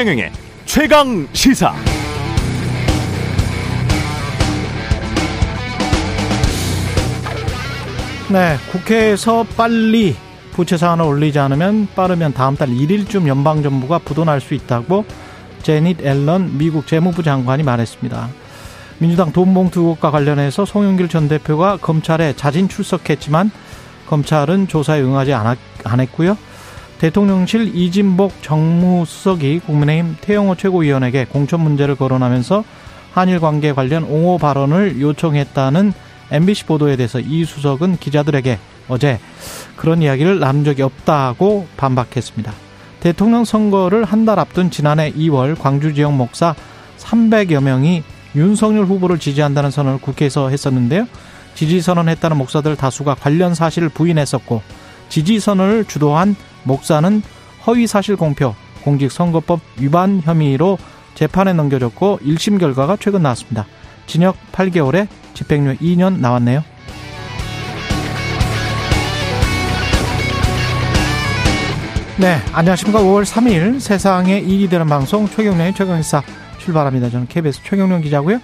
[0.00, 0.32] 최경영의
[0.64, 1.74] 최강 시사.
[8.32, 10.16] 네, 국회에서 빨리
[10.52, 15.04] 부채 사안을 올리지 않으면 빠르면 다음 달 1일쯤 연방 정부가 부도날 수 있다고
[15.62, 18.30] 제닛 앨런 미국 재무부 장관이 말했습니다.
[19.00, 23.50] 민주당 돈봉투 의혹과 관련해서 송영길 전 대표가 검찰에 자진 출석했지만
[24.06, 25.34] 검찰은 조사에 응하지
[25.84, 26.38] 않았고요.
[27.00, 32.62] 대통령실 이진복 정무수석이 국민의힘 태영호 최고위원에게 공천 문제를 거론하면서
[33.14, 35.94] 한일 관계 관련 옹호 발언을 요청했다는
[36.30, 39.18] MBC 보도에 대해서 이 수석은 기자들에게 어제
[39.76, 42.52] 그런 이야기를 나눈 적이 없다고 반박했습니다.
[43.00, 46.54] 대통령 선거를 한 달 앞둔 지난해 2월 광주 지역 목사
[46.98, 48.02] 300여 명이
[48.36, 51.06] 윤석열 후보를 지지한다는 선언을 국회에서 했었는데요.
[51.54, 54.60] 지지 선언했다는 목사들 다수가 관련 사실을 부인했었고
[55.08, 57.22] 지지 선언을 주도한 목사는
[57.66, 60.78] 허위 사실 공표, 공직선거법 위반 혐의로
[61.14, 63.66] 재판에 넘겨졌고 1심 결과가 최근 나왔습니다.
[64.06, 66.64] 징역 8개월에 집행유예 2년 나왔네요.
[72.18, 73.00] 네, 안녕하십니까.
[73.00, 76.22] 5월 3일 세상에 일이 되는 방송 최경련의 최강시사
[76.58, 77.08] 출발합니다.
[77.08, 78.40] 저는 KBS 최경련 기자고요.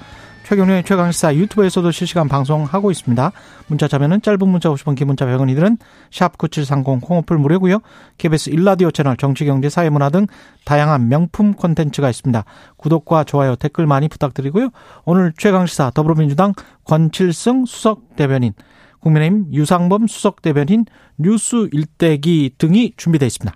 [0.47, 3.33] 최경련의 최강시사 유튜브에서도 실시간 방송하고 있습니다.
[3.67, 5.77] 문자 자면은 짧은 문자 50원, 긴 문자 100원 이들은
[6.13, 7.81] 샵9730 콩오플 무료고요.
[8.19, 10.29] KBS 일라디오 채널 정치 경제 사회문화 등
[10.65, 12.45] 다양한 명품 콘텐츠가 있습니다.
[12.77, 14.71] 구독과 좋아요, 댓글 많이 부탁드리고요.
[15.05, 16.53] 오늘 최강시사 더불어민주당
[16.85, 18.53] 권칠승 수석 대변인
[19.01, 20.85] 국민의힘 유상범 수석 대변인
[21.19, 23.53] 뉴스 일대기 등이 준비되어 있습니다.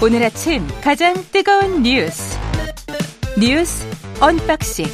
[0.00, 2.38] 오늘 아침 가장 뜨거운 뉴스
[3.36, 3.84] 뉴스
[4.20, 4.86] unboxing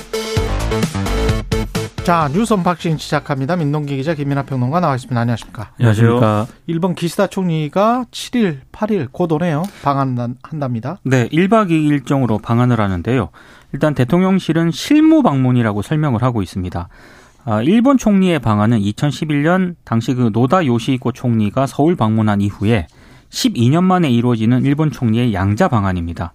[2.05, 3.57] 자 뉴스 unboxing 시작합니다.
[3.57, 5.21] 민동기 기자 김민아 평론가 나와 있습니다.
[5.21, 5.73] 안녕하십니까?
[5.79, 6.47] 안녕하십니까?
[6.67, 9.65] 일본 기시다 총리가 7일, 8일 곧 오네요.
[9.83, 11.01] 방한한답니다.
[11.05, 13.29] 네, 1박 2일 일정으로 방한을 하는데요.
[13.73, 16.89] 일단 대통령실은 실무 방문이라고 설명을 하고 있습니다.
[17.47, 22.87] 아, 일본 총리의 방한은 2011년 당시 그 노다 요시히코 총리가 서울 방문한 이후에
[23.35, 26.33] 12년 만에 이루어지는 일본 총리의 양자 방안입니다.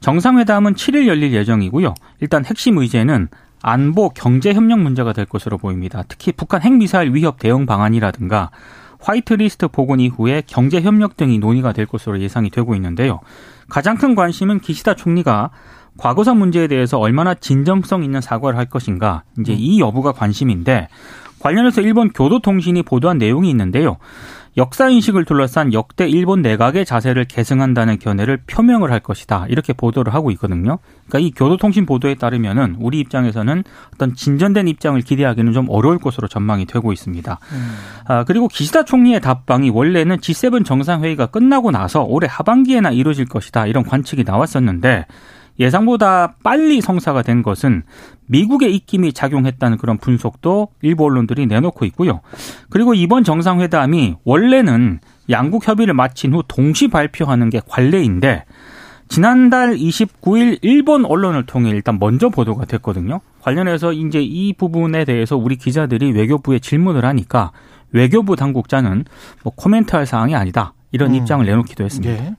[0.00, 1.94] 정상회담은 7일 열릴 예정이고요.
[2.20, 3.28] 일단 핵심 의제는
[3.62, 6.02] 안보 경제 협력 문제가 될 것으로 보입니다.
[6.08, 8.50] 특히 북한 핵미사일 위협 대응 방안이라든가
[8.98, 13.20] 화이트리스트 복원 이후에 경제 협력 등이 논의가 될 것으로 예상이 되고 있는데요.
[13.68, 15.50] 가장 큰 관심은 기시다 총리가
[15.96, 20.88] 과거사 문제에 대해서 얼마나 진정성 있는 사과를 할 것인가 이제 이 여부가 관심인데
[21.38, 23.98] 관련해서 일본 교도통신이 보도한 내용이 있는데요.
[24.58, 29.46] 역사 인식을 둘러싼 역대 일본 내각의 자세를 계승한다는 견해를 표명을 할 것이다.
[29.48, 30.78] 이렇게 보도를 하고 있거든요.
[31.08, 33.64] 그러니까 이 교도통신 보도에 따르면은 우리 입장에서는
[33.94, 37.38] 어떤 진전된 입장을 기대하기는 좀 어려울 것으로 전망이 되고 있습니다.
[37.52, 37.74] 음.
[38.06, 43.66] 아, 그리고 기시다 총리의 답방이 원래는 G7 정상회의가 끝나고 나서 올해 하반기에나 이루어질 것이다.
[43.66, 45.06] 이런 관측이 나왔었는데
[45.62, 47.82] 예상보다 빨리 성사가 된 것은
[48.26, 52.20] 미국의 입김이 작용했다는 그런 분석도 일부 언론들이 내놓고 있고요.
[52.70, 55.00] 그리고 이번 정상회담이 원래는
[55.30, 58.44] 양국 협의를 마친 후 동시 발표하는 게 관례인데
[59.08, 63.20] 지난달 29일 일본 언론을 통해 일단 먼저 보도가 됐거든요.
[63.42, 67.52] 관련해서 이제 이 부분에 대해서 우리 기자들이 외교부에 질문을 하니까
[67.90, 69.04] 외교부 당국자는
[69.42, 70.72] 뭐 코멘트할 사항이 아니다.
[70.92, 71.16] 이런 음.
[71.16, 72.22] 입장을 내놓기도 했습니다.
[72.22, 72.34] 네.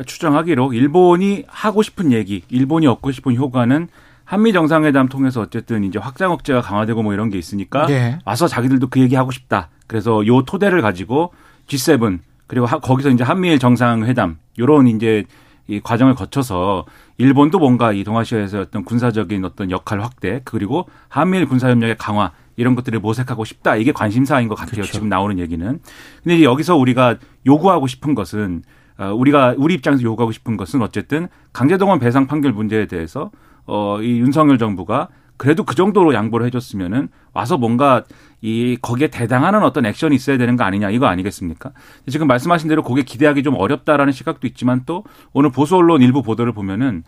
[0.00, 3.88] 그러니까 추정하기로 일본이 하고 싶은 얘기, 일본이 얻고 싶은 효과는
[4.24, 8.18] 한미 정상회담 통해서 어쨌든 이제 확장 억제가 강화되고 뭐 이런 게 있으니까 네.
[8.24, 9.68] 와서 자기들도 그 얘기 하고 싶다.
[9.86, 11.32] 그래서 요 토대를 가지고
[11.66, 15.24] G7 그리고 거기서 이제 한미일 정상회담 요런 이제
[15.66, 16.84] 이 과정을 거쳐서
[17.18, 22.98] 일본도 뭔가 이 동아시아에서 어떤 군사적인 어떤 역할 확대 그리고 한미일 군사협력의 강화 이런 것들을
[23.00, 24.76] 모색하고 싶다 이게 관심사인 것 같아요.
[24.76, 24.92] 그렇죠.
[24.92, 25.80] 지금 나오는 얘기는.
[26.22, 27.16] 근데 여기서 우리가
[27.46, 32.86] 요구하고 싶은 것은 어, 우리가 우리 입장에서 요구하고 싶은 것은 어쨌든 강제동원 배상 판결 문제에
[32.86, 33.30] 대해서
[33.66, 35.08] 어, 이 윤석열 정부가
[35.40, 38.04] 그래도 그 정도로 양보를 해줬으면은 와서 뭔가
[38.42, 41.72] 이 거기에 대당하는 어떤 액션이 있어야 되는 거 아니냐 이거 아니겠습니까?
[42.08, 46.52] 지금 말씀하신 대로 그게 기대하기 좀 어렵다라는 시각도 있지만 또 오늘 보수 언론 일부 보도를
[46.52, 47.04] 보면은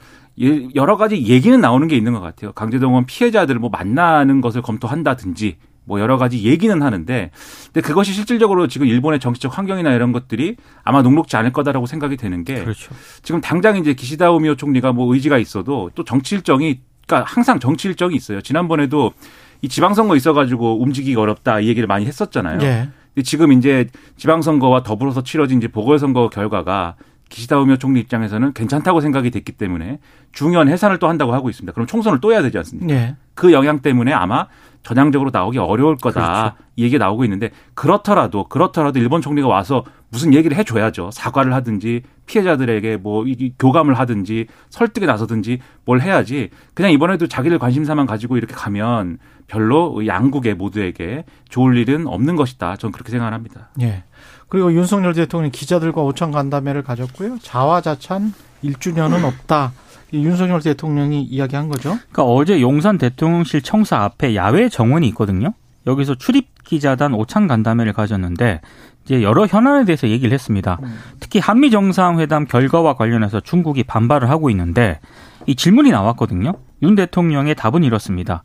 [0.75, 2.53] 여러 가지 얘기는 나오는 게 있는 것 같아요.
[2.53, 7.31] 강제동원 피해자들을 뭐 만나는 것을 검토한다든지 뭐 여러 가지 얘기는 하는데
[7.67, 12.45] 근데 그것이 실질적으로 지금 일본의 정치적 환경이나 이런 것들이 아마 녹록지 않을 거다라고 생각이 되는
[12.45, 12.95] 게 그렇죠.
[13.23, 17.89] 지금 당장 이제 기시다 오미오 총리가 뭐 의지가 있어도 또 정치 일정이 그러니까 항상 정치
[17.89, 18.41] 일정이 있어요.
[18.41, 19.13] 지난번에도
[19.61, 22.59] 이 지방선거 있어가지고 움직이기 어렵다 이 얘기를 많이 했었잖아요.
[22.63, 22.89] 예.
[23.15, 26.97] 근데 지금 이제 지방선거와 더불어서 치러진 이제 보궐선거 결과가
[27.29, 30.01] 기시다 오미오 총리 입장에서는 괜찮다고 생각이 됐기 때문에
[30.33, 31.73] 중요한 해산을 또 한다고 하고 있습니다.
[31.73, 32.93] 그럼 총선을 또 해야 되지 않습니까?
[32.93, 33.17] 예.
[33.35, 34.49] 그 영향 때문에 아마
[34.83, 36.43] 전향적으로 나오기 어려울 거다.
[36.43, 36.57] 그렇죠.
[36.77, 41.11] 이 얘기가 나오고 있는데 그렇더라도 그렇더라도 일본 총리가 와서 무슨 얘기를 해 줘야죠.
[41.13, 43.25] 사과를 하든지 피해자들에게 뭐
[43.59, 50.55] 교감을 하든지 설득에 나서든지 뭘 해야지 그냥 이번에도 자기들 관심사만 가지고 이렇게 가면 별로 양국의
[50.55, 52.77] 모두에게 좋을 일은 없는 것이다.
[52.77, 53.71] 저는 그렇게 생각합니다.
[53.81, 54.05] 예.
[54.49, 57.39] 그리고 윤석열 대통령이 기자들과 오천 간담회를 가졌고요.
[57.41, 59.73] 자화자찬 1주년은 없다.
[60.21, 61.91] 윤석열 대통령이 이야기한 거죠.
[62.11, 65.55] 그러니까 어제 용산 대통령실 청사 앞에 야외 정원이 있거든요.
[65.87, 68.61] 여기서 출입 기자단 오찬 간담회를 가졌는데
[69.05, 70.79] 이제 여러 현안에 대해서 얘기를 했습니다.
[70.83, 70.99] 음.
[71.19, 75.01] 특히 한미 정상회담 결과와 관련해서 중국이 반발을 하고 있는데
[75.47, 76.55] 이 질문이 나왔거든요.
[76.83, 78.43] 윤 대통령의 답은 이렇습니다.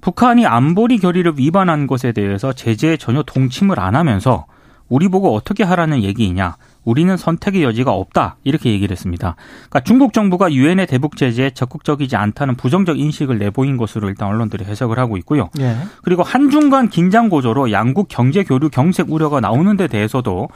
[0.00, 4.46] 북한이 안보리 결의를 위반한 것에 대해서 제재에 전혀 동침을 안 하면서
[4.88, 6.56] 우리 보고 어떻게 하라는 얘기이냐.
[6.88, 8.36] 우리는 선택의 여지가 없다.
[8.44, 9.36] 이렇게 얘기를 했습니다.
[9.68, 14.98] 그러니까 중국 정부가 유엔의 대북 제재에 적극적이지 않다는 부정적 인식을 내보인 것으로 일단 언론들이 해석을
[14.98, 15.50] 하고 있고요.
[15.60, 15.76] 예.
[16.02, 20.48] 그리고 한중 간 긴장 고조로 양국 경제 교류 경색 우려가 나오는 데 대해서도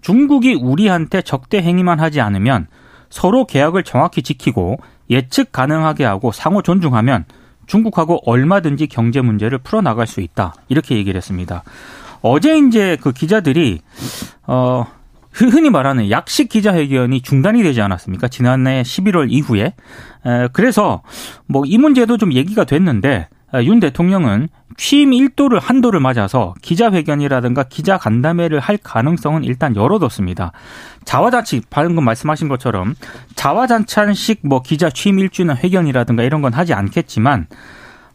[0.00, 2.66] 중국이 우리한테 적대 행위만 하지 않으면
[3.10, 4.78] 서로 계약을 정확히 지키고
[5.10, 7.26] 예측 가능하게 하고 상호 존중하면
[7.66, 10.54] 중국하고 얼마든지 경제 문제를 풀어나갈 수 있다.
[10.68, 11.62] 이렇게 얘기를 했습니다.
[12.22, 13.80] 어제 이제 그 기자들이
[14.46, 14.86] 어
[15.34, 18.28] 흔히 말하는 약식 기자회견이 중단이 되지 않았습니까?
[18.28, 19.74] 지난해 11월 이후에.
[20.26, 21.02] 에, 그래서
[21.46, 23.28] 뭐 이 문제도 좀 얘기가 됐는데
[23.64, 30.50] 윤 대통령은 취임 1도를 한도를 맞아서 기자회견이라든가 기자 간담회를 할 가능성은 일단 열어뒀습니다.
[31.04, 32.94] 자화자치 방금 말씀하신 것처럼
[33.36, 37.46] 자화자찬식 뭐 기자 취임 1주년 회견이라든가 이런 건 하지 않겠지만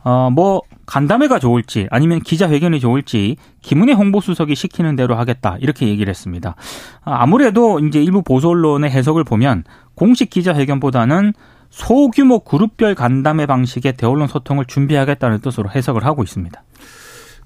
[0.04, 6.56] 어뭐 간담회가 좋을지 아니면 기자회견이 좋을지 김은혜 홍보수석이 시키는 대로 하겠다 이렇게 얘기를 했습니다.
[7.04, 11.34] 아, 아무래도 이제 일부 보수 언론의 해석을 보면 공식 기자회견보다는
[11.70, 16.60] 소규모 그룹별 간담회 방식의 대언론 소통을 준비하겠다는 뜻으로 해석을 하고 있습니다.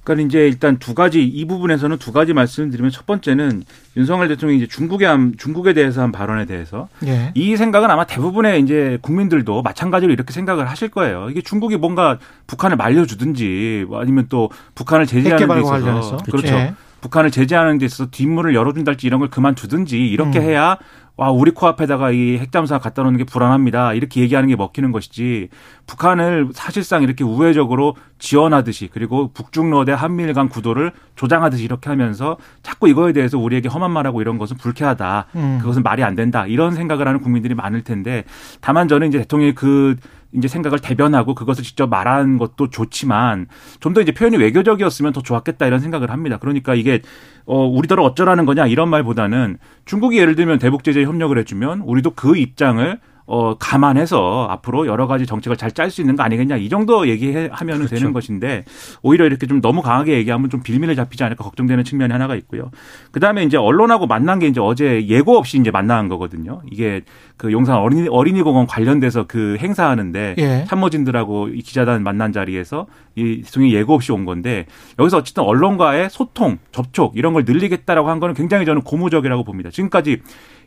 [0.04, 3.64] 그러니까 이제 일단 두 가지 이 부분에서는 두 가지 말씀을 드리면 첫 번째는
[3.96, 7.32] 윤석열 대통령이 이제 중국에 한 중국에 대해서 한 발언에 대해서 예.
[7.36, 11.30] 이 생각은 아마 대부분의 이제 국민들도 마찬가지로 이렇게 생각을 하실 거예요.
[11.30, 16.54] 이게 중국이 뭔가 북한을 말려주든지 아니면 또 북한을 제재하는 데 있어서 그렇죠.
[16.54, 16.74] 예.
[17.04, 20.44] 북한을 제재하는 데 있어서 뒷문을 열어준달지 이런 걸 그만두든지 이렇게 음.
[20.44, 20.78] 해야
[21.16, 23.94] 와 우리 코앞에다가 이 핵잠수함 갖다 놓는 게 불안합니다.
[23.94, 25.50] 이렇게 얘기하는 게 먹히는 것이지
[25.86, 32.90] 북한을 사실상 이렇게 우회적으로 지원하듯이 그리고 북중러 대 한미일 간 구도를 조장하듯이 이렇게 하면서 자꾸
[32.90, 35.28] 이거에 대해서 우리에게 험한 말하고 이런 것은 불쾌하다.
[35.36, 35.60] 음.
[35.62, 36.48] 그것은 말이 안 된다.
[36.48, 38.24] 이런 생각을 하는 국민들이 많을 텐데
[38.60, 39.96] 다만 저는 이제 대통령이 그
[40.36, 43.48] 이제 생각을 대변하고 그것을 직접 말하는 것도 좋지만
[43.80, 46.38] 좀 더 이제 표현이 외교적이었으면 더 좋았겠다 이런 생각을 합니다.
[46.38, 47.02] 그러니까 이게
[47.46, 52.36] 어 우리더러 어쩌라는 거냐 이런 말보다는 중국이 예를 들면 대북 제재 협력을 해주면 우리도 그
[52.38, 57.08] 입장을 어, 감안해서 앞으로 여러 가지 정책을 잘 짤 수 있는 거 아니겠냐 이 정도
[57.08, 57.88] 얘기하면 그렇죠.
[57.96, 58.66] 되는 것인데
[59.02, 62.70] 오히려 이렇게 좀 너무 강하게 얘기하면 좀 빌미를 잡히지 않을까 걱정되는 측면이 하나가 있고요.
[63.12, 66.62] 그 다음에 이제 언론하고 만난 게 이제 어제 예고 없이 이제 만난 거거든요.
[66.70, 67.02] 이게
[67.44, 70.64] 그 용산 어린이, 어린이 공원 관련돼서 그 행사하는데 예.
[70.66, 74.66] 참모진들하고 이 기자단 만난 자리에서 이 대통령이 예고 없이 온 건데
[74.98, 79.72] 여기서 어쨌든 언론과의 소통, 접촉 이런 걸 늘리겠다라고 한 거는 굉장히 저는 고무적이라고 봅니다.
[79.72, 80.22] 지금까지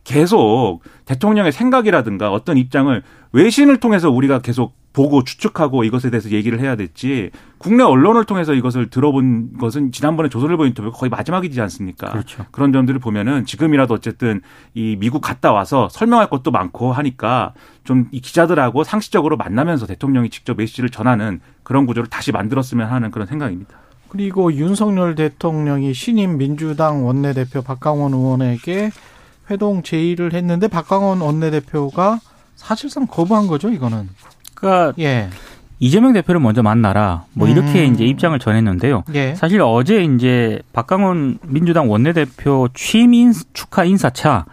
[0.05, 3.02] 계속 대통령의 생각이라든가 어떤 입장을
[3.37, 8.88] 외신을 통해서 우리가 계속 보고 추측하고 이것에 대해서 얘기를 해야 됐지 국내 언론을 통해서 이것을
[8.88, 12.12] 들어본 것은 지난번에 조선일보 인터뷰 거의 마지막이지 않습니까?
[12.12, 12.47] 그렇죠.
[12.50, 14.40] 그런 점들을 보면은 지금이라도 어쨌든
[14.73, 17.52] 이 미국 갔다 와서 설명할 것도 많고 하니까
[17.85, 23.26] 좀 이 기자들하고 상시적으로 만나면서 대통령이 직접 메시지를 전하는 그런 구조를 다시 만들었으면 하는 그런
[23.26, 23.76] 생각입니다.
[24.09, 28.93] 그리고 윤석열 대통령이 신임 민주당 원내대표 박강원 의원에게
[29.50, 32.21] 회동 제의를 했는데 박광원 원내대표가
[32.56, 34.08] 사실상 거부한 거죠, 이거는.
[34.54, 35.28] 그러니까 예.
[35.78, 37.25] 이재명 대표를 먼저 만나라.
[37.34, 37.94] 뭐 이렇게 음.
[37.94, 39.04] 이제 입장을 전했는데요.
[39.14, 39.34] 예.
[39.34, 44.46] 사실 어제 이제 박광원 민주당 원내대표 취임 인, 축하 인사차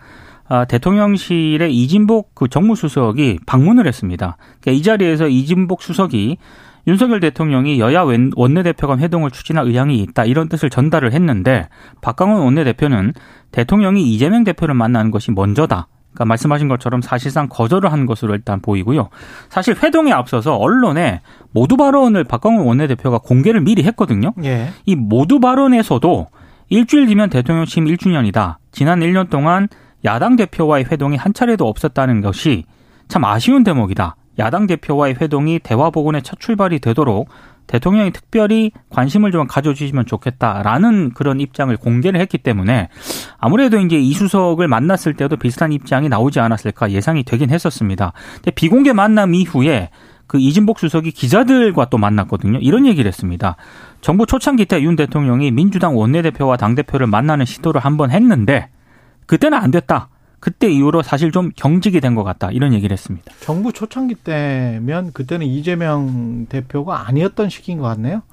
[0.50, 4.38] 아, 대통령실에 이진복 그 정무수석이 방문을 했습니다.
[4.60, 6.38] 그러니까 이 자리에서 이진복 수석이
[6.86, 8.03] 윤석열 대통령이 여야
[8.36, 11.69] 원내대표 간 회동을 추진할 의향이 있다 이런 뜻을 전달을 했는데
[12.01, 13.13] 박강원 원내대표는
[13.51, 15.88] 대통령이 이재명 대표를 만나는 것이 먼저다.
[16.13, 19.10] 그러니까 말씀하신 것처럼 사실상 거절을 한 것으로 일단 보이고요.
[19.50, 24.34] 사실 회동에 앞서서 언론에 모두 발언을 박광원 원내대표가 공개를 미리 했거든요.
[24.43, 24.70] 예.
[24.86, 26.27] 이 모두 발언에서도
[26.70, 28.58] 일주일 뒤면 대통령 취임 1주년이다.
[28.72, 29.67] 지난 1년 동안
[30.05, 32.65] 야당 대표와의 회동이 한 차례도 없었다는 것이
[33.08, 34.15] 참 아쉬운 대목이다.
[34.40, 37.30] 야당 대표와의 회동이 대화 복원의 첫 출발이 되도록
[37.68, 42.90] 대통령이 특별히 관심을 좀 가져주시면 좋겠다라는 그런 입장을 공개를 했기 때문에
[43.38, 48.12] 아무래도 이제 이수석을 만났을 때도 비슷한 입장이 나오지 않았을까 예상이 되긴 했었습니다.
[48.36, 49.90] 근데 비공개 만남 이후에
[50.28, 52.60] 그 이진복 수석이 기자들과 또 만났거든요.
[52.60, 53.56] 이런 얘기를 했습니다.
[54.02, 58.70] 정부 초창기 때 윤 대통령이 민주당 원내대표와 당대표를 만나는 시도를 한번 했는데
[59.25, 60.10] 그때는 안 됐다.
[60.43, 63.31] 그때 이후로 사실 좀 경직이 된 것 같다 이런 얘기를 했습니다.
[63.39, 68.23] 정부 초창기 때면 그때는 이재명 대표가 아니었던 시기인 것 같네요.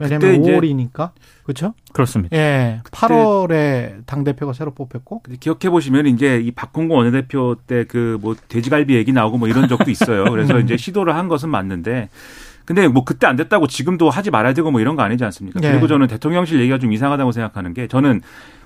[0.00, 1.10] 왜냐면 5월이니까
[1.42, 1.74] 그렇죠?
[1.92, 2.36] 그렇습니다.
[2.36, 8.36] 예, 8월에 당 대표가 새로 뽑혔고 기억해 보시면 이제 이 박홍근 원내대표 때 그 뭐
[8.48, 10.24] 돼지갈비 얘기 나오고 뭐 이런 적도 있어요.
[10.30, 10.60] 그래서 음.
[10.62, 12.08] 이제 시도를 한 것은 맞는데
[12.64, 15.58] 근데 뭐 그때 안 됐다고 지금도 하지 말아야 되고 뭐 이런 거 아니지 않습니까?
[15.58, 15.72] 네.
[15.72, 18.20] 그리고 저는 대통령실 얘기가 좀 이상하다고 생각하는 게 저는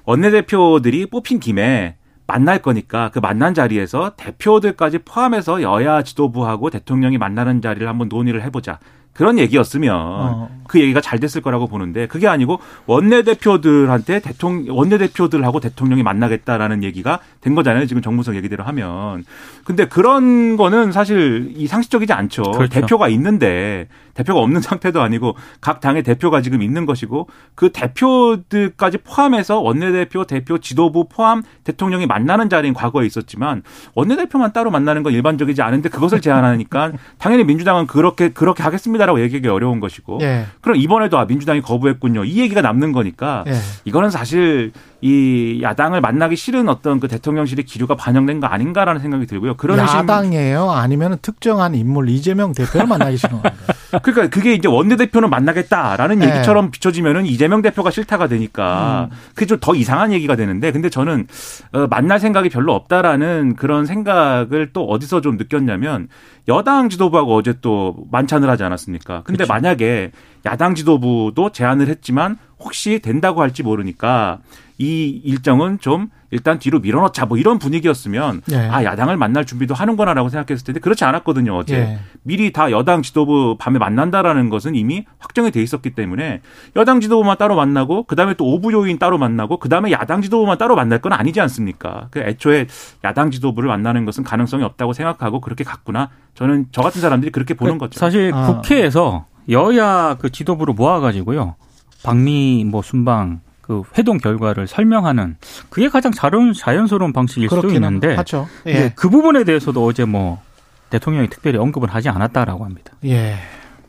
[0.04, 1.96] 원내대표들이 뽑힌 김에
[2.26, 8.78] 만날 거니까 그 만난 자리에서 대표들까지 포함해서 여야 지도부하고 대통령이 만나는 자리를 한번 논의를 해보자.
[9.14, 10.48] 그런 얘기였으면 어.
[10.66, 17.54] 그 얘기가 잘 됐을 거라고 보는데 그게 아니고 원내대표들한테 대통령 원내대표들하고 대통령이 만나겠다라는 얘기가 된
[17.54, 17.86] 거잖아요.
[17.86, 19.24] 지금 정무석 얘기대로 하면.
[19.64, 22.42] 근데 그런 거는 사실 이 상식적이지 않죠.
[22.42, 22.80] 그렇죠.
[22.80, 29.60] 대표가 있는데 대표가 없는 상태도 아니고 각 당의 대표가 지금 있는 것이고 그 대표들까지 포함해서
[29.60, 33.62] 원내대표, 대표, 지도부 포함 대통령이 만나는 자리인 과거에 있었지만
[33.94, 39.48] 원내대표만 따로 만나는 건 일반적이지 않은데 그것을 제안하니까 당연히 민주당은 그렇게 그렇게 하겠습니다 라고 얘기하기
[39.48, 40.46] 어려운 것이고 예.
[40.60, 42.24] 그럼 이번에도 아 민주당이 거부했군요.
[42.24, 43.54] 이 얘기가 남는 거니까 예.
[43.84, 49.56] 이거는 사실 이 야당을 만나기 싫은 어떤 그 대통령실의 기류가 반영된 거 아닌가라는 생각이 들고요.
[49.56, 50.70] 그런 야당이에요?
[50.70, 53.52] 아니면 특정한 인물 이재명 대표를 만나기 싫은 건가요?
[54.02, 56.28] 그러니까 그게 이제 원내대표는 만나겠다라는 네.
[56.30, 59.16] 얘기처럼 비춰지면은 이재명 대표가 싫다가 되니까 음.
[59.34, 61.26] 그게 좀 더 이상한 얘기가 되는데 근데 저는
[61.72, 66.08] 어, 만날 생각이 별로 없다라는 그런 생각을 또 어디서 좀 느꼈냐면
[66.48, 68.93] 여당 지도부하고 어제 또 만찬을 하지 않았습니까?
[68.98, 69.52] 근데 그렇죠.
[69.52, 70.12] 만약에
[70.46, 74.40] 야당 지도부도 제안을 했지만 혹시 된다고 할지 모르니까
[74.78, 78.56] 이 일정은 좀 일단 뒤로 밀어넣자 뭐 이런 분위기였으면 예.
[78.56, 81.98] 아 야당을 만날 준비도 하는구나라고 생각했을 텐데 그렇지 않았거든요 어제 예.
[82.24, 86.40] 미리 다 여당 지도부 밤에 만난다라는 것은 이미 확정이 돼 있었기 때문에
[86.74, 91.00] 여당 지도부만 따로 만나고 그다음에 또 오부 요인 따로 만나고 그다음에 야당 지도부만 따로 만날
[91.00, 92.08] 건 아니지 않습니까?
[92.10, 92.66] 그 애초에
[93.04, 97.78] 야당 지도부를 만나는 것은 가능성이 없다고 생각하고 그렇게 갔구나 저는 저 같은 사람들이 그렇게 보는
[97.78, 98.00] 거죠.
[98.00, 98.46] 사실 아.
[98.46, 101.54] 국회에서 여야 그 지도부를 모아가지고요
[102.02, 105.36] 박미 뭐 순방 그 회동 결과를 설명하는
[105.70, 108.46] 그게 가장 자연, 자연스러운 방식일 수도 있는데 하죠.
[108.66, 108.92] 예.
[108.94, 110.42] 그 부분에 대해서도 어제 뭐
[110.90, 112.92] 대통령이 특별히 언급을 하지 않았다라고 합니다.
[113.04, 113.36] 예.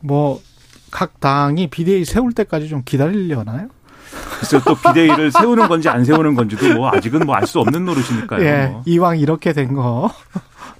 [0.00, 0.40] 뭐
[0.90, 3.68] 각 당이 비대위 세울 때까지 좀 기다리려나요?
[4.36, 8.44] 그래서 또 비대위를 세우는 건지 안 세우는 건지도 뭐 아직은 뭐 알 수 없는 노릇이니까요.
[8.44, 8.66] 예.
[8.68, 8.82] 뭐.
[8.86, 10.10] 이왕 이렇게 된 거.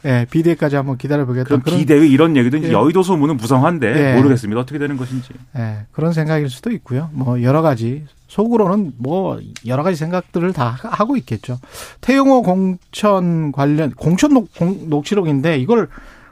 [0.07, 1.45] 예, 비대위까지 한번 기다려보겠다.
[1.49, 2.73] 그럼 비대위 이런 얘기도 예.
[2.73, 4.17] 여의도 소문은 무성한데 예.
[4.17, 4.61] 모르겠습니다.
[4.61, 5.31] 어떻게 되는 것인지.
[5.57, 7.11] 예, 그런 생각일 수도 있고요.
[7.13, 11.59] 뭐 여러 가지 속으로는 뭐 여러 가지 생각들을 다 하고 있겠죠.
[12.01, 15.89] 태용호 공천 관련 공천 녹, 공, 녹취록인데 이걸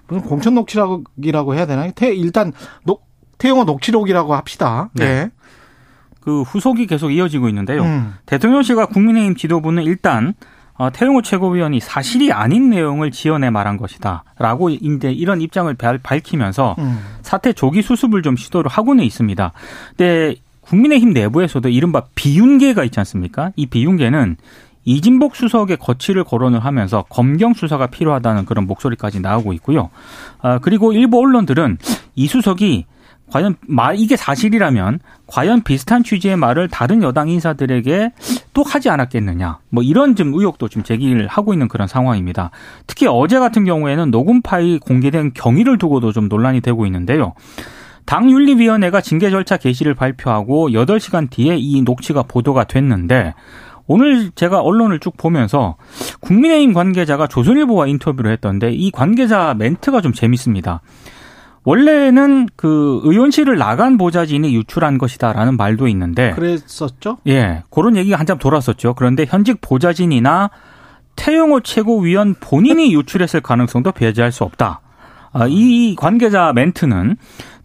[0.06, 1.90] 무슨 공천 녹취록이라고 해야 되나요?
[1.94, 2.52] 태, 일단
[2.84, 3.06] 녹,
[3.38, 4.90] 태용호 녹취록이라고 합시다.
[4.94, 5.04] 네.
[5.04, 5.30] 네.
[6.20, 7.82] 그 후속이 계속 이어지고 있는데요.
[7.82, 8.14] 음.
[8.26, 10.34] 대통령실과 국민의힘 지도부는 일단
[10.76, 16.98] 어, 태용호 최고위원이 사실이 아닌 내용을 지어내 말한 것이다라고 이제 이런 입장을 밝히면서 음.
[17.22, 19.52] 사태 조기 수습을 좀 시도를 하고는 있습니다.
[19.90, 23.52] 근데 국민의힘 내부에서도 이른바 비윤계가 있지 않습니까?
[23.54, 24.36] 이 비윤계는
[24.84, 29.90] 이진복 수석의 거취를 거론을 하면서 검경 수사가 필요하다는 그런 목소리까지 나오고 있고요.
[30.40, 31.78] 아, 그리고 일부 언론들은
[32.16, 32.86] 이 수석이
[33.30, 38.12] 과연 말 이게 사실이라면 과연 비슷한 취지의 말을 다른 여당 인사들에게
[38.52, 42.50] 또 하지 않았겠느냐 뭐 이런 좀 의혹도 좀 제기를 하고 있는 그런 상황입니다.
[42.86, 47.34] 특히 어제 같은 경우에는 녹음 파일 공개된 경위를 두고도 좀 논란이 되고 있는데요.
[48.06, 53.34] 당 윤리위원회가 징계 절차 개시를 발표하고 8시간 뒤에 이 녹취가 보도가 됐는데
[53.86, 55.76] 오늘 제가 언론을 쭉 보면서
[56.20, 60.80] 국민의힘 관계자가 조선일보와 인터뷰를 했던데 이 관계자 멘트가 좀 재밌습니다.
[61.64, 67.18] 원래는 그 의원실을 나간 보좌진이 유출한 것이다라는 말도 있는데 그랬었죠?
[67.26, 67.62] 예.
[67.70, 68.94] 그런 얘기가 한참 돌았었죠.
[68.94, 70.50] 그런데 현직 보좌진이나
[71.16, 74.80] 태영호 최고위원 본인이 유출했을 가능성도 배제할 수 없다.
[75.32, 77.16] 아, 이 관계자 멘트는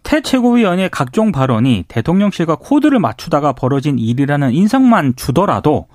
[0.02, 5.86] 태 최고위원의 각종 발언이 대통령실과 코드를 맞추다가 벌어진 일이라는 인상만 주더라도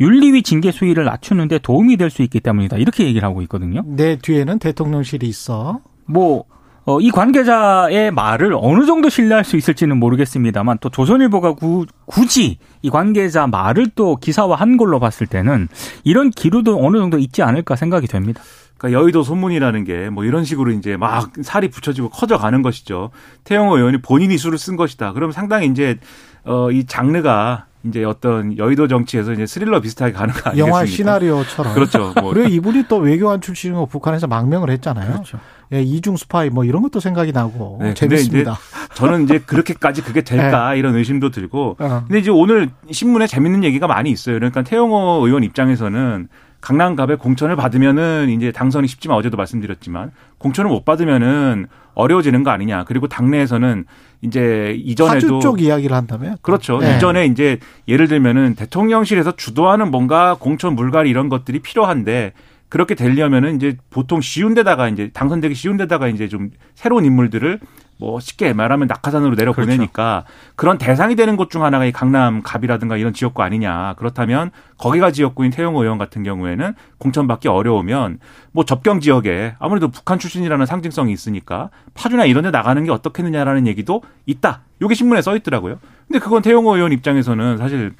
[0.00, 2.78] 윤리위 징계 수위를 낮추는데 도움이 될 수 있기 때문이다.
[2.78, 3.82] 이렇게 얘기를 하고 있거든요.
[3.84, 5.80] 내 뒤에는 대통령실이 있어.
[6.06, 6.44] 뭐,
[6.86, 12.90] 어, 이 관계자의 말을 어느 정도 신뢰할 수 있을지는 모르겠습니다만 또 조선일보가 구, 굳이 이
[12.90, 15.68] 관계자 말을 또 기사화한 걸로 봤을 때는
[16.04, 18.42] 이런 기류도 어느 정도 있지 않을까 생각이 됩니다.
[18.78, 23.10] 그러니까 여의도 소문이라는 게 뭐 이런 식으로 이제 막 살이 붙여지고 커져가는 것이죠.
[23.44, 25.12] 태영호 의원이 본인이 술을 쓴 것이다.
[25.12, 25.98] 그러면 상당히 이제
[26.44, 30.68] 어 이 장르가 이제 어떤 여의도 정치에서 이제 스릴러 비슷하게 가는 거 아니겠습니까?
[30.68, 31.74] 영화 시나리오처럼.
[31.74, 32.12] 그렇죠.
[32.20, 32.32] 뭐.
[32.32, 35.12] 그리고 이분이 또 외교관 출신이고 북한에서 망명을 했잖아요.
[35.12, 35.38] 그렇죠.
[35.72, 38.52] 예, 이중 스파이 뭐 이런 것도 생각이 나고 네, 재밌습니다.
[38.52, 40.78] 이제 저는 이제 그렇게까지 그게 될까 네.
[40.78, 41.76] 이런 의심도 들고.
[41.78, 42.04] 어.
[42.06, 44.34] 근데 이제 오늘 신문에 재밌는 얘기가 많이 있어요.
[44.34, 46.28] 그러니까 태영호 의원 입장에서는
[46.60, 52.84] 강남갑에 공천을 받으면은 이제 당선이 쉽지만 어제도 말씀드렸지만 공천을 못 받으면은 어려워지는 거 아니냐.
[52.84, 53.84] 그리고 당내에서는
[54.22, 56.78] 이제 이전에도 파주 쪽 이야기를 한다면 그렇죠.
[56.78, 56.96] 네.
[56.96, 62.32] 이전에 이제 예를 들면은 대통령실에서 주도하는 뭔가 공천 물갈이 이런 것들이 필요한데
[62.68, 67.58] 그렇게 되려면은 이제 보통 쉬운 데다가 이제 당선되기 쉬운 데다가 이제 좀 새로운 인물들을
[68.00, 69.70] 뭐 쉽게 말하면 낙하산으로 내려 그렇죠.
[69.70, 70.52] 보내니까 그렇죠.
[70.56, 73.94] 그런 대상이 되는 곳 중 하나가 이 강남 갑이라든가 이런 지역구 아니냐.
[73.98, 78.20] 그렇다면 거기가 지역구인 태영호 의원 같은 경우에는 공천받기 어려우면
[78.52, 84.02] 뭐 접경 지역에 아무래도 북한 출신이라는 상징성이 있으니까 파주나 이런 데 나가는 게 어떻겠느냐라는 얘기도
[84.26, 84.60] 있다.
[84.80, 85.78] 요게 신문에 써 있더라고요.
[86.06, 87.92] 근데 그건 태영호 의원 입장에서는 사실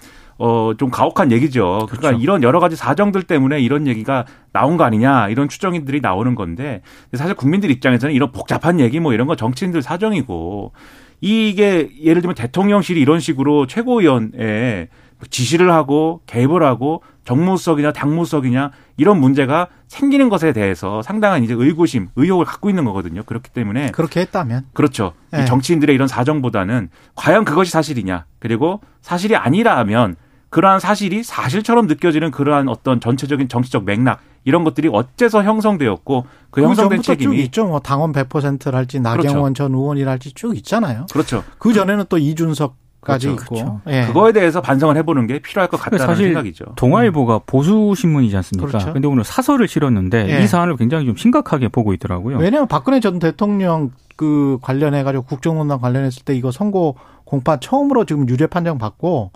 [0.42, 1.86] 어, 좀 가혹한 얘기죠.
[1.86, 2.18] 그러니까 그렇죠.
[2.18, 6.80] 이런 여러 가지 사정들 때문에 이런 얘기가 나온 거 아니냐, 이런 추정인들이 나오는 건데,
[7.12, 10.72] 사실 국민들 입장에서는 이런 복잡한 얘기 뭐 이런 거 정치인들 사정이고,
[11.20, 14.88] 이게 예를 들면 대통령실이 이런 식으로 최고위원에
[15.28, 22.46] 지시를 하고 개입을 하고 정무수석이냐 당무수석이냐 이런 문제가 생기는 것에 대해서 상당한 이제 의구심, 의혹을
[22.46, 23.22] 갖고 있는 거거든요.
[23.24, 25.12] 그렇기 때문에 그렇게 했다면 그렇죠.
[25.30, 25.44] 네.
[25.44, 30.16] 정치인들의 이런 사정보다는 과연 그것이 사실이냐 그리고 사실이 아니라면
[30.50, 37.02] 그러한 사실이 사실처럼 느껴지는 그러한 어떤 전체적인 정치적 맥락 이런 것들이 어째서 형성되었고 그 형성된
[37.02, 37.66] 책임이 쭉 있죠.
[37.66, 39.54] 뭐 당원 100%랄지 나경원 그렇죠.
[39.54, 41.06] 전 의원이랄지 쭉 있잖아요.
[41.12, 41.44] 그렇죠.
[41.58, 43.42] 그 전에는 또 이준석 까지 그렇죠.
[43.42, 43.80] 있고 그렇죠.
[43.88, 44.06] 예.
[44.06, 46.66] 그거에 대해서 반성을 해보는 게 필요할 것 같다는 사실 생각이죠.
[46.76, 48.66] 동아일보가 보수 신문이지 않습니까?
[48.68, 48.92] 그렇죠.
[48.92, 50.42] 근데 오늘 사설을 실었는데 예.
[50.42, 52.36] 이 사안을 굉장히 좀 심각하게 보고 있더라고요.
[52.36, 58.28] 왜냐하면 박근혜 전 대통령 그 관련해 가지고 국정농단 관련했을 때 이거 선고 공판 처음으로 지금
[58.28, 59.30] 유죄 판정 받고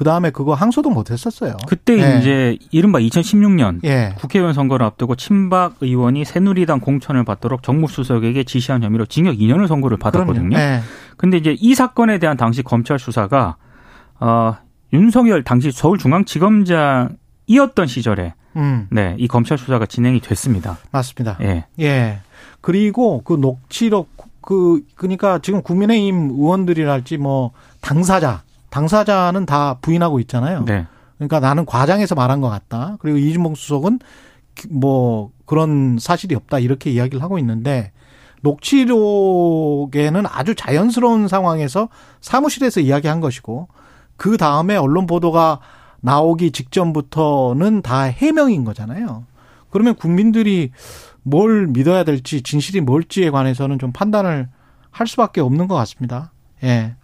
[0.00, 1.58] 그 다음에 그거 항소도 못 했었어요.
[1.66, 2.18] 그때 예.
[2.18, 4.14] 이제 이른바 2016년 예.
[4.16, 10.56] 국회의원 선거를 앞두고 친박 의원이 새누리당 공천을 받도록 정무수석에게 지시한 혐의로 징역 2년을 선고를 받았거든요.
[10.56, 10.80] 예.
[11.18, 13.56] 근데 이제 이 사건에 대한 당시 검찰 수사가
[14.20, 14.56] 어,
[14.94, 18.86] 윤석열 당시 서울중앙지검장이었던 시절에 음.
[18.90, 20.78] 네, 이 검찰 수사가 진행이 됐습니다.
[20.92, 21.36] 맞습니다.
[21.42, 21.66] 예.
[21.78, 22.20] 예.
[22.62, 24.08] 그리고 그 녹취록
[24.40, 27.50] 그 그러니까 지금 국민의힘 의원들이랄지 뭐
[27.82, 30.64] 당사자 당사자는 다 부인하고 있잖아요.
[30.64, 30.86] 네.
[31.18, 32.96] 그러니까 나는 과장해서 말한 것 같다.
[33.00, 33.98] 그리고 이준봉 수석은
[34.70, 37.92] 뭐 그런 사실이 없다 이렇게 이야기를 하고 있는데
[38.42, 41.88] 녹취록에는 아주 자연스러운 상황에서
[42.20, 43.68] 사무실에서 이야기한 것이고
[44.16, 45.60] 그 다음에 언론 보도가
[46.00, 49.24] 나오기 직전부터는 다 해명인 거잖아요.
[49.70, 50.70] 그러면 국민들이
[51.22, 54.48] 뭘 믿어야 될지 진실이 뭘지에 관해서는 좀 판단을
[54.90, 56.32] 할 수밖에 없는 것 같습니다.
[56.64, 56.94] 예.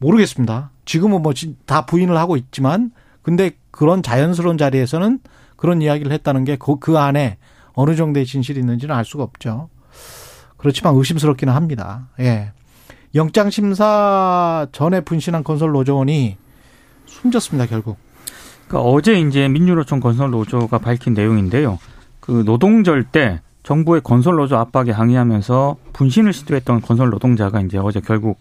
[0.00, 0.70] 모르겠습니다.
[0.84, 1.32] 지금은 뭐
[1.66, 2.90] 다 부인을 하고 있지만
[3.22, 5.20] 근데 그런 자연스러운 자리에서는
[5.56, 7.36] 그런 이야기를 했다는 게그 그 안에
[7.74, 9.68] 어느 정도의 진실이 있는지는 알 수가 없죠.
[10.56, 12.08] 그렇지만 의심스럽기는 합니다.
[12.18, 12.52] 예.
[13.14, 16.36] 영장 심사 전에 분신한 건설 노조원이
[17.06, 17.98] 숨졌습니다, 결국.
[18.68, 21.78] 그러니까 어제 이제 민주노총 건설 노조가 밝힌 내용인데요.
[22.20, 28.38] 그 노동절 때 정부의 건설 노조 압박에 항의하면서 분신을 시도했던 건설 노동자가 이제 어제 결국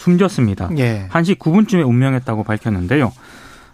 [0.00, 0.70] 숨졌습니다.
[0.78, 1.08] 예.
[1.10, 3.12] 1시 9분쯤에 운명했다고 밝혔는데요.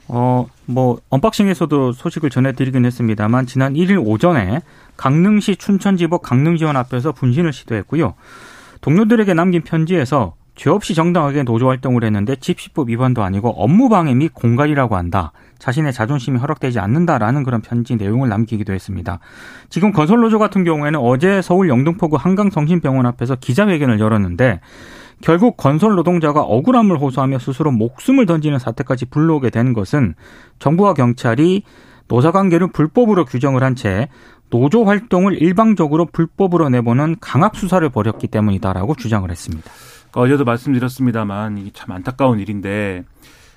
[0.09, 4.61] 어, 뭐, 언박싱에서도 소식을 전해드리긴 했습니다만, 지난 1일 오전에
[4.97, 8.15] 강릉시 춘천지법 강릉지원 앞에서 분신을 시도했고요.
[8.81, 14.97] 동료들에게 남긴 편지에서 죄 없이 정당하게 노조 활동을 했는데 집시법 위반도 아니고 업무방해 및 공갈이라고
[14.97, 15.33] 한다.
[15.59, 19.19] 자신의 자존심이 허락되지 않는다라는 그런 편지 내용을 남기기도 했습니다.
[19.69, 24.61] 지금 건설노조 같은 경우에는 어제 서울 영등포구 한강성심병원 앞에서 기자회견을 열었는데
[25.23, 30.15] 결국 건설 노동자가 억울함을 호소하며 스스로 목숨을 던지는 사태까지 불러오게 된 것은
[30.59, 31.63] 정부와 경찰이
[32.09, 34.09] 노사관계를 불법으로 규정을 한 채
[34.51, 39.71] 노조 활동을 일방적으로 불법으로 내보는 강압 수사를 벌였기 때문이다라고 주장을 했습니다.
[40.11, 43.05] 그러니까 어제도 말씀드렸습니다만 이게 참 안타까운 일인데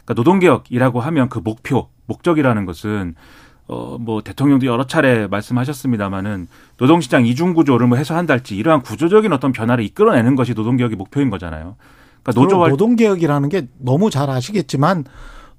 [0.04, 3.16] 그러니까 노동개혁이라고 하면 그 목표, 목적이라는 것은
[3.70, 9.84] 어, 뭐 대통령도 여러 차례 말씀하셨습니다마는 노동시장 이중 구조를 뭐 해소한달지 이러한 구조적인 어떤 변화를
[9.84, 11.76] 이끌어내는 것이 노동개혁의 목표인 거잖아요.
[12.24, 15.06] 그러니까 노조 노동개혁이라는 게 너무 잘 아시겠지만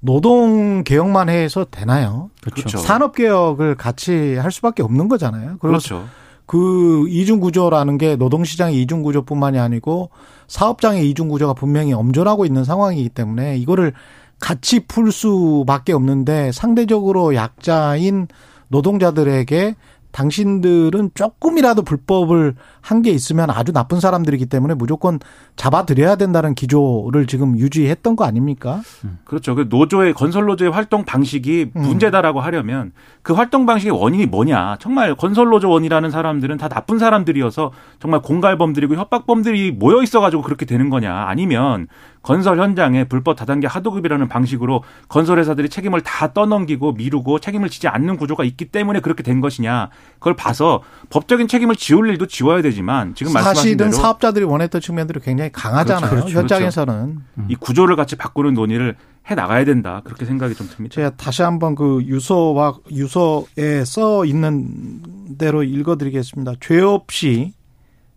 [0.01, 2.31] 노동 개혁만 해서 되나요?
[2.41, 2.79] 그렇죠.
[2.79, 5.57] 산업 개혁을 같이 할 수밖에 없는 거잖아요.
[5.59, 6.05] 그렇죠.
[6.45, 10.09] 그 이중 구조라는 게 노동 시장의 이중 구조뿐만이 아니고
[10.49, 13.93] 사업장의 이중 구조가 분명히 엄존하고 있는 상황이기 때문에 이거를
[14.41, 18.27] 같이 풀 수밖에 없는데 상대적으로 약자인
[18.67, 19.75] 노동자들에게
[20.11, 25.19] 당신들은 조금이라도 불법을 한 게 있으면 아주 나쁜 사람들이기 때문에 무조건
[25.55, 28.81] 잡아들여야 된다는 기조를 지금 유지했던 거 아닙니까?
[29.05, 29.17] 음.
[29.23, 29.55] 그렇죠.
[29.55, 31.81] 그 노조의 건설 노조의 활동 방식이 음.
[31.81, 32.91] 문제다라고 하려면
[33.23, 34.77] 그 활동 방식의 원인이 뭐냐?
[34.79, 41.11] 정말 건설 노조원이라는 사람들은 다 나쁜 사람들이어서 정말 공갈범들이고 협박범들이 모여 있어가지고 그렇게 되는 거냐?
[41.27, 41.87] 아니면
[42.21, 48.17] 건설 현장에 불법 다단계 하도급이라는 방식으로 건설 회사들이 책임을 다 떠넘기고 미루고 책임을 지지 않는
[48.17, 49.89] 구조가 있기 때문에 그렇게 된 것이냐
[50.19, 55.19] 그걸 봐서 법적인 책임을 지울 일도 지워야 되지만 지금 말씀하신 대로 사실은 사업자들이 원했던 측면들이
[55.19, 56.39] 굉장히 강하잖아요 그렇죠, 그렇죠.
[56.39, 57.47] 현장에서는 그렇죠.
[57.49, 58.95] 이 구조를 같이 바꾸는 논의를
[59.29, 60.93] 해 나가야 된다 그렇게 생각이 좀 듭니다.
[60.93, 66.53] 제가 다시 한번 그 유서와 유서에 써 있는 대로 읽어드리겠습니다.
[66.59, 67.53] 죄 없이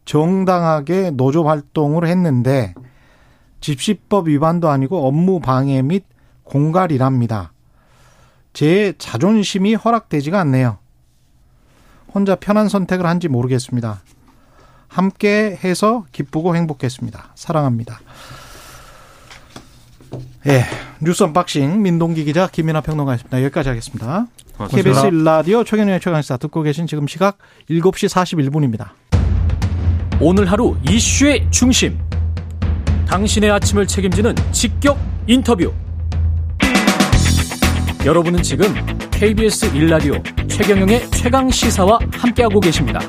[0.05, 2.75] 정당하게 노조 활동을 했는데
[3.61, 6.05] 집시법 위반도 아니고 업무 방해 및
[6.43, 7.53] 공갈이랍니다.
[8.53, 10.79] 제 자존심이 허락되지가 않네요.
[12.15, 14.01] 혼자 편한 선택을 한지 모르겠습니다.
[14.87, 17.33] 함께 해서 기쁘고 행복했습니다.
[17.35, 18.01] 사랑합니다.
[20.47, 20.65] 예.
[21.01, 23.43] 뉴스 unboxing 민동기 기자 김민아 평론가였습니다.
[23.43, 24.27] 여기까지 하겠습니다.
[24.57, 25.01] 고맙습니다.
[25.03, 28.91] KBS 라디오 최경영의 최강시사 듣고 계신 지금 시각 7시 41분입니다.
[30.21, 31.99] 오늘 하루 이슈의 중심.
[33.09, 34.97] 당신의 아침을 책임지는 직격
[35.27, 35.73] 인터뷰.
[38.05, 38.67] 여러분은 지금
[39.25, 43.01] KBS 1라디오 최경영의 최강 시사와 함께하고 계십니다.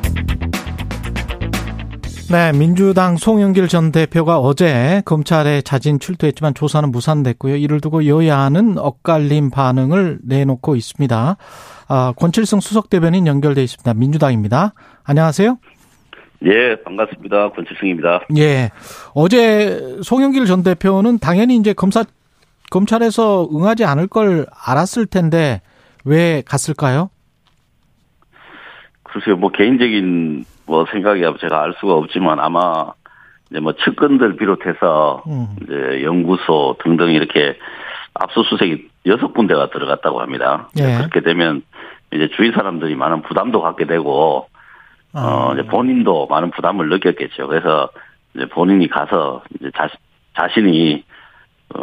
[2.32, 7.58] 네, 민주당 송영길 전 대표가 어제 검찰에 자진 출두했지만 조사는 무산됐고요.
[7.58, 11.36] 이를 두고 여야는 엇갈린 반응을 내놓고 있습니다.
[11.90, 13.94] 아, 권칠승 수석 대변인 연결돼 있습니다.
[13.96, 14.74] 민주당입니다.
[15.04, 15.58] 안녕하세요.
[16.46, 17.50] 예, 반갑습니다.
[17.50, 18.22] 권칠승입니다.
[18.38, 18.70] 예.
[19.14, 22.06] 어제 송영길 전 대표는 당연히 이제 검사,
[22.72, 25.60] 검찰에서 응하지 않을 걸 알았을 텐데
[26.06, 27.10] 왜 갔을까요?
[29.04, 32.94] 글쎄요, 뭐 개인적인 뭐 생각이야 제가 알 수가 없지만 아마
[33.50, 35.56] 이제 뭐 측근들 비롯해서 음.
[35.62, 37.58] 이제 연구소 등등 이렇게
[38.14, 40.70] 압수수색이 여섯 군데가 들어갔다고 합니다.
[40.78, 40.98] 예.
[40.98, 41.64] 그렇게 되면
[42.14, 44.48] 이제 주위 사람들이 많은 부담도 갖게 되고
[45.14, 47.48] 어, 이제 본인도 많은 부담을 느꼈겠죠.
[47.48, 47.90] 그래서
[48.36, 49.90] 이제 본인이 가서 이제 자,
[50.36, 51.04] 자신이
[51.74, 51.80] 어,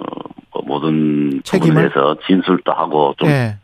[0.52, 3.56] 뭐 모든 책임을 해서 진술도 하고 좀 예.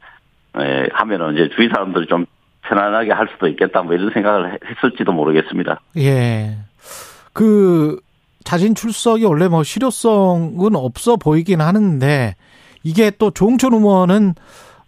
[0.61, 2.27] 예, 하면은 이제 주위 사람들이 좀
[2.62, 5.81] 편안하게 할 수도 있겠다 뭐 이런 생각을 했을지도 모르겠습니다.
[5.99, 6.57] 예.
[7.33, 8.01] 그
[8.44, 12.35] 자진 출석이 원래 뭐 실효성은 없어 보이긴 하는데
[12.83, 14.35] 이게 또 조홍천 의원은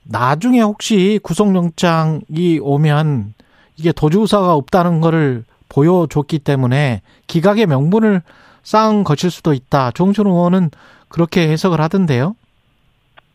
[0.05, 3.35] 나중에 혹시 구속영장이 오면
[3.77, 8.23] 이게 도주사가 없다는 거를 보여줬기 때문에 기각의 명분을
[8.63, 9.93] 쌓은 것일 수도 있다.
[9.93, 10.71] 종천 의원은
[11.09, 12.35] 그렇게 해석을 하던데요.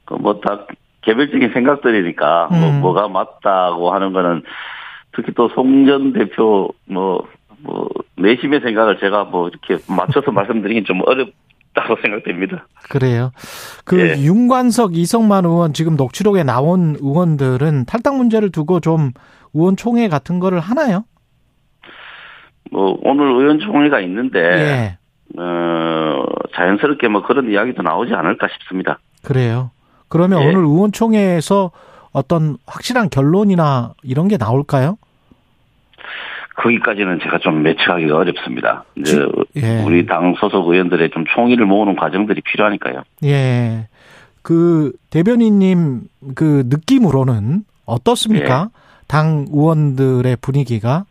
[0.06, 0.67] 그뭐다
[1.06, 2.62] 개별적인 생각들이니까 뭐 음.
[2.62, 4.44] 뭐 뭐가 맞다고 하는 거는
[5.15, 7.28] 특히 또 송전 대표 뭐뭐
[7.62, 12.68] 뭐 내심의 생각을 제가 뭐 이렇게 맞춰서 말씀드리긴 좀 어렵다고 생각됩니다.
[12.89, 13.32] 그래요.
[13.86, 14.22] 그 예.
[14.22, 19.12] 윤관석 이성만 의원 지금 녹취록에 나온 의원들은 탈당 문제를 두고 좀
[19.54, 21.06] 의원총회 같은 거를 하나요?
[22.72, 24.98] 뭐 오늘 의원총회가 있는데 예.
[25.39, 29.00] 어, 자연스럽게 뭐 그런 이야기도 나오지 않을까 싶습니다.
[29.24, 29.72] 그래요.
[30.15, 30.45] 그러면 예.
[30.45, 31.71] 오늘 의원총회에서
[32.13, 34.97] 어떤 확실한 결론이나 이런 게 나올까요?
[36.56, 38.86] 거기까지는 제가 좀 예측하기가 어렵습니다.
[38.95, 39.84] 이제 예.
[39.84, 43.04] 우리 당 소속 의원들의 좀 총의를 모으는 과정들이 필요하니까요.
[43.25, 43.89] 예.
[44.41, 48.69] 그 대변인님 그 느낌으로는 어떻습니까?
[48.69, 48.80] 예.
[49.08, 51.04] 당 의원들의 분위기가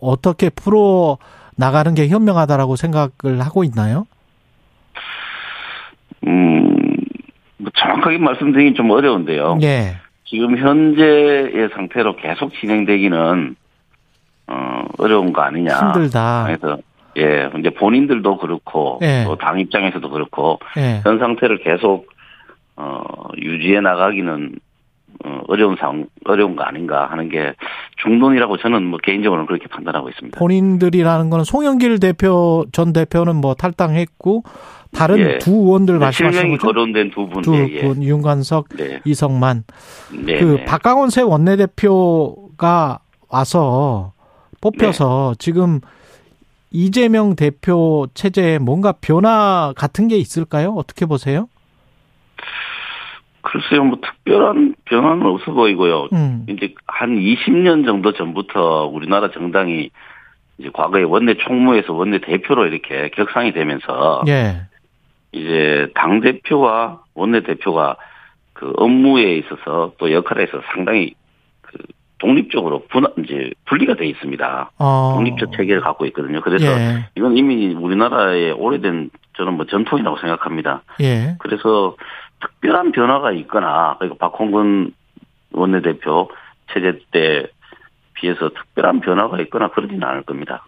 [0.00, 1.18] 어떻게 풀어
[1.56, 4.06] 나가는 게 현명하다라고 생각을 하고 있나요?
[6.26, 6.69] 음,
[7.60, 9.58] 뭐 정확하게 말씀드리긴 좀 어려운데요.
[9.62, 9.96] 예.
[10.24, 13.56] 지금 현재의 상태로 계속 진행되기는
[14.46, 15.76] 어, 어려운 거 아니냐.
[15.76, 16.44] 힘들다.
[16.46, 16.78] 그래서
[17.18, 19.24] 예, 이제 본인들도 그렇고 예.
[19.24, 21.00] 또당 입장에서도 그렇고 예.
[21.04, 22.06] 현 상태를 계속
[22.76, 23.02] 어,
[23.36, 24.58] 유지해 나가기는
[25.24, 27.52] 어, 어려운 상 어려운 거 아닌가 하는 게
[28.02, 30.38] 중론이라고 저는 뭐 개인적으로는 그렇게 판단하고 있습니다.
[30.38, 34.44] 본인들이라는 거는 송영길 대표 전 대표는 뭐 탈당했고
[34.92, 35.38] 다른 예.
[35.38, 36.66] 두 의원들 네, 말씀하시는 거죠?
[36.66, 38.06] 거론된 두 분, 두 예, 분, 예.
[38.06, 39.00] 윤관석, 네.
[39.04, 39.64] 이성만.
[40.24, 40.64] 네, 그 네.
[40.64, 42.98] 박강원 새 원내대표가
[43.28, 44.12] 와서
[44.60, 45.38] 뽑혀서 네.
[45.38, 45.80] 지금
[46.72, 50.74] 이재명 대표 체제에 뭔가 변화 같은 게 있을까요?
[50.76, 51.48] 어떻게 보세요?
[53.42, 56.08] 글쎄요, 뭐 특별한 변화는 없어 보이고요.
[56.12, 56.46] 음.
[56.48, 59.90] 이제 한 20년 정도 전부터 우리나라 정당이
[60.58, 64.68] 이제 과거에 원내 총무에서 원내 대표로 이렇게 격상이 되면서 예.
[65.32, 67.96] 이제 당 대표와 원내 대표가
[68.52, 71.14] 그 업무에 있어서 또 역할에 있어서 상당히
[71.62, 71.78] 그
[72.18, 74.70] 독립적으로 분 이제 분리가 돼 있습니다.
[74.78, 75.14] 어.
[75.16, 76.40] 독립적 체계를 갖고 있거든요.
[76.42, 77.06] 그래서 예.
[77.14, 80.82] 이건 이미 우리나라의 오래된 저는 뭐 전통이라고 생각합니다.
[81.00, 81.36] 예.
[81.38, 81.96] 그래서
[82.40, 84.92] 특별한 변화가 있거나 그리고 박홍근
[85.52, 86.30] 원내대표
[86.72, 87.46] 체제 때
[88.14, 90.66] 비해서 특별한 변화가 있거나 그러지는 않을 겁니다.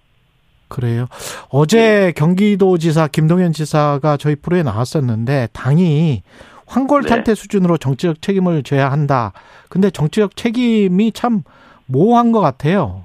[0.73, 1.07] 그래요.
[1.51, 2.13] 어제 네.
[2.13, 6.23] 경기도지사 김동연 지사가 저희 프로에 나왔었는데 당이
[6.67, 7.09] 황골 네.
[7.11, 7.35] 탈퇴 네.
[7.35, 9.33] 수준으로 정치적 책임을 져야 한다.
[9.69, 11.43] 근데 정치적 책임이 참
[11.85, 13.05] 모호한 것 같아요.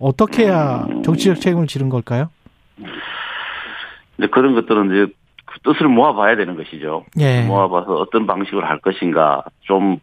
[0.00, 1.04] 어떻게 해야 음.
[1.04, 2.30] 정치적 책임을 지는 걸까요?
[4.16, 5.12] 네, 그런 것들은 이제
[5.44, 7.04] 그 뜻을 모아봐야 되는 것이죠.
[7.20, 7.42] 예.
[7.42, 9.98] 모아봐서 어떤 방식으로 할 것인가 좀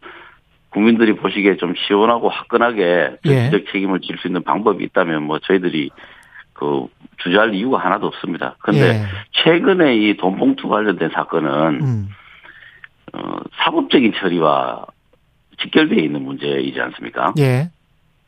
[0.70, 3.64] 국민들이 보시기에 좀 시원하고 화끈하게 정치적 예.
[3.70, 5.90] 책임을 질 수 있는 방법이 있다면 뭐 저희들이
[6.62, 6.86] 그
[7.18, 8.54] 주저할 이유가 하나도 없습니다.
[8.60, 9.04] 그런데 예.
[9.32, 12.08] 최근에 이 돈봉투 관련된 사건은 음.
[13.12, 14.86] 어, 사법적인 처리와
[15.60, 17.34] 직결되어 있는 문제이지 않습니까?
[17.38, 17.70] 예.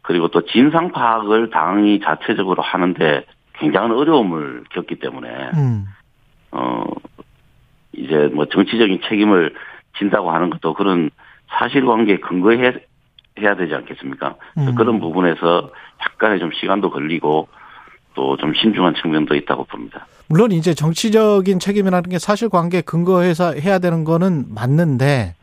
[0.03, 5.87] 그리고 또 진상 파악을 당이 자체적으로 하는데 굉장한 어려움을 겪기 때문에 음.
[6.51, 6.85] 어
[7.93, 9.55] 이제 뭐 정치적인 책임을
[9.97, 11.11] 진다고 하는 것도 그런
[11.49, 12.75] 사실관계에 근거해
[13.41, 14.35] 해야 되지 않겠습니까?
[14.59, 14.75] 음.
[14.75, 15.71] 그런 부분에서
[16.01, 17.49] 약간의 좀 시간도 걸리고
[18.15, 20.07] 또 좀 신중한 측면도 있다고 봅니다.
[20.29, 25.35] 물론 이제 정치적인 책임이라는 게 사실관계 근거해서 해야 되는 거는 맞는데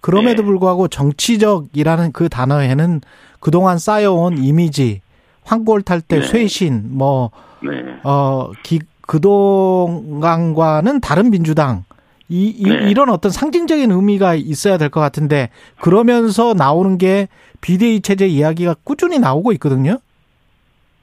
[0.00, 0.46] 그럼에도 네.
[0.46, 3.00] 불구하고 정치적이라는 그 단어에는
[3.40, 5.00] 그동안 쌓여온 이미지,
[5.44, 6.26] 황골 탈때 네.
[6.26, 7.30] 쇄신, 뭐,
[7.62, 7.70] 네.
[8.02, 11.84] 어, 기, 그동안과는 다른 민주당,
[12.28, 12.90] 이, 이 네.
[12.90, 17.28] 이런 어떤 상징적인 의미가 있어야 될 것 같은데 그러면서 나오는 게
[17.60, 19.98] 비대위 체제 이야기가 꾸준히 나오고 있거든요.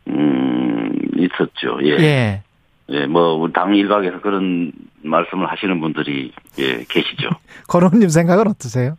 [0.07, 0.60] 음
[1.21, 1.79] 있었죠.
[1.83, 1.97] 예.
[1.99, 2.43] 예.
[2.89, 4.71] 예, 뭐, 우리 당 일각에서 그런
[5.03, 7.29] 말씀을 하시는 분들이, 예, 계시죠.
[7.69, 8.97] 건원님 생각은 어떠세요?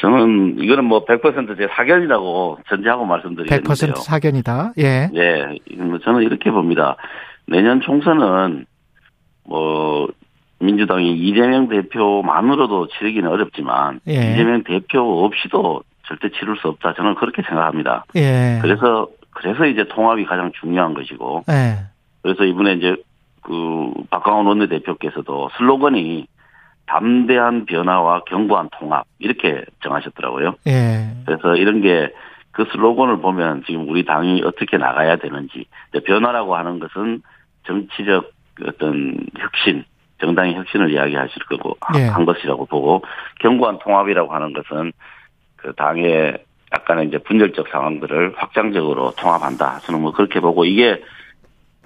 [0.00, 3.92] 저는, 이거는 뭐, 100%제 사견이라고 전제하고 말씀드리겠는데요.
[3.94, 4.74] 100% 사견이다.
[4.78, 5.08] 예.
[5.14, 6.96] 예, 뭐 저는 이렇게 봅니다.
[7.46, 8.66] 내년 총선은,
[9.44, 10.08] 뭐,
[10.60, 14.32] 민주당이 이재명 대표만으로도 치르기는 어렵지만 예.
[14.32, 16.94] 이재명 대표 없이도 절대 치를 수 없다.
[16.94, 18.04] 저는 그렇게 생각합니다.
[18.16, 18.58] 예.
[18.62, 21.84] 그래서 그래서 이제 통합이 가장 중요한 것이고 예.
[22.22, 22.96] 그래서 이번에 이제
[23.42, 26.26] 그 박강원 원내대표께서도 슬로건이
[26.86, 30.54] 담대한 변화와 견고한 통합 이렇게 정하셨더라고요.
[30.66, 31.08] 예.
[31.26, 32.10] 그래서 이런 게
[32.54, 35.66] 그 슬로건을 보면 지금 우리 당이 어떻게 나가야 되는지
[36.06, 37.20] 변화라고 하는 것은
[37.66, 38.30] 정치적
[38.66, 39.84] 어떤 혁신
[40.20, 42.06] 정당의 혁신을 이야기하실 거고 네.
[42.06, 43.02] 한 것이라고 보고
[43.40, 44.92] 견고한 통합이라고 하는 것은
[45.56, 46.38] 그 당의
[46.72, 49.80] 약간의 이제 분열적 상황들을 확장적으로 통합한다.
[49.80, 51.02] 저는 뭐 그렇게 보고 이게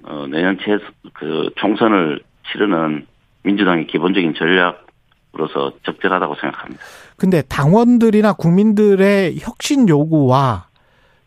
[0.04, 3.06] 어 내년 최그 총선을 치르는
[3.42, 6.82] 민주당의 기본적인 전략으로서 적절하다고 생각합니다.
[7.16, 10.68] 근데 당원들이나 국민들의 혁신 요구와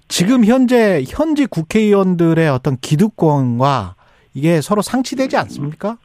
[0.07, 3.95] 지금 현재 현지 국회의원들의 어떤 기득권과
[4.33, 5.97] 이게 서로 상치되지 않습니까?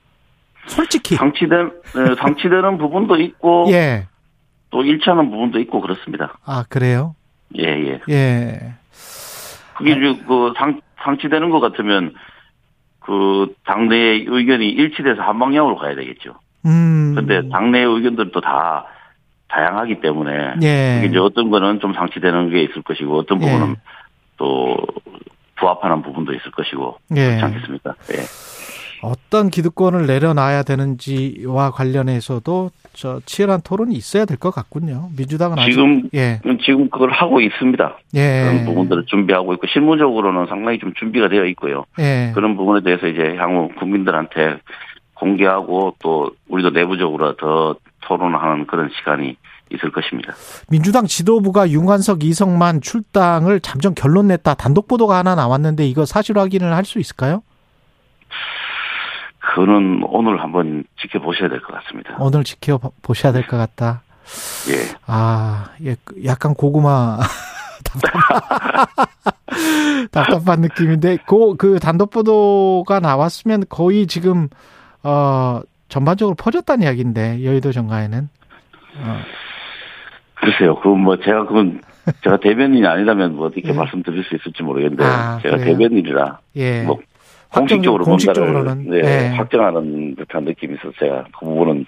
[0.68, 4.06] 솔직히 상치된 네, 상치되는 부분도 있고 예.
[4.70, 6.38] 또 일치하는 부분도 있고 그렇습니다.
[6.44, 7.15] 아 그래요?
[7.54, 8.00] 예예.
[8.08, 8.14] 예.
[8.14, 8.74] 예.
[9.76, 12.14] 그게 이제 그 상, 상치되는 것 같으면
[13.00, 16.34] 그 당내의 의견이 일치돼서 한 방향으로 가야 되겠죠.
[16.64, 17.14] 음.
[17.14, 18.86] 근데 당내의 의견들도 다
[19.48, 21.06] 다양하기 때문에 예.
[21.06, 23.74] 이제 어떤 거는 좀 상치되는 게 있을 것이고 어떤 부분은 예.
[24.36, 24.76] 또
[25.56, 27.26] 부합하는 부분도 있을 것이고 예.
[27.26, 27.94] 그렇지 않겠습니까?
[28.12, 28.16] 예.
[29.02, 35.10] 어떤 기득권을 내려놔야 되는지와 관련해서도 저 치열한 토론이 있어야 될 것 같군요.
[35.16, 36.40] 민주당은 지금 아직, 예.
[36.64, 37.98] 지금 그걸 하고 있습니다.
[38.14, 38.42] 예.
[38.44, 41.84] 그런 부분들을 준비하고 있고 실무적으로는 상당히 좀 준비가 되어 있고요.
[41.98, 42.32] 예.
[42.34, 44.58] 그런 부분에 대해서 이제 향후 국민들한테
[45.14, 49.36] 공개하고 또 우리도 내부적으로 더 토론하는 그런 시간이
[49.72, 50.32] 있을 것입니다.
[50.68, 56.72] 민주당 지도부가 윤관석, 이성만 출당을 잠정 결론 냈다 단독 보도가 하나 나왔는데 이거 사실 확인을
[56.74, 57.42] 할 수 있을까요?
[59.54, 62.16] 그는 오늘 한번 지켜보셔야 될 것 같습니다.
[62.18, 64.02] 오늘 지켜보셔야 될 것 같다.
[64.70, 64.96] 예.
[65.06, 67.18] 아, 예, 약간 고구마.
[70.10, 74.48] 답답한 느낌인데, 그, 그 단독 보도가 나왔으면 거의 지금,
[75.02, 78.28] 어, 전반적으로 퍼졌다는 이야기인데, 여의도 정가에는.
[78.98, 79.18] 어.
[80.34, 81.80] 글쎄요, 그 뭐, 제가 그건,
[82.22, 83.72] 제가 대변인이 아니라면 뭐 어떻게 예.
[83.72, 85.76] 말씀드릴 수 있을지 모르겠는데, 아, 제가 그래요?
[85.78, 86.38] 대변인이라.
[86.56, 86.82] 예.
[86.82, 86.98] 뭐,
[87.60, 89.28] 공식적으로 공식적으로는 네, 네.
[89.36, 91.86] 확정하는 듯한 느낌이 있어서 제가 그 부분은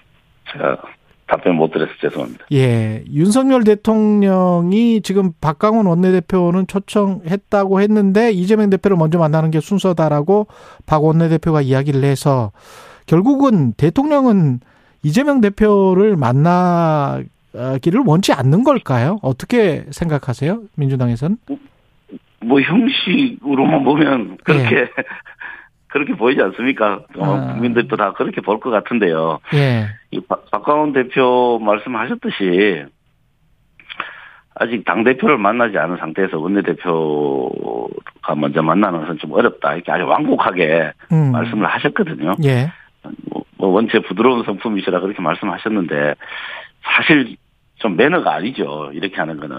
[0.51, 0.77] 제가
[1.27, 2.45] 답변 못 드려서 죄송합니다.
[2.51, 3.03] 예.
[3.11, 10.47] 윤석열 대통령이 지금 박강원 원내대표는 초청했다고 했는데 이재명 대표를 먼저 만나는 게 순서다라고
[10.87, 12.51] 박 원내대표가 이야기를 해서
[13.05, 14.59] 결국은 대통령은
[15.03, 17.21] 이재명 대표를 만나
[17.81, 19.19] 기를 원치 않는 걸까요?
[19.21, 20.61] 어떻게 생각하세요?
[20.75, 21.37] 민주당에서는?
[22.41, 24.89] 뭐 형식으로만 보면 그렇게 예.
[25.89, 27.01] 그렇게 보이지 않습니까?
[27.19, 27.53] 아.
[27.53, 29.39] 국민들도 다 그렇게 볼 것 같은데요.
[29.53, 29.87] 예.
[30.11, 32.85] 이 박, 박광원 대표 말씀하셨듯이
[34.55, 40.05] 아직 당 대표를 만나지 않은 상태에서 원내 대표가 먼저 만나는 것은 좀 어렵다 이렇게 아주
[40.05, 41.31] 완곡하게 음.
[41.31, 42.33] 말씀을 하셨거든요.
[42.43, 42.71] 예.
[43.31, 46.15] 뭐, 뭐 원체 부드러운 성품이시라 그렇게 말씀하셨는데
[46.83, 47.37] 사실
[47.75, 49.57] 좀 매너가 아니죠 이렇게 하는 거는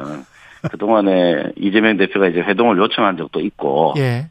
[0.70, 3.94] 그 동안에 이재명 대표가 이제 회동을 요청한 적도 있고.
[3.96, 4.26] 예.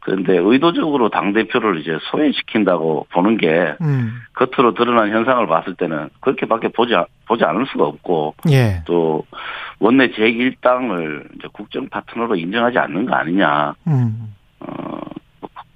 [0.00, 4.20] 그런데 의도적으로 당 대표를 이제 소외시킨다고 보는 게 음.
[4.34, 6.94] 겉으로 드러난 현상을 봤을 때는 그렇게밖에 보지
[7.26, 8.82] 보지 않을 수가 없고 예.
[8.86, 9.24] 또
[9.80, 13.74] 원내 제1당을 이제 국정 파트너로 인정하지 않는 거 아니냐.
[13.86, 14.34] 음.
[14.60, 15.00] 어,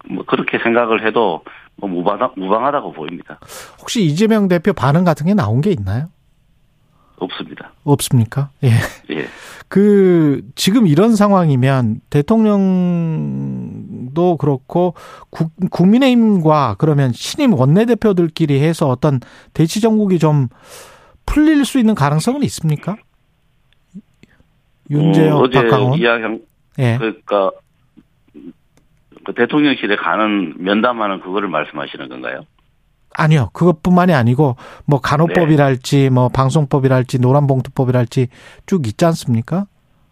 [0.08, 1.42] 뭐 그렇게 생각을 해도
[1.76, 3.38] 뭐 무방, 무방하다고 보입니다.
[3.80, 6.08] 혹시 이재명 대표 반응 같은 게 나온 게 있나요?
[7.24, 7.72] 없습니다.
[7.84, 8.50] 없습니까?
[8.64, 8.70] 예.
[9.14, 9.26] 예.
[9.68, 12.46] 그 지금 이런 상황이면 대통령도
[14.36, 14.94] 그렇고
[15.30, 19.20] 국, 국민의힘과 그러면 신임 원내대표들끼리 해서 어떤
[19.54, 20.48] 대치 정국이 좀
[21.26, 22.96] 풀릴 수 있는 가능성은 있습니까?
[24.90, 25.98] 윤재혁, 음, 박강원.
[25.98, 26.42] 이야기
[26.78, 26.96] 예.
[26.98, 27.50] 그러니까
[29.24, 32.44] 그 대통령실에 가는 면담하는 그거를 말씀하시는 건가요?
[33.14, 33.50] 아니요.
[33.52, 36.10] 그것뿐만이 아니고 뭐 간호법이랄지 네.
[36.10, 38.28] 뭐 방송법이랄지 노란봉투법이랄지
[38.66, 39.66] 쭉 있지 않습니까?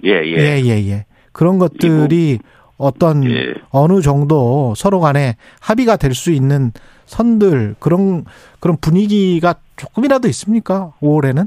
[0.04, 0.36] 예, 예.
[0.36, 1.04] 예, 예, 예.
[1.32, 2.38] 그런 것들이
[2.76, 3.54] 어떤 예.
[3.70, 6.72] 어느 정도 서로 간에 합의가 될 수 있는
[7.06, 8.24] 선들 그런
[8.60, 10.92] 그런 분위기가 조금이라도 있습니까?
[11.02, 11.46] 5월에는?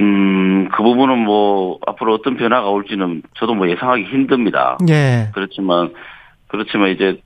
[0.00, 4.76] 음, 그 부분은 뭐 앞으로 어떤 변화가 올지는 저도 뭐 예상하기 힘듭니다.
[4.88, 5.30] 예.
[5.32, 5.92] 그렇지만
[6.48, 7.20] 그렇지만 이제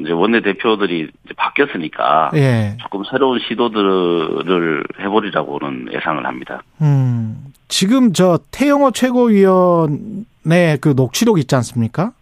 [0.00, 2.76] 이제 원내 대표들이 이제 바뀌었으니까 예.
[2.78, 6.62] 조금 새로운 시도들을 해보리라고는 예상을 합니다.
[6.82, 12.12] 음, 지금 저 태영호 최고위원의 그 녹취록 있지 않습니까?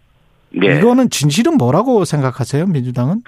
[0.51, 0.77] 네.
[0.77, 3.21] 이거는 진실은 뭐라고 생각하세요, 민주당은?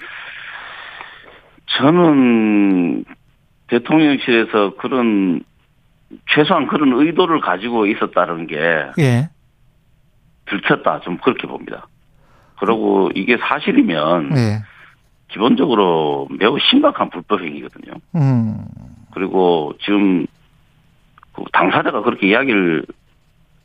[1.78, 3.04] 저는
[3.68, 5.42] 대통령실에서 그런
[6.34, 8.56] 최소한 그런 의도를 가지고 있었다는 게
[8.98, 9.28] 예.
[10.46, 11.86] 들켰다 좀 그렇게 봅니다.
[12.60, 14.62] 그리고 이게 사실이면 네.
[15.28, 17.94] 기본적으로 매우 심각한 불법 행위거든요.
[18.16, 18.58] 음.
[19.12, 20.26] 그리고 지금
[21.32, 22.84] 그 당사자가 그렇게 이야기를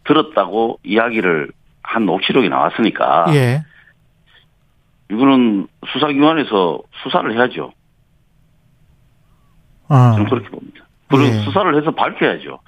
[0.06, 1.52] 들었다고 이야기를
[1.84, 3.64] 한 녹취록이 나왔으니까 예.
[5.12, 7.74] 이거는 수사기관에서 수사를 해야죠.
[9.90, 10.14] 아.
[10.14, 10.86] 저는 그렇게 봅니다.
[11.10, 11.40] 그리고 예.
[11.42, 12.60] 수사를 해서 밝혀야죠.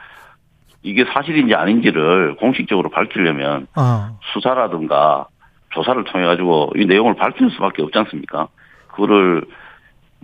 [0.84, 4.18] 이게 사실인지 아닌지를 공식적으로 밝히려면 아.
[4.34, 5.28] 수사라든가
[5.72, 8.48] 조사를 통해 가지고 이 내용을 밝힐 수밖에 없지 않습니까?
[8.88, 9.44] 그거를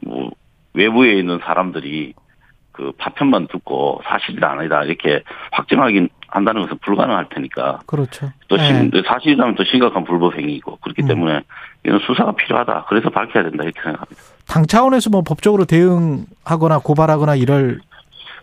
[0.01, 0.31] 뭐
[0.73, 2.13] 외부에 있는 사람들이
[2.71, 7.81] 그 파편만 듣고 사실이 아니다 이렇게 확정하긴 한다는 것은 불가능할 테니까.
[7.85, 8.31] 그렇죠.
[8.47, 8.89] 또 네.
[9.05, 11.07] 사실이라면 또 심각한 불법 행위이고 그렇기 음.
[11.07, 11.41] 때문에
[11.85, 12.85] 이는 수사가 필요하다.
[12.89, 14.21] 그래서 밝혀야 된다 이렇게 생각합니다.
[14.47, 17.81] 당 차원에서 뭐 법적으로 대응하거나 고발하거나 이럴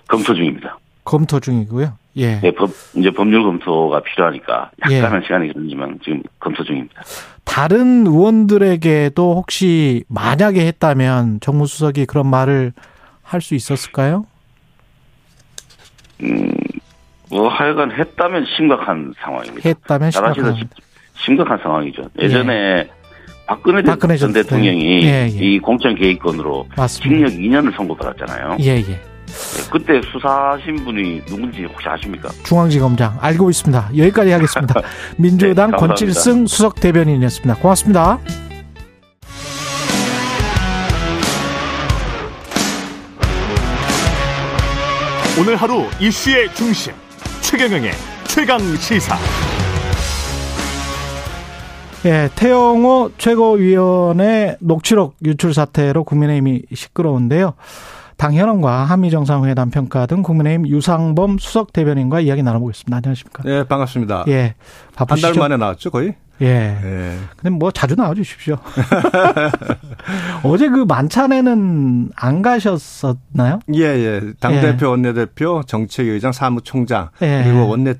[0.06, 0.78] 검토 중입니다.
[1.04, 1.99] 검토 중이고요.
[2.16, 2.40] 예.
[2.40, 5.26] 네, 법, 이제 법률 검토가 필요하니까 약간은 예.
[5.26, 7.02] 시간이 걸리지만 지금 검토 중입니다.
[7.44, 12.72] 다른 의원들에게도 혹시 만약에 했다면 정무수석이 그런 말을
[13.22, 14.26] 할 수 있었을까요?
[16.22, 16.52] 음,
[17.30, 19.68] 뭐 하여간 했다면 심각한 상황입니다.
[19.68, 20.68] 했다면 심각한.
[21.14, 22.02] 심각한 상황이죠.
[22.18, 22.90] 예전에 예.
[23.46, 25.28] 박근혜, 박근혜 전 대통령이 예, 예.
[25.28, 28.56] 이 공천 개입건으로 징역 2년을 선고받았잖아요.
[28.60, 29.00] 예, 예.
[29.30, 32.30] 네, 그때 수사하신 분이 누군지 혹시 아십니까?
[32.44, 33.90] 중앙지검장 알고 있습니다.
[33.96, 34.74] 여기까지 하겠습니다.
[35.16, 37.60] 민주당 네, 권칠승 수석 대변인이었습니다.
[37.60, 38.18] 고맙습니다.
[45.40, 46.92] 오늘 하루 이슈의 중심
[47.40, 47.92] 최경영의
[48.26, 49.16] 최강 시사.
[52.06, 57.54] 예, 태영호 최고위원의 녹취록 유출 사태로 국민의힘이 시끄러운데요.
[58.20, 62.94] 당현원과 한미정상회담 평가 등 국민의힘 유상범 수석 대변인과 이야기 나눠보겠습니다.
[62.98, 63.42] 안녕하십니까?
[63.44, 64.24] 네, 반갑습니다.
[64.28, 64.54] 예,
[64.94, 65.28] 바쁘시죠?
[65.28, 66.14] 한 달 만에 나왔죠, 거의?
[66.42, 66.46] 예.
[66.46, 67.16] 예.
[67.36, 68.58] 근데 뭐 자주 나와주십시오.
[70.44, 73.60] 어제 그 만찬에는 안 가셨었나요?
[73.74, 74.20] 예, 예.
[74.38, 74.90] 당대표, 예.
[74.90, 77.42] 원내대표, 정책위의장, 사무총장, 예.
[77.42, 77.94] 그리고 원내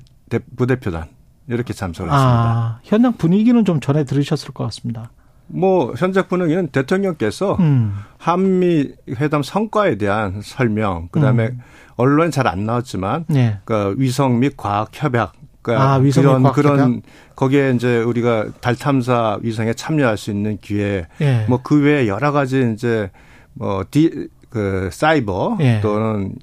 [0.55, 1.05] 부대표단
[1.47, 2.31] 이렇게 참석을 했습니다.
[2.31, 5.09] 아, 현장 분위기는 좀 전에 들으셨을 것 같습니다.
[5.53, 7.95] 뭐 현재 분위기는 대통령께서 음.
[8.17, 8.89] 한미
[9.19, 11.61] 회담 성과에 대한 설명, 그다음에 음.
[11.95, 13.59] 언론에 잘 안 나왔지만 네.
[13.65, 17.01] 그 위성 및 과학 협약 그러니까 아, 위성 그런 과학 그런?
[17.35, 21.45] 거기에 이제 우리가 달 탐사 위성에 참여할 수 있는 기회, 예.
[21.47, 23.11] 뭐그 외에 여러 가지 이제
[23.53, 25.79] 뭐디그 사이버 예.
[25.81, 26.35] 또는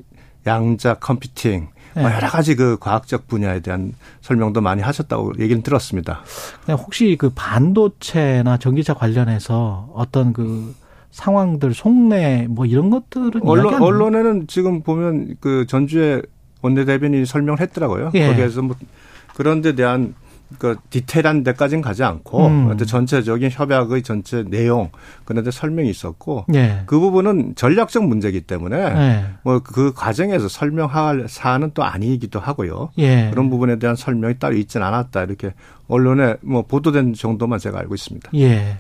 [0.46, 2.14] 양자 컴퓨팅 뭐 네.
[2.16, 6.22] 여러 가지 그 과학적 분야에 대한 설명도 많이 하셨다고 얘기는 들었습니다.
[6.68, 10.74] 혹시 그 반도체나 전기차 관련해서 어떤 그
[11.10, 16.22] 상황들 속내 뭐 이런 것들은 언론 언론에는 지금 보면 그 전주에
[16.62, 18.10] 원내대변인이 설명을 했더라고요.
[18.14, 18.28] 예.
[18.28, 18.76] 거기에서 뭐
[19.34, 20.14] 그런 데 대한
[20.58, 22.76] 그 디테일한 데까지는 가지 않고 음.
[22.78, 24.90] 전체적인 협약의 전체 내용
[25.24, 26.82] 그런 데 설명이 있었고 예.
[26.86, 29.24] 그 부분은 전략적 문제이기 때문에 예.
[29.42, 32.90] 뭐그 과정에서 설명할 사안은 또 아니기도 하고요.
[32.98, 33.28] 예.
[33.30, 35.52] 그런 부분에 대한 설명이 따로 있지는 않았다 이렇게
[35.88, 38.30] 언론에 뭐 보도된 정도만 제가 알고 있습니다.
[38.36, 38.78] 예.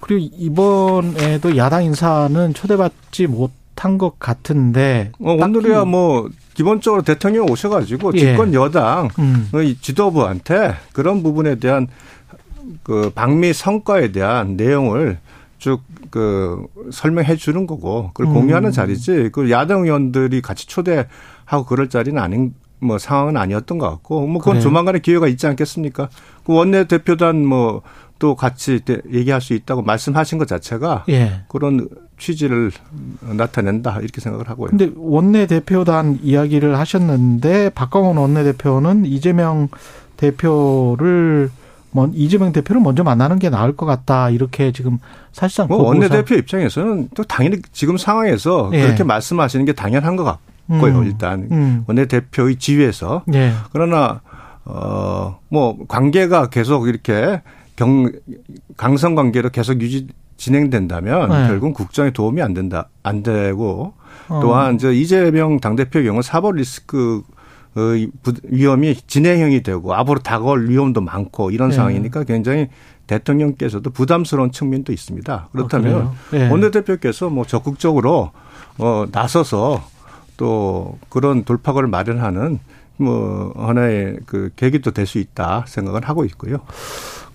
[0.00, 8.12] 그리고 이번에도 야당 인사는 초대받지 못 한 것 같은데 어, 오늘이야 뭐 기본적으로 대통령 오셔가지고
[8.14, 8.18] 예.
[8.18, 9.50] 집권 여당의 음.
[9.80, 11.88] 지도부한테 그런 부분에 대한
[12.82, 15.18] 그 방미 성과에 대한 내용을
[15.58, 18.34] 쭉그 설명해 주는 거고 그걸 음.
[18.34, 24.26] 공유하는 자리지 그 야당 의원들이 같이 초대하고 그럴 자리는 아닌 뭐 상황은 아니었던 것 같고
[24.26, 24.62] 뭐 그건 그래요.
[24.62, 26.08] 조만간에 기회가 있지 않겠습니까?
[26.44, 27.82] 그 원내 대표단 뭐
[28.22, 28.78] 또 같이
[29.12, 31.40] 얘기할 수 있다고 말씀하신 것 자체가 예.
[31.48, 32.70] 그런 취지를
[33.20, 34.68] 나타낸다 이렇게 생각을 하고요.
[34.68, 39.66] 근데 원내 대표단 이야기를 하셨는데 박광원 원내 대표는 이재명
[40.16, 41.50] 대표를
[42.14, 45.00] 이재명 대표를 먼저 만나는 게 나을 것 같다 이렇게 지금
[45.32, 48.82] 사실상 뭐 원내 대표 입장에서는 또 당연히 지금 상황에서 예.
[48.82, 51.00] 그렇게 말씀하시는 게 당연한 것 같고요.
[51.00, 51.06] 음.
[51.06, 51.84] 일단 음.
[51.88, 53.50] 원내 대표의 지위에서 예.
[53.72, 54.20] 그러나
[54.62, 57.42] 어뭐 관계가 계속 이렇게
[57.76, 58.10] 경
[58.76, 60.06] 강성 관계로 계속 유지
[60.36, 61.48] 진행된다면 네.
[61.48, 63.94] 결국 국정에 도움이 안 된다 안 되고
[64.28, 64.40] 어.
[64.42, 67.22] 또한 저 이재명 당대표의 경우 사법 리스크
[67.74, 68.10] 의
[68.44, 71.76] 위험이 진행형이 되고 앞으로 다가올 위험도 많고 이런 네.
[71.76, 72.68] 상황이니까 굉장히
[73.06, 75.48] 대통령께서도 부담스러운 측면도 있습니다.
[75.52, 76.50] 그렇다면 아, 네.
[76.50, 78.32] 원내대표께서 뭐 적극적으로
[78.76, 79.82] 어 나서서
[80.36, 82.58] 또 그런 돌파구를 마련하는
[82.98, 86.58] 뭐 하나의 그 계기도 될 수 있다 생각을 하고 있고요.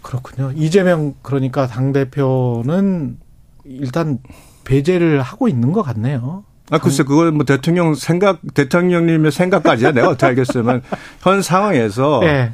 [0.08, 0.53] 그렇군요.
[0.55, 3.18] 이재명 그러니까 당 대표는
[3.66, 4.20] 일단
[4.64, 6.45] 배제를 하고 있는 것 같네요.
[6.70, 10.82] 아, 글쎄, 그걸 뭐 대통령 생각, 대통령님의 생각까지야 내가 어떻게 알겠으면
[11.20, 12.53] 현 상황에서 네.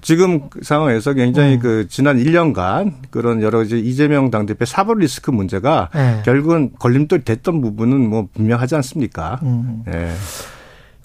[0.00, 1.58] 지금 상황에서 굉장히 음.
[1.60, 6.22] 그 지난 1년간 그런 여러 가지 이재명 당대표 사법 리스크 문제가 네.
[6.24, 9.40] 결국은 걸림돌이 됐던 부분은 뭐 분명하지 않습니까?
[9.42, 9.82] 음.
[9.86, 10.12] 네.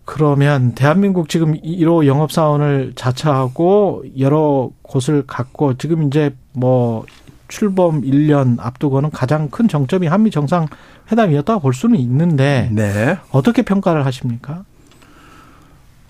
[0.07, 7.05] 그러면 대한민국 지금 1호 영업사원을 자처하고 여러 곳을 갖고 지금 이제 뭐
[7.49, 10.67] 출범 1년 앞두고는 가장 큰 정점이 한미 정상
[11.11, 13.17] 회담이었다고 볼 수는 있는데 네.
[13.31, 14.63] 어떻게 평가를 하십니까?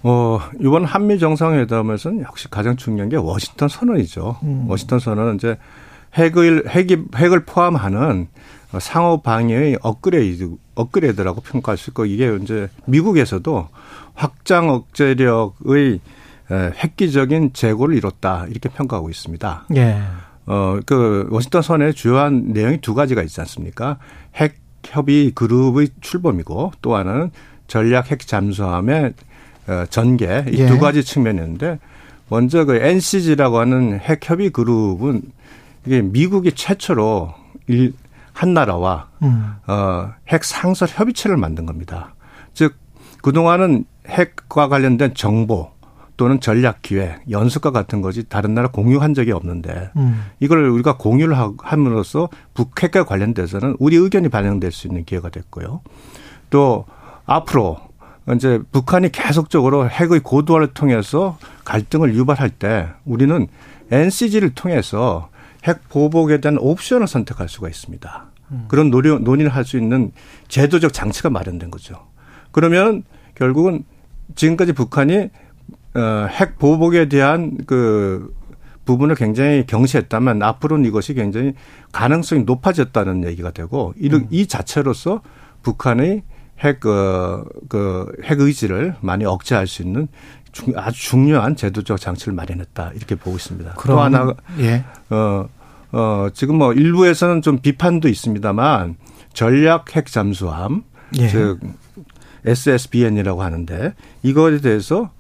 [0.03, 4.37] 어, 이번 한미 정상회담에서는 역시 가장 중요한 게 워싱턴 선언이죠.
[4.43, 4.65] 음.
[4.69, 5.57] 워싱턴 선언은 이제
[6.13, 8.27] 핵을 핵이 핵을 포함하는
[8.79, 13.69] 상호 방위의 업그레이드 업그레이드라고 평가할 수 있고 이게 이제 미국에서도
[14.18, 15.99] 확장 억제력의
[16.49, 19.68] 획기적인 재고를 이뤘다 이렇게 평가하고 있습니다.
[19.76, 20.01] 예.
[20.47, 23.99] 어, 그 워싱턴 선의 주요한 내용이 두 가지가 있지 않습니까?
[24.36, 27.32] 핵 협의 그룹의 출범이고 또 하나는
[27.68, 29.13] 전략 핵 잠수함의
[29.68, 30.78] 어, 전개 이두 예.
[30.78, 31.80] 가지 측면이었는데
[32.30, 35.22] 먼저 그 NCG라고 하는 핵 협의 그룹은
[35.86, 37.34] 이게 미국이 최초로
[37.68, 37.93] 일,
[38.34, 39.55] 한 나라와 음.
[39.68, 42.15] 어, 핵 상설 협의체를 만든 겁니다.
[42.53, 42.76] 즉
[43.22, 45.72] 그동안은 핵과 관련된 정보
[46.18, 50.26] 또는 전략 기획, 연습과 같은 것이 다른 나라 공유한 적이 없는데 음.
[50.39, 55.82] 이걸 우리가 공유를 함으로써 북핵과 관련돼서는 우리 의견이 반영될 수 있는 기회가 됐고요.
[56.49, 56.86] 또
[57.26, 57.78] 앞으로
[58.36, 63.47] 이제 북한이 계속적으로 핵의 고도화를 통해서 갈등을 유발할 때 우리는
[63.91, 65.30] NCG를 통해서
[65.64, 68.26] 핵 보복에 대한 옵션을 선택할 수가 있습니다.
[68.51, 68.66] 음.
[68.68, 70.12] 그런 논의, 논의를 할 수 있는
[70.47, 72.08] 제도적 장치가 마련된 거죠.
[72.51, 73.03] 그러면
[73.36, 73.84] 결국은
[74.36, 75.30] 지금까지 북한이
[75.95, 78.34] 어, 핵 보복에 대한 그
[78.86, 81.53] 부분을 굉장히 경시했다면 앞으로는 이것이 굉장히
[81.91, 84.28] 가능성이 높아졌다는 얘기가 되고 음.
[84.32, 85.21] 이 자체로서
[85.61, 86.23] 북한의
[86.59, 90.07] 핵, 그, 그, 핵 의지를 많이 억제할 수 있는
[90.75, 92.93] 아주 중요한 제도적 장치를 마련했다.
[92.95, 93.75] 이렇게 보고 있습니다.
[93.86, 94.84] 또 하나, 예.
[95.09, 95.47] 어,
[95.91, 98.95] 어, 지금 뭐 일부에서는 좀 비판도 있습니다만
[99.34, 100.84] 전략 핵 잠수함,
[101.19, 101.28] 예.
[101.28, 101.59] 즉
[102.47, 103.93] SSBN이라고 하는데
[104.23, 105.11] 이거에 대해서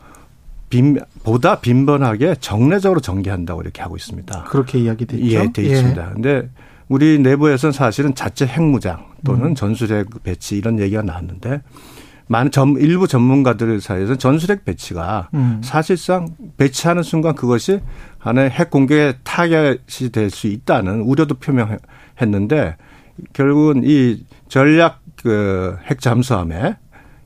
[0.69, 4.45] 빈, 보다 빈번하게 정례적으로 전개한다고 이렇게 하고 있습니다.
[4.45, 5.25] 그렇게 이야기됐죠.
[5.25, 6.07] 예, 돼 있습니다.
[6.09, 6.13] 예.
[6.13, 6.49] 근데
[6.89, 9.55] 우리 내부에서는 사실은 자체 핵무장 또는 음.
[9.55, 11.61] 전술핵 배치 이런 얘기가 나왔는데
[12.29, 15.61] 많은 전, 일부 전문가들 사이에서는 전술핵 배치가 음.
[15.63, 17.79] 사실상 배치하는 순간 그것이
[18.19, 22.75] 하나의 핵 공격의 타겟이 될 수 있다는 우려도 표명했는데
[23.33, 26.77] 결국은 이 전략 그 핵 잠수함에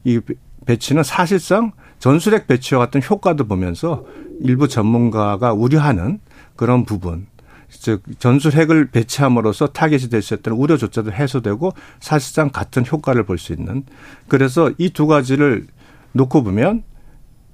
[0.03, 0.19] 이
[0.65, 4.05] 배치는 사실상 전술핵 배치와 같은 효과도 보면서
[4.41, 6.19] 일부 전문가가 우려하는
[6.55, 7.27] 그런 부분.
[7.69, 11.71] 즉 전술핵을 배치함으로써 타겟이 될 수 있다는 우려조차도 해소되고
[12.01, 13.85] 사실상 같은 효과를 볼 수 있는
[14.27, 15.67] 그래서 이 두 가지를
[16.11, 16.83] 놓고 보면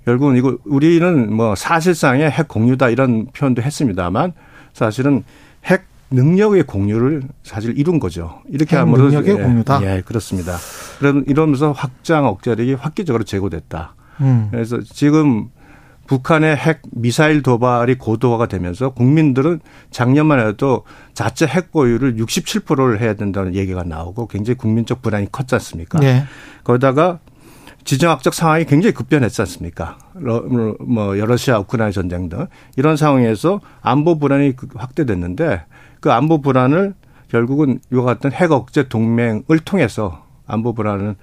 [0.05, 4.33] 결국은 이거 우리는 뭐 사실상의 핵 공유다 이런 표현도 했습니다만
[4.73, 5.23] 사실은
[5.65, 8.41] 핵 능력의 공유를 사실 이룬 거죠.
[8.49, 9.81] 이렇게 하면 능력의 예, 공유다.
[9.83, 10.57] 예, 그렇습니다.
[10.99, 13.95] 그럼 이러면서 확장 억제력이 획기적으로 제고됐다.
[14.21, 14.47] 음.
[14.51, 15.49] 그래서 지금
[16.07, 19.59] 북한의 핵 미사일 도발이 고도화가 되면서 국민들은
[19.91, 20.83] 작년만 해도
[21.13, 25.99] 자체 핵 보유를 67%를 해야 된다는 얘기가 나오고 굉장히 국민적 불안이 컸지 않습니까?
[25.99, 26.23] 네.
[26.63, 27.19] 거기다가
[27.83, 29.97] 지정학적 상황이 굉장히 급변했지 않습니까?
[30.13, 35.63] 뭐 러시아 우크라이나 전쟁 등 이런 상황에서 안보 불안이 확대됐는데
[36.07, 36.93] 그 안보 불안을
[37.27, 41.17] 결국은 이와 같은 핵 억제 동맹을 통해서 안보 불안을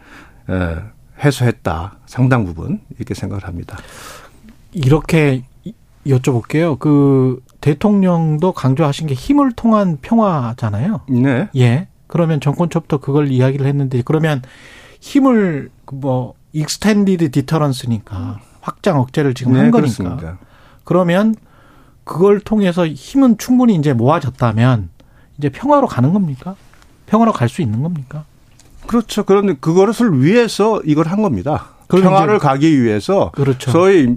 [1.24, 3.78] 해소했다 상당 부분 이렇게 생각을 합니다.
[4.72, 5.44] 이렇게
[6.06, 6.78] 여쭤볼게요.
[6.78, 11.00] 그 대통령도 강조하신 게 힘을 통한 평화잖아요.
[11.08, 11.48] 네.
[11.56, 11.88] 예.
[12.06, 14.42] 그러면 정권 초부터 그걸 이야기를 했는데 그러면
[15.00, 19.94] 힘을 뭐 extended deterrence니까 확장 억제를 지금 네, 한 거니까.
[19.94, 20.38] 그렇습니다.
[20.84, 21.36] 그러면
[22.04, 24.90] 그걸 통해서 힘은 충분히 이제 모아졌다면
[25.38, 26.54] 이제 평화로 가는 겁니까?
[27.06, 28.24] 평화로 갈 수 있는 겁니까?
[28.86, 29.24] 그렇죠.
[29.24, 31.66] 그런데 그것을 위해서 이걸 한 겁니다.
[31.88, 33.70] 평화를 가기 위해서 그렇죠.
[33.70, 34.16] 소위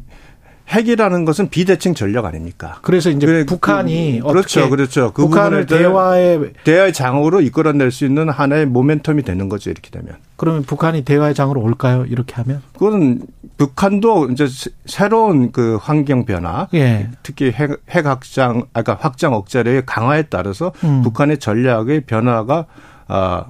[0.70, 2.80] 핵이라는 것은 비대칭 전력 아닙니까?
[2.82, 5.14] 그래서 이제 그, 북한이 그, 그렇죠, 그렇죠.
[5.14, 10.16] 그 북한을 대화의 대화의 장으로 이끌어낼 수 있는 하나의 모멘텀이 되는 거죠 이렇게 되면.
[10.36, 12.06] 그러면 북한이 대화의 장으로 올까요?
[12.06, 12.62] 이렇게 하면?
[12.74, 13.22] 그거는
[13.58, 14.48] 북한도 이제
[14.86, 17.10] 새로운 그 환경 변화, 예.
[17.24, 21.02] 특히 핵, 핵 확장, 아까 확장 억제의 강화에 따라서 음.
[21.02, 22.66] 북한의 전략의 변화가
[23.08, 23.46] 아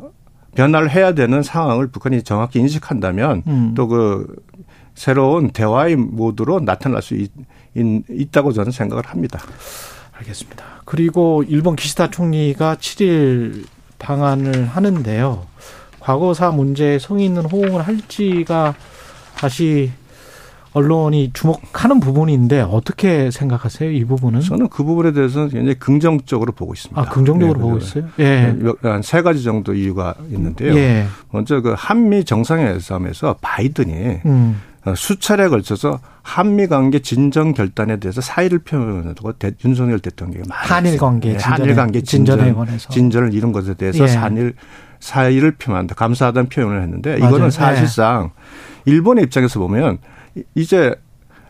[0.55, 3.73] 변화를 해야 되는 상황을 북한이 정확히 인식한다면 음.
[3.75, 4.27] 또그
[4.97, 7.31] 새로운 대화의 모드로 나타날 수 있,
[7.75, 9.39] 있, 다고 저는 생각을 합니다.
[10.11, 10.65] 알겠습니다.
[10.85, 13.65] 그리고 일본 기시다 총리가 7일
[13.99, 15.45] 방한을 하는데요.
[15.99, 18.73] 과거사 문제에 성의 있는 호응을 할지가
[19.35, 19.91] 다시
[20.73, 23.91] 언론이 주목하는 부분인데 어떻게 생각하세요?
[23.91, 24.41] 이 부분은?
[24.41, 26.99] 저는 그 부분에 대해서는 굉장히 긍정적으로 보고 있습니다.
[26.99, 28.05] 아, 긍정적으로 네, 보고 있어요?
[28.19, 28.55] 예.
[28.81, 30.75] 한세 가지 정도 이유가 있는데요.
[30.75, 31.05] 예.
[31.31, 34.61] 먼저 그 한미 정상회담에서 바이든이 음.
[34.85, 39.33] 어, 수차례 걸쳐서 한미 관계 진정 결단에 대해서 사의를 표명하고
[39.65, 44.13] 윤석열 대통령이 많이 한일 관계 네, 한일 관계 진전에 관해서 진전을 이룬 것에 대해서 예.
[44.15, 44.53] 한일
[44.99, 47.49] 사의를 표명한다 감사하다는 표현을 했는데 이거는 맞아요.
[47.51, 48.31] 사실상
[48.87, 48.91] 예.
[48.91, 49.99] 일본의 입장에서 보면
[50.55, 50.95] 이제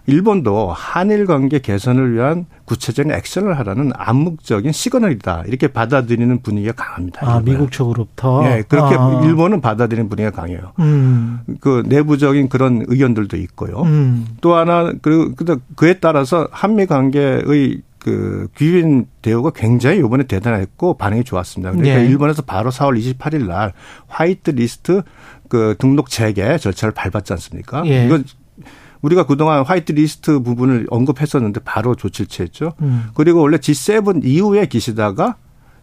[0.07, 5.43] 일본도 한일 관계 개선을 위한 구체적인 액션을 하라는 암묵적인 시그널이다.
[5.47, 7.29] 이렇게 받아들이는 분위기가 강합니다.
[7.29, 8.41] 아, 미국 쪽으로부터?
[8.41, 9.21] 네, 그렇게 아.
[9.25, 10.71] 일본은 받아들이는 분위기가 강해요.
[10.79, 11.41] 음.
[11.59, 13.81] 그 내부적인 그런 의견들도 있고요.
[13.81, 14.25] 음.
[14.39, 15.35] 또 하나, 그,
[15.75, 21.71] 그에 따라서 한미 관계의 그 귀인 대우가 굉장히 이번에 대단했고 반응이 좋았습니다.
[21.71, 22.05] 그러니까 네.
[22.05, 23.73] 일본에서 바로 4월 28일 날
[24.07, 25.01] 화이트 리스트
[25.49, 27.85] 그 등록 재개 절차를 밟았지 않습니까?
[27.85, 28.05] 예.
[28.05, 28.23] 이건
[29.01, 32.73] 우리가 그동안 화이트 리스트 부분을 언급했었는데 바로 조치를 취했죠.
[32.81, 33.09] 음.
[33.13, 35.35] 그리고 원래 G7 이후에 기시다가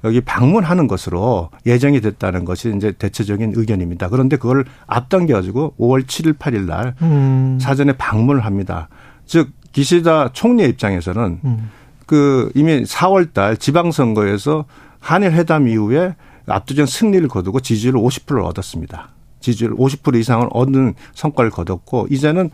[0.04, 4.10] 여기 방문하는 것으로 예정이 됐다는 것이 이제 대체적인 의견입니다.
[4.10, 7.58] 그런데 그걸 앞당겨 가지고 5월 7일 8일 날 음.
[7.60, 8.88] 사전에 방문을 합니다.
[9.24, 11.70] 즉 기시다 총리의 입장에서는 음.
[12.06, 14.66] 그 이미 4월 달 지방선거에서
[15.00, 16.14] 한일 회담 이후에
[16.46, 19.08] 압도적 승리를 거두고 지지율 50%를 얻었습니다.
[19.40, 22.50] 지지율 50% 이상을 얻는 성과를 거뒀고 이제는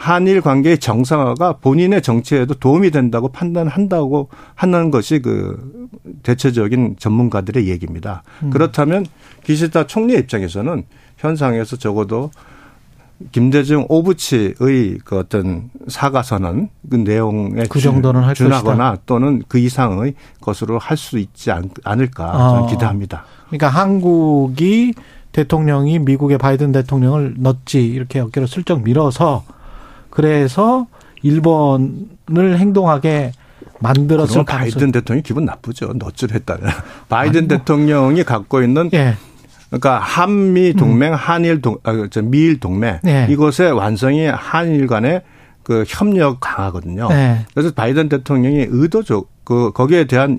[0.00, 5.88] 한일 관계의 정상화가 본인의 정치에도 도움이 된다고 판단한다고 하는 것이 그
[6.22, 8.22] 대체적인 전문가들의 얘기입니다.
[8.42, 8.48] 음.
[8.48, 9.04] 그렇다면
[9.44, 10.84] 기시다 총리 입장에서는
[11.18, 12.30] 현상에서 적어도
[13.30, 19.02] 김대중 오부치의 그 어떤 사과 선언 그 내용에 그 정도는 할 준하거나 것이다.
[19.04, 21.50] 또는 그 이상의 것으로 할 수 있지
[21.84, 22.66] 않을까 저는 아.
[22.68, 23.24] 기대합니다.
[23.48, 24.94] 그러니까 한국이
[25.32, 29.44] 대통령이 미국의 바이든 대통령을 넣지 이렇게 어깨로 슬쩍 밀어서
[30.10, 30.86] 그래서
[31.22, 33.32] 일본을 행동하게
[33.80, 35.94] 만들었을 바이든 대통령이 기분 나쁘죠.
[35.94, 36.70] 너질 했다면.
[37.08, 37.58] 바이든 뭐.
[37.58, 39.14] 대통령이 갖고 있는 예.
[39.68, 41.16] 그러니까 한미 동맹, 음.
[41.16, 41.92] 한일 동, 아,
[42.22, 43.26] 미일 동맹 예.
[43.30, 45.22] 이것의 완성이 한일 간의
[45.62, 47.08] 그 협력 강하거든요.
[47.12, 47.46] 예.
[47.54, 50.38] 그래서 바이든 대통령이 의도적 그 거기에 대한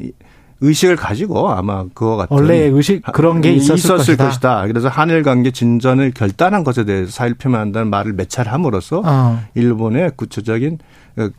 [0.62, 4.26] 의식을 가지고 아마 그와 같은 원래 의식 그런 게 있었을, 있었을 것이다.
[4.26, 4.68] 것이다.
[4.68, 9.42] 그래서 한일 관계 진전을 결단한 것에 대해서 사일 표명한다는 말을 몇 차례 함으로써 어.
[9.56, 10.78] 일본의 구체적인
[11.18, 11.30] 어,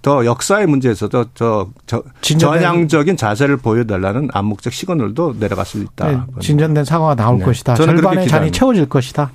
[0.00, 6.10] 더 역사의 문제에서도 저, 저 전향적인 자세를 보여달라는 암묵적 시그널도 내려갈 수 있다.
[6.10, 7.44] 네, 진전된 사과가 나올 네.
[7.44, 7.74] 것이다.
[7.74, 9.32] 절반의 잔이 채워질 것이다.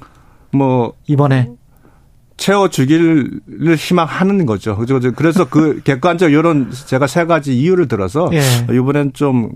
[0.51, 1.49] 뭐 이번에
[2.37, 3.41] 채워 주기를
[3.77, 4.77] 희망하는 거죠.
[5.15, 8.41] 그래서 그 객관적 이런 제가 세 가지 이유를 들어서 예.
[8.73, 9.51] 이번엔 좀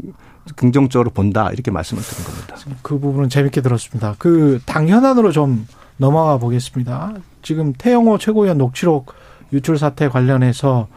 [0.55, 2.55] 긍정적으로 본다 이렇게 말씀을 드린 겁니다.
[2.82, 4.15] 그 부분은 재밌게 들었습니다.
[4.17, 5.67] 그 당현안으로 좀
[5.97, 7.13] 넘어가 보겠습니다.
[7.41, 9.13] 지금 태영호 최고위원 녹취록
[9.51, 10.88] 유출 사태 관련해서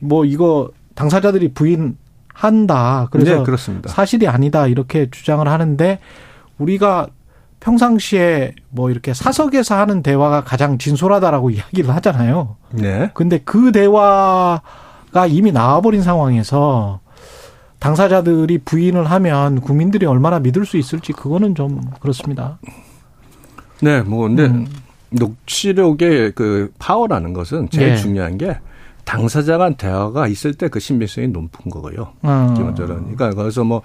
[0.00, 3.08] 뭐 이거 당사자들이 부인한다.
[3.10, 3.90] 그래서 네, 그렇습니다.
[3.90, 5.98] 사실이 아니다 이렇게 주장을 하는데
[6.58, 7.08] 우리가
[7.60, 12.56] 평상시에 뭐 이렇게 사석에서 하는 대화가 가장 진솔하다라고 이야기를 하잖아요.
[12.72, 13.10] 네.
[13.14, 17.00] 근데 그 대화가 이미 나와버린 상황에서
[17.78, 22.58] 당사자들이 부인을 하면 국민들이 얼마나 믿을 수 있을지 그거는 좀 그렇습니다.
[23.80, 24.66] 네, 뭐 근데 음.
[25.10, 27.96] 녹취록의 그 파워라는 것은 제일 네.
[27.96, 28.58] 중요한 게
[29.10, 32.12] 당사자 간 대화가 있을 때 그 신빙성이 높은 거고요.
[32.22, 32.54] 어.
[32.56, 32.96] 기본적으로.
[33.00, 33.82] 그러니까 거기서 뭐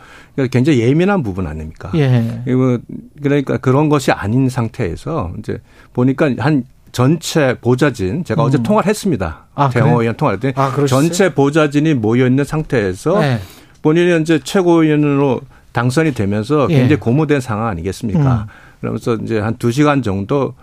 [0.51, 1.91] 굉장히 예민한 부분 아닙니까?
[1.95, 2.43] 예.
[2.53, 2.77] 뭐
[3.21, 5.59] 그러니까 그런 것이 아닌 상태에서 이제
[5.93, 8.47] 보니까 한 전체 보좌진 제가 음.
[8.47, 9.45] 어제 통화를 했습니다.
[9.55, 13.39] 아, 대영호 의원 통화를 했더니 아, 전체 보좌진이 모여 있는 상태에서 네.
[13.81, 15.41] 본인이 이제 최고위원으로
[15.73, 16.75] 당선이 되면서 예.
[16.75, 16.95] 굉장히 예.
[16.97, 18.47] 고무된 상황 아니겠습니까?
[18.47, 18.47] 음.
[18.79, 20.53] 그러면서 이제 한 두 시간 정도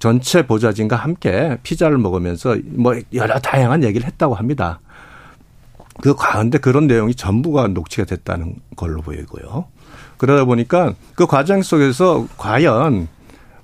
[0.00, 4.80] 전체 보좌진과 함께 피자를 먹으면서 뭐 여러 다양한 얘기를 했다고 합니다.
[6.00, 9.66] 그 가운데 그런 내용이 전부가 녹취가 됐다는 걸로 보이고요.
[10.16, 13.08] 그러다 보니까 그 과정 속에서 과연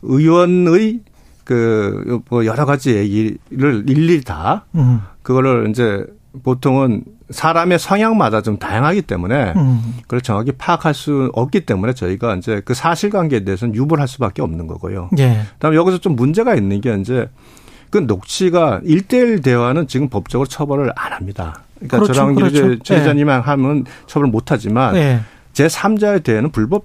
[0.02, 1.00] 의원의
[1.44, 5.00] 그뭐 여러 가지 얘기를 일일이 다 음.
[5.22, 6.04] 그거를 이제
[6.42, 9.94] 보통은 사람의 성향마다 좀 다양하기 때문에 음.
[10.02, 15.10] 그걸 정확히 파악할 수 없기 때문에 저희가 이제 그 사실관계에 대해서는 유불할 수밖에 없는 거고요.
[15.18, 15.40] 예.
[15.54, 17.28] 그다음에 여기서 좀 문제가 있는 게 이제
[17.90, 21.62] 그 녹취가 일대일 대화는 지금 법적으로 처벌을 안 합니다.
[21.76, 22.56] 그러니까 그렇죠, 저랑 그렇죠.
[22.56, 23.42] 이제 최 기자님만 예.
[23.42, 25.20] 하면 처벌 못 하지만 예.
[25.52, 26.84] 제3자에 대해는 불법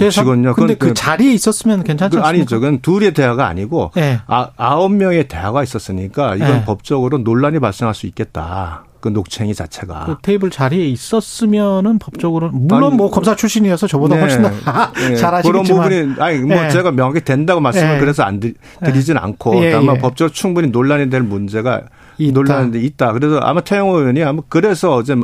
[0.00, 0.54] 녹취군요.
[0.54, 2.20] 근데 그, 그 자리에 있었으면 괜찮죠?
[2.20, 2.60] 그 아니죠.
[2.60, 4.20] 그건 둘의 대화가 아니고 네.
[4.26, 6.64] 아, 아홉 명의 대화가 있었으니까 이건 네.
[6.64, 8.84] 법적으로 논란이 발생할 수 있겠다.
[9.00, 14.20] 그 녹취행위 자체가 그 테이블 자리에 있었으면은 법적으로 물론 아니, 뭐 검사 출신이어서 저보다 네.
[14.20, 15.14] 훨씬 더 네.
[15.14, 16.70] 잘하시겠지만 그런 부분이 아니 뭐 네.
[16.70, 18.00] 제가 명확히 된다고 말씀을 네.
[18.00, 19.20] 그래서 안 드리진 네.
[19.20, 19.98] 않고 예, 아마 예.
[19.98, 21.82] 법적으로 충분히 논란이 될 문제가
[22.18, 22.32] 있다.
[22.32, 23.12] 논란이 있다.
[23.12, 25.14] 그래서 아마 태영호 의원이 아마 그래서 어제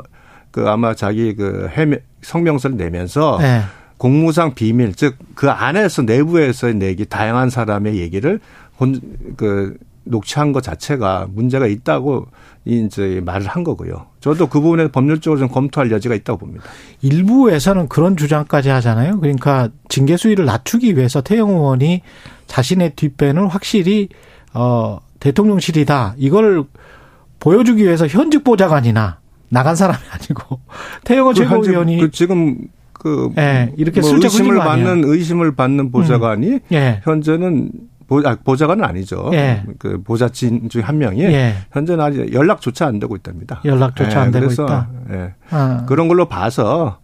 [0.53, 3.63] 그 아마 자기 그 해명 성명서를 내면서 네.
[4.03, 8.41] 공무상 비밀 즉 그 안에서 내부에서의 내기 다양한 사람의 얘기를
[8.77, 9.01] 본
[9.37, 12.27] 그 녹취한 것 자체가 문제가 있다고
[12.65, 14.07] 이제 말을 한 거고요.
[14.21, 16.65] 저도 그 부분에 법률적으로 좀 검토할 여지가 있다고 봅니다.
[17.03, 19.21] 일부에서는 그런 주장까지 하잖아요.
[19.21, 22.03] 그러니까 징계 수위를 낮추기 위해서 태영 의원이
[22.47, 24.09] 자신의 뒷배는 확실히
[24.55, 26.17] 어 대통령실이다.
[26.19, 26.65] 이걸
[27.39, 30.61] 보여주기 위해서 현직 보좌관이나 나간 사람이 아니고
[31.05, 32.59] 태영호 그 최고위원이 그 지금
[33.03, 36.61] 그 네, 이렇게 뭐 의심을 받는 의심을 받는 보좌관이 음.
[36.69, 37.01] 네.
[37.03, 37.73] 현재는
[38.07, 39.29] 보, 아, 보좌관은 아니죠.
[39.33, 39.65] 예.
[39.81, 41.55] 그 보좌진 중 한 명이 예.
[41.73, 43.61] 현재는 아직 연락조차 안 되고 있답니다.
[43.65, 44.23] 연락조차 예.
[44.23, 44.89] 안 되고 그래서, 있다.
[45.11, 45.35] 예.
[45.51, 45.85] 아.
[45.89, 46.99] 그런 걸로 봐서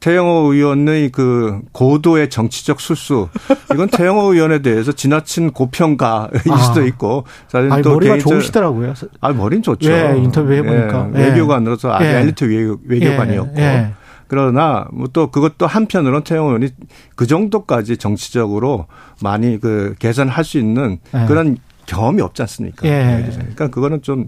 [0.00, 3.28] 태영호 의원의 그 고도의 정치적 술수
[3.72, 6.56] 이건 태영호 의원에 대해서 지나친 고평가일 아.
[6.56, 8.94] 수도 있고 아니, 또 머리가 좋으시더라고요.
[9.20, 9.90] 아 머리는 좋죠.
[9.92, 12.20] 예, 인터뷰 해보니까 예, 외교관으로서 아주 예.
[12.20, 13.92] 엘리트 외교, 외교관이었고 예.
[14.34, 16.70] 그러나 뭐 또 그것도 한편으로는 태영 의원이
[17.14, 18.86] 그 정도까지 정치적으로
[19.22, 21.24] 많이 그 개선할 수 있는 네.
[21.26, 21.56] 그런
[21.86, 22.86] 경험이 없지 않습니까?
[22.88, 23.24] 예.
[23.30, 24.26] 그러니까 그거는 좀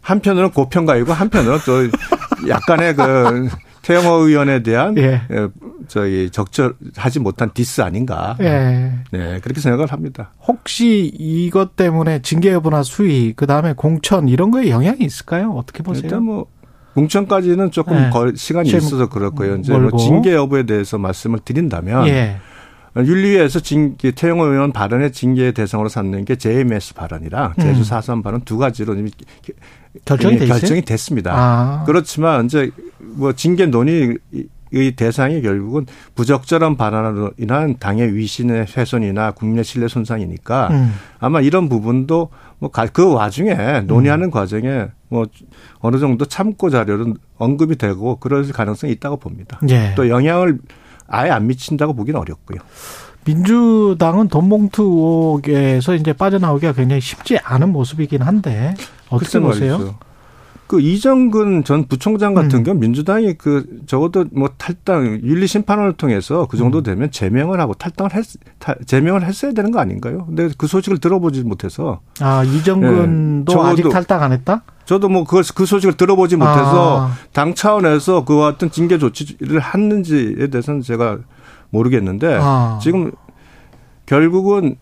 [0.00, 3.48] 한편으로는 고평가이고 한편으로는 또 약간의 그
[3.82, 5.22] 태영호 의원에 대한 예.
[5.30, 5.48] 예.
[5.86, 8.36] 저희 적절하지 못한 디스 아닌가.
[8.40, 8.92] 예.
[9.12, 10.32] 네, 그렇게 생각을 합니다.
[10.48, 15.52] 혹시 이것 때문에 징계 여부나 수위, 그 다음에 공천 이런 거에 영향이 있을까요?
[15.52, 16.02] 어떻게 보세요?
[16.02, 16.46] 일단 뭐
[16.96, 18.10] 공천까지는 조금 네.
[18.34, 19.56] 시간이 있어서 그렇고요.
[19.56, 22.38] 이제 뭐 징계 여부에 대해서 말씀을 드린다면 예.
[22.96, 27.62] 윤리위에서 징계 태영호 의원 발언의 징계 대상으로 삼는 게 JMS 발언이랑 음.
[27.62, 29.10] 제주 4.3 발언 두 가지로 이미
[30.06, 31.32] 결정이, 결정이 됐습니다.
[31.34, 31.84] 아.
[31.84, 34.16] 그렇지만 이제 뭐 징계 논의
[34.72, 35.86] 의 대상이 결국은
[36.16, 40.92] 부적절한 발언으로 인한 당의 위신의 훼손이나 국민의 신뢰 손상이니까 음.
[41.20, 44.30] 아마 이런 부분도 뭐 그 와중에 논의하는 음.
[44.30, 45.26] 과정에 뭐
[45.80, 49.60] 어느 정도 참고 자료는 언급이 되고 그럴 가능성이 있다고 봅니다.
[49.68, 49.92] 예.
[49.94, 50.58] 또 영향을
[51.06, 52.58] 아예 안 미친다고 보기는 어렵고요.
[53.24, 58.74] 민주당은 돈봉투 의혹에서 이제 빠져나오기가 굉장히 쉽지 않은 모습이긴 한데
[59.10, 59.96] 어떻게 보세요?
[60.66, 62.64] 그 이정근 전 부총장 같은 음.
[62.64, 66.82] 경우 민주당이 그 적어도 뭐 탈당 윤리 심판원을 통해서 그 정도 음.
[66.82, 68.24] 되면 제명을 하고 탈당을 했
[68.58, 70.26] 탈, 제명을 했어야 되는 거 아닌가요?
[70.26, 73.68] 근데 그 소식을 들어보지 못해서 아 이정근도 네.
[73.68, 74.62] 아직 탈당 안 했다?
[74.86, 77.12] 저도 뭐 그걸 그 소식을 들어보지 못해서 아.
[77.32, 81.18] 당 차원에서 그와 같은 징계 조치를 했는지에 대해서는 제가
[81.70, 82.78] 모르겠는데 아.
[82.82, 83.12] 지금
[84.06, 84.76] 결국은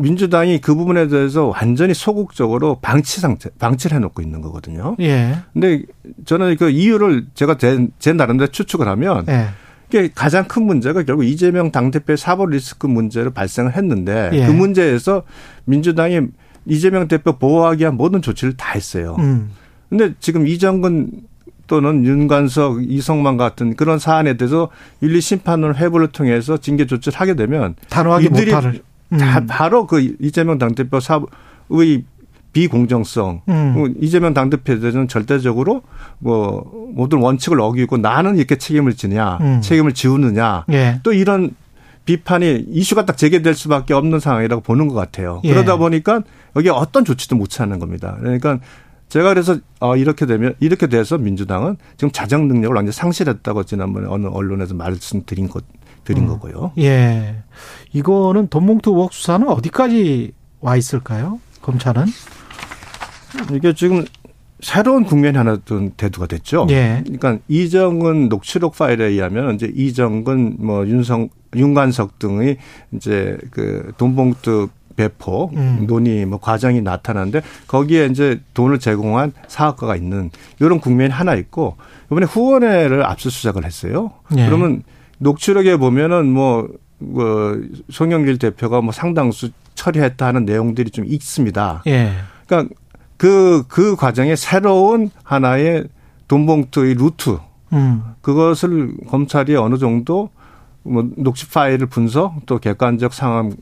[0.00, 4.96] 민주당이 그 부분에 대해서 완전히 소극적으로 방치 상태, 방치를 해놓고 있는 거거든요.
[5.00, 5.36] 예.
[5.52, 5.82] 근데
[6.24, 9.48] 저는 그 이유를 제가 제, 제 나름대로 추측을 하면 예.
[9.88, 14.46] 이게 가장 큰 문제가 결국 이재명 당대표의 사법 리스크 문제를 발생을 했는데 예.
[14.46, 15.22] 그 문제에서
[15.66, 16.20] 민주당이
[16.64, 19.16] 이재명 대표 보호하기 위한 모든 조치를 다 했어요.
[19.18, 19.50] 음.
[19.90, 21.10] 근데 지금 이정근
[21.66, 24.70] 또는 윤관석, 이성만 같은 그런 사안에 대해서
[25.02, 28.52] 윤리 심판을 회부를 통해서 징계 조치를 하게 되면 단호하게 이들이.
[28.52, 28.80] 음.
[29.18, 32.04] 다 바로 그 이재명 당대표 사의
[32.52, 33.42] 비공정성.
[33.48, 33.72] 음.
[33.74, 35.82] 뭐 이재명 대해서는 절대적으로
[36.18, 39.60] 뭐 모든 원칙을 어기고 나는 이렇게 책임을 지냐, 음.
[39.60, 40.64] 책임을 지우느냐.
[40.72, 41.00] 예.
[41.02, 41.54] 또 이런
[42.04, 45.40] 비판이 이슈가 딱 제기될 수밖에 없는 상황이라고 보는 것 같아요.
[45.44, 45.50] 예.
[45.50, 46.22] 그러다 보니까
[46.56, 48.16] 여기 어떤 조치도 못 취하는 겁니다.
[48.18, 48.58] 그러니까
[49.08, 54.26] 제가 그래서 어 이렇게 되면 이렇게 돼서 민주당은 지금 자정 능력을 완전 상실했다고 지난번에 어느
[54.26, 55.64] 언론에서 말씀드린 것
[56.04, 56.28] 드린 음.
[56.28, 56.72] 거고요.
[56.78, 57.36] 예.
[57.92, 61.40] 이거는 돈봉투 의혹 수사는 어디까지 와 있을까요?
[61.62, 62.06] 검찰은?
[63.52, 64.04] 이게 지금
[64.60, 66.66] 새로운 국면이 하나 좀 대두가 됐죠.
[66.70, 67.02] 예.
[67.04, 72.58] 그러니까 이정은 녹취록 파일에 의하면 이제 이정근 뭐 윤성 윤관석 등의
[72.92, 75.86] 이제 그 돈봉투 배포 음.
[75.86, 80.30] 논의 뭐 과정이 나타나는데 거기에 이제 돈을 제공한 사업가가 있는
[80.60, 81.76] 이런 국면이 하나 있고
[82.06, 84.10] 이번에 후원회를 압수수색을 했어요.
[84.36, 84.44] 예.
[84.44, 84.82] 그러면
[85.20, 86.68] 녹취록에 보면은 뭐,
[86.98, 87.58] 뭐
[87.90, 91.84] 송영길 대표가 뭐 상당수 처리했다 하는 내용들이 좀 있습니다.
[91.86, 92.12] 예.
[92.46, 92.74] 그러니까
[93.16, 95.84] 그, 그 과정에 새로운 하나의
[96.28, 97.38] 돈봉투의 루트,
[97.72, 98.02] 음.
[98.22, 100.30] 그것을 검찰이 어느 정도
[100.82, 103.52] 뭐 녹취 파일을 분석 또 객관적 상황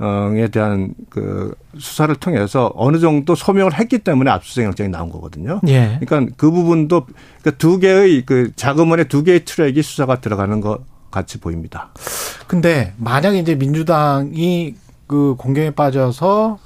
[0.00, 5.60] 에 대한 그 수사를 통해서 어느 정도 소명을 했기 때문에 압수수색 영장이 나온 거거든요.
[5.66, 5.98] 예.
[6.00, 7.06] 그러니까 그 부분도
[7.40, 11.90] 그러니까 두 개의 그 자금원의 두 개의 트랙이 수사가 들어가는 것 같이 보입니다.
[12.46, 14.74] 근데 만약 이제 민주당이
[15.06, 16.58] 그 공경에 빠져서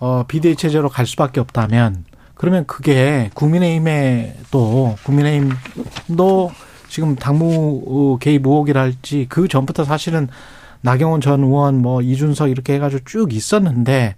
[0.00, 6.52] 어 비대위 체제로 갈 수밖에 없다면 그러면 그게 국민의힘에 또 국민의힘도
[6.88, 10.28] 지금 당무 개입 의혹이랄지 그 전부터 사실은
[10.80, 14.14] 나경원 전 의원 뭐 이준석 이렇게 해가지고 쭉 있었는데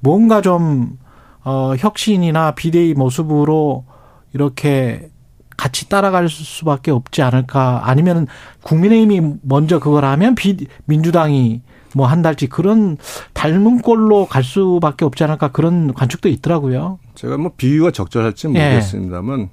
[0.00, 0.98] 뭔가 좀
[1.42, 3.84] 어, 혁신이나 비대위 모습으로
[4.32, 5.10] 이렇게
[5.56, 8.26] 같이 따라갈 수밖에 없지 않을까 아니면
[8.62, 11.62] 국민의힘이 먼저 그걸 하면 비, 민주당이
[11.94, 12.96] 뭐 한 달치 그런
[13.34, 16.98] 닮은 꼴로 갈 수밖에 없지 않을까 그런 관측도 있더라고요.
[17.14, 18.50] 제가 뭐 비유가 적절할지 예.
[18.50, 19.48] 모르겠습니다만 예.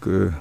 [0.00, 0.32] 그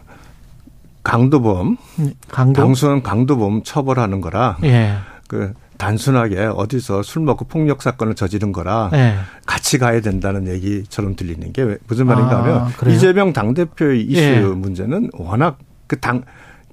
[1.03, 2.61] 강도범 음, 강도?
[2.61, 4.95] 당수는 강도범 처벌하는 거라 예.
[5.27, 9.15] 그 단순하게 어디서 술 먹고 폭력 사건을 저지른 거라 네.
[9.45, 14.41] 같이 가야 된다는 얘기처럼 들리는 게 무슨 말인가 아, 하면 아, 이재명 당대표의 이슈 예.
[14.41, 15.57] 문제는 워낙
[15.87, 16.23] 그 당,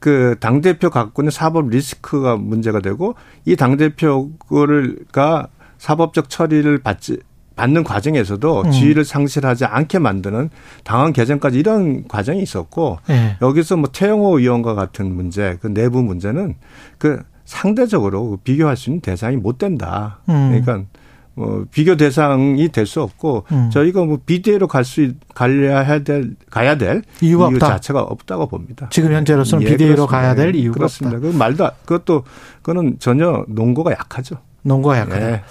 [0.01, 5.49] 그 당대표 갖고 있는 사법 리스크가 문제가 되고 이 당대표가
[5.79, 7.19] 사법적 처리를 받지
[7.55, 8.71] 받는 과정에서도 음.
[8.73, 10.51] 지위를 상실하지 않게 만드는
[10.83, 13.37] 당헌 개정까지 이런 과정이 있었고 네.
[13.41, 16.57] 여기서 뭐 태영호 의원과 같은 문제 그 내부 문제는
[16.99, 20.19] 그 상대적으로 비교할 수 있는 대상이 못 된다.
[20.29, 20.51] 음.
[20.51, 20.87] 그러니까
[21.35, 23.71] 뭐 비교 대상이 될 수 없고 음.
[23.71, 27.69] 저희가 뭐 비대로 갈 수 가야 될 가야 될 이유가 이유 없다.
[27.69, 28.89] 자체가 없다고 봅니다.
[28.91, 31.17] 지금 현재로서는 예, 비대로 가야 될 이유가 그렇습니다.
[31.19, 31.29] 없다.
[31.31, 32.25] 그 말도 그것도
[32.63, 34.37] 그거는 전혀 논거가 약하죠.
[34.63, 35.31] 논거가 약하다.
[35.33, 35.43] 예.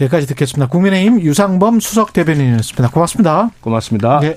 [0.00, 0.68] 여기까지 듣겠습니다.
[0.68, 2.90] 국민의힘 유상범 수석 대변인이었습니다.
[2.90, 3.50] 고맙습니다.
[3.60, 4.20] 고맙습니다.
[4.22, 4.36] 예.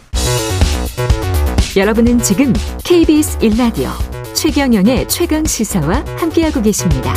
[1.79, 2.53] 여러분은 지금
[2.83, 7.11] KBS 1라디오 최경영의 최강 시사와 함께하고 계십니다.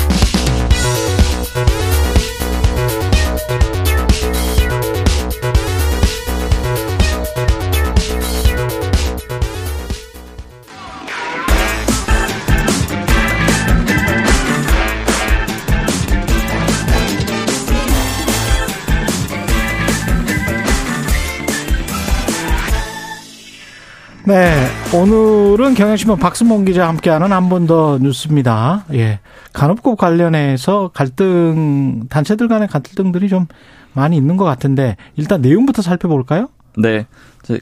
[24.24, 24.79] 네.
[24.92, 28.84] 오늘은 경향신문 박승봉 기자 함께하는 한 번 더 뉴스입니다.
[28.92, 29.20] 예.
[29.52, 33.46] 간호법 관련해서 갈등, 단체들 간의 갈등들이 좀
[33.92, 36.48] 많이 있는 것 같은데, 일단 내용부터 살펴볼까요?
[36.76, 37.06] 네.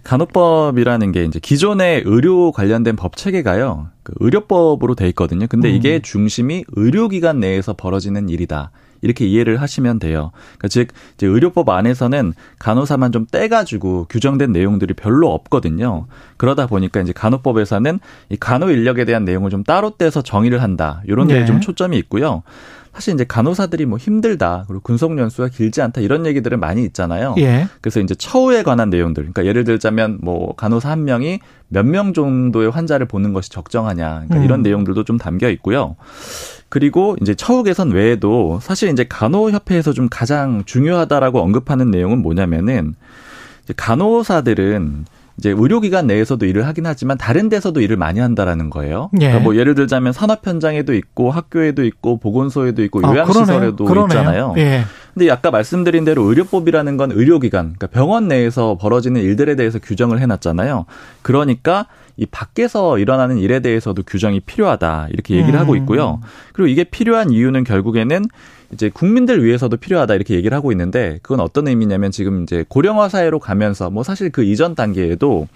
[0.05, 3.89] 간호법이라는 게 이제 기존의 의료 관련된 법 체계가요.
[4.03, 5.47] 그 의료법으로 돼 있거든요.
[5.49, 6.03] 근데 이게 음.
[6.03, 8.71] 중심이 의료기관 내에서 벌어지는 일이다.
[9.01, 10.33] 이렇게 이해를 하시면 돼요.
[10.59, 16.07] 그러니까 즉 이제 의료법 안에서는 간호사만 좀 떼가지고 규정된 내용들이 별로 없거든요.
[16.37, 21.03] 그러다 보니까 이제 간호법에서는 이 간호 인력에 대한 내용을 좀 따로 떼서 정의를 한다.
[21.07, 21.47] 이런 데에 네.
[21.47, 22.43] 좀 초점이 있고요.
[22.95, 27.37] 사실 이제 간호사들이 뭐 힘들다 그리고 군속 연수가 길지 않다 이런 얘기들은 많이 있잖아요.
[27.39, 27.69] 예.
[27.81, 31.39] 그래서 이제 처우에 관한 내용들, 그러니까 예를 들자면 뭐 간호사 한 명이
[31.69, 34.45] 몇 명 정도의 환자를 보는 것이 적정하냐, 그러니까 음.
[34.45, 35.95] 이런 내용들도 좀 담겨 있고요.
[36.69, 42.95] 그리고 이제 처우 개선 외에도 사실 이제 간호협회에서 좀 가장 중요하다라고 언급하는 내용은 뭐냐면은
[43.77, 45.07] 간호사들은
[45.39, 49.09] 이제 의료기관 내에서도 일을 하긴 하지만 다른 데서도 일을 많이 한다라는 거예요.
[49.21, 49.27] 예.
[49.27, 54.55] 그러니까 뭐 예를 들자면 산업 현장에도 있고 학교에도 있고 보건소에도 있고 아, 요양시설에도 아, 있잖아요.
[54.59, 54.83] 예.
[55.15, 60.87] 근데 아까 말씀드린 대로 의료법이라는 건 의료기관, 그러니까 병원 내에서 벌어지는 일들에 대해서 규정을 해놨잖아요.
[61.23, 61.87] 그러니까
[62.17, 65.61] 이 밖에서 일어나는 일에 대해서도 규정이 필요하다 이렇게 얘기를 음.
[65.61, 66.21] 하고 있고요.
[66.53, 68.25] 그리고 이게 필요한 이유는 결국에는
[68.73, 73.39] 이제 국민들 위해서도 필요하다 이렇게 얘기를 하고 있는데 그건 어떤 의미냐면 지금 이제 고령화 사회로
[73.39, 75.49] 가면서 뭐 사실 그 이전 단계에도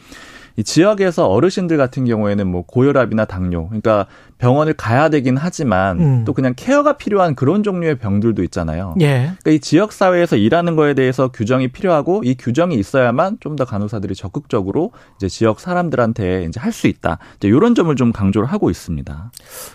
[0.56, 4.06] 이 지역에서 어르신들 같은 경우에는 뭐 고혈압이나 당뇨, 그러니까
[4.38, 6.24] 병원을 가야 되긴 하지만 음.
[6.24, 8.94] 또 그냥 케어가 필요한 그런 종류의 병들도 있잖아요.
[9.00, 9.30] 예.
[9.40, 14.14] 그러니까 이 지역 사회에서 일하는 거에 대해서 규정이 필요하고 이 규정이 있어야만 좀 더 간호사들이
[14.14, 17.18] 적극적으로 이제 지역 사람들한테 이제 할 수 있다.
[17.36, 19.30] 이제 이런 점을 좀 강조를 하고 있습니다.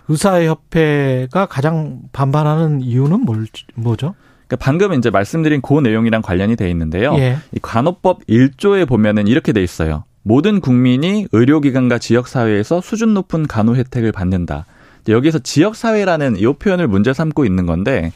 [0.07, 4.15] 의사협회가 가장 반발하는 이유는 뭘, 뭐죠?
[4.47, 7.13] 그러니까 방금 이제 말씀드린 그 내용이랑 관련이 돼 있는데요.
[7.17, 7.37] 예.
[7.51, 10.03] 이 간호법 1조에 보면은 이렇게 돼 있어요.
[10.27, 14.65] 모든 국민이 의료기관과 지역사회에서 수준 높은 간호 혜택을 받는다.
[15.07, 18.11] 여기서 지역사회라는 이 표현을 문제 삼고 있는 건데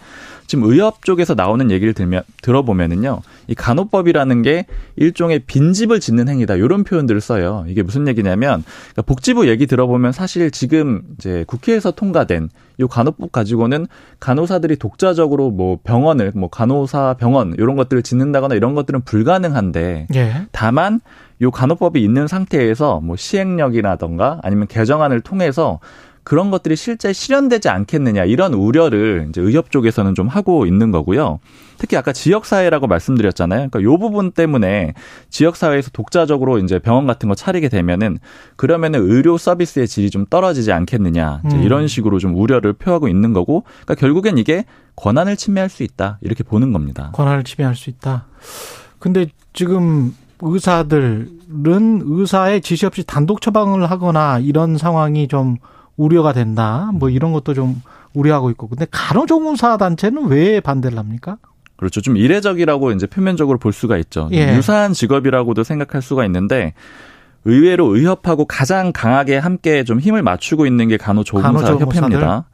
[0.51, 3.21] 지금 의협 쪽에서 나오는 얘기를 들면 들어보면은요.
[3.47, 4.65] 이 간호법이라는 게
[4.97, 6.55] 일종의 빈집을 짓는 행위다.
[6.55, 7.63] 이런 표현들을 써요.
[7.69, 12.49] 이게 무슨 얘기냐면 그러니까 복지부 얘기 들어보면 사실 지금 이제 국회에서 통과된
[12.81, 13.87] 이 간호법 가지고는
[14.19, 20.33] 간호사들이 독자적으로 뭐 병원을 뭐 간호사 병원 이런 것들을 짓는다거나 이런 것들은 불가능한데 예.
[20.51, 20.99] 다만
[21.41, 25.79] 요 간호법이 있는 상태에서 뭐 시행령이라던가 아니면 개정안을 통해서
[26.23, 31.39] 그런 것들이 실제 실현되지 않겠느냐 이런 우려를 이제 의협 쪽에서는 좀 하고 있는 거고요.
[31.77, 33.69] 특히 아까 지역 사회라고 말씀드렸잖아요.
[33.69, 34.93] 그러니까 요 부분 때문에
[35.29, 38.19] 지역 사회에서 독자적으로 이제 병원 같은 거 차리게 되면은
[38.55, 41.63] 그러면은 의료 서비스의 질이 좀 떨어지지 않겠느냐 음.
[41.63, 43.63] 이런 식으로 좀 우려를 표하고 있는 거고.
[43.85, 44.65] 그러니까 결국엔 이게
[44.95, 47.09] 권한을 침해할 수 있다 이렇게 보는 겁니다.
[47.13, 48.27] 권한을 침해할 수 있다.
[48.99, 55.57] 근데 지금 의사들은 의사의 지시 없이 단독 처방을 하거나 이런 상황이 좀
[56.01, 56.89] 우려가 된다.
[56.93, 57.81] 뭐 이런 것도 좀
[58.13, 58.67] 우려하고 있고.
[58.67, 61.37] 근데 간호조무사 단체는 왜 반대를 합니까?
[61.77, 62.01] 그렇죠.
[62.01, 64.29] 좀 이례적이라고 이제 표면적으로 볼 수가 있죠.
[64.31, 64.55] 예.
[64.55, 66.73] 유사한 직업이라고도 생각할 수가 있는데
[67.45, 72.45] 의외로 의협하고 가장 강하게 함께 좀 힘을 맞추고 있는 게 간호조무사 협회입니다.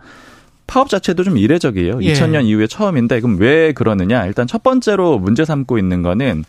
[0.65, 1.99] 파업 자체도 좀 이례적이에요.
[2.03, 2.13] 예.
[2.13, 4.25] 2000년 이후에 처음인데 그럼 왜 그러느냐?
[4.25, 6.43] 일단 첫 번째로 문제 삼고 있는 거는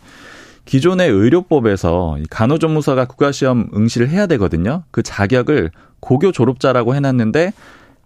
[0.69, 4.83] 기존의 의료법에서 간호조무사가 국가시험 응시를 해야 되거든요.
[4.91, 7.53] 그 자격을 고교 졸업자라고 해놨는데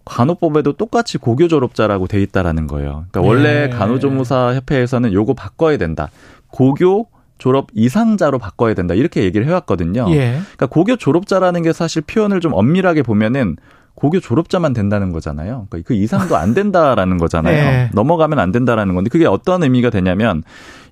[0.06, 3.04] 간호법에도 똑같이 고교 졸업자라고 돼 있다라는 거예요.
[3.10, 3.68] 그러니까 원래 네.
[3.68, 6.08] 간호조무사 협회에서는 요거 바꿔야 된다.
[6.48, 8.94] 고교 졸업 이상자로 바꿔야 된다.
[8.94, 10.06] 이렇게 얘기를 해왔거든요.
[10.12, 10.38] 예.
[10.54, 13.56] 그러니까 고교 졸업자라는 게 사실 표현을 좀 엄밀하게 보면은
[13.94, 15.66] 고교 졸업자만 된다는 거잖아요.
[15.70, 17.54] 그러니까 그 이상도 안 된다라는 거잖아요.
[17.64, 17.90] 네.
[17.94, 20.42] 넘어가면 안 된다라는 건데 그게 어떤 의미가 되냐면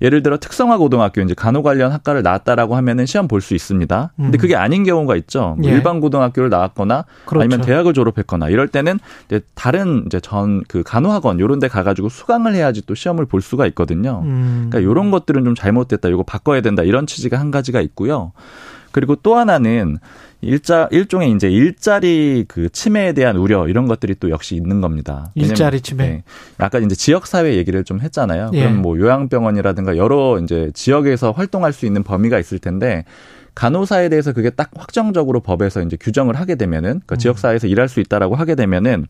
[0.01, 4.13] 예를 들어 특성화 고등학교 이제 간호 관련 학과를 나왔다라고 하면은 시험 볼 수 있습니다.
[4.17, 4.41] 근데 음.
[4.41, 5.57] 그게 아닌 경우가 있죠.
[5.59, 5.75] 뭐 예.
[5.75, 7.43] 일반 고등학교를 나왔거나 그렇죠.
[7.45, 12.55] 아니면 대학을 졸업했거나 이럴 때는 이제 다른 이제 전 그 간호학원 요런 데 가가지고 수강을
[12.55, 14.23] 해야지 또 시험을 볼 수가 있거든요.
[14.25, 14.69] 음.
[14.71, 16.09] 그러니까 요런 것들은 좀 잘못됐다.
[16.09, 16.83] 이거 바꿔야 된다.
[16.83, 18.33] 이런 취지가 한 가지가 있고요.
[18.93, 19.99] 그리고 또 하나는
[20.41, 25.31] 일자 일종의 이제 일자리 그 침해에 대한 우려 이런 것들이 또 역시 있는 겁니다.
[25.35, 26.09] 일자리 침해.
[26.09, 26.23] 네.
[26.59, 28.51] 아까 이제 지역 사회 얘기를 좀 했잖아요.
[28.55, 28.61] 예.
[28.61, 33.05] 그럼 뭐 요양병원이라든가 여러 이제 지역에서 활동할 수 있는 범위가 있을 텐데
[33.55, 38.35] 간호사에 대해서 그게 딱 확정적으로 법에서 이제 규정을 하게 되면은 그 지역사회에서 일할 수 있다라고
[38.35, 39.07] 하게 되면은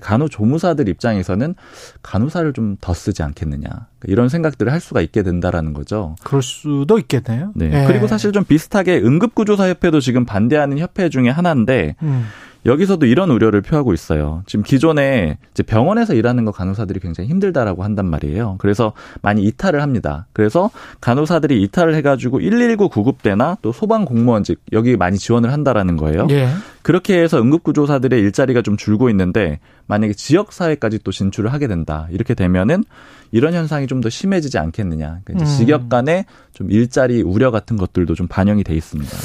[0.00, 1.54] 간호조무사들 입장에서는
[2.02, 3.68] 간호사를 좀 더 쓰지 않겠느냐
[4.04, 6.16] 이런 생각들을 할 수가 있게 된다라는 거죠.
[6.24, 7.52] 그럴 수도 있겠네요.
[7.54, 7.68] 네.
[7.68, 7.86] 네.
[7.86, 12.26] 그리고 사실 좀 비슷하게 응급구조사협회도 지금 반대하는 협회 중에 하나인데 음.
[12.66, 14.42] 여기서도 이런 우려를 표하고 있어요.
[14.46, 18.56] 지금 기존에 이제 병원에서 일하는 거 간호사들이 굉장히 힘들다라고 한단 말이에요.
[18.58, 20.26] 그래서 많이 이탈을 합니다.
[20.32, 26.26] 그래서 간호사들이 이탈을 해가지고 119 구급대나 또 소방 공무원직 여기 많이 지원을 한다라는 거예요.
[26.30, 26.48] 예.
[26.82, 32.34] 그렇게 해서 응급구조사들의 일자리가 좀 줄고 있는데 만약에 지역 사회까지 또 진출을 하게 된다 이렇게
[32.34, 32.84] 되면은
[33.32, 35.20] 이런 현상이 좀 더 심해지지 않겠느냐.
[35.24, 35.56] 그러니까 음.
[35.56, 39.16] 직역 간의 좀 일자리 우려 같은 것들도 좀 반영이 돼 있습니다.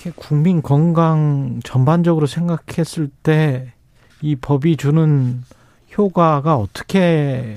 [0.00, 3.72] 이렇게 국민 건강 전반적으로 생각했을 때
[4.22, 5.42] 이 법이 주는
[5.96, 7.56] 효과가 어떻게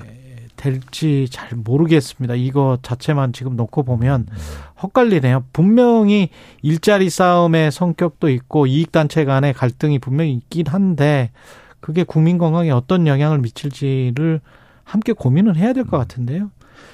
[0.55, 2.35] 될지 잘 모르겠습니다.
[2.35, 4.27] 이거 자체만 지금 놓고 보면
[4.81, 5.43] 헛갈리네요.
[5.51, 6.29] 분명히
[6.61, 11.31] 일자리 싸움의 성격도 있고 이익단체 간의 갈등이 분명히 있긴 한데
[11.81, 14.39] 그게 국민 건강에 어떤 영향을 미칠지를
[14.85, 16.49] 함께 고민을 해야 될 것 같은데요.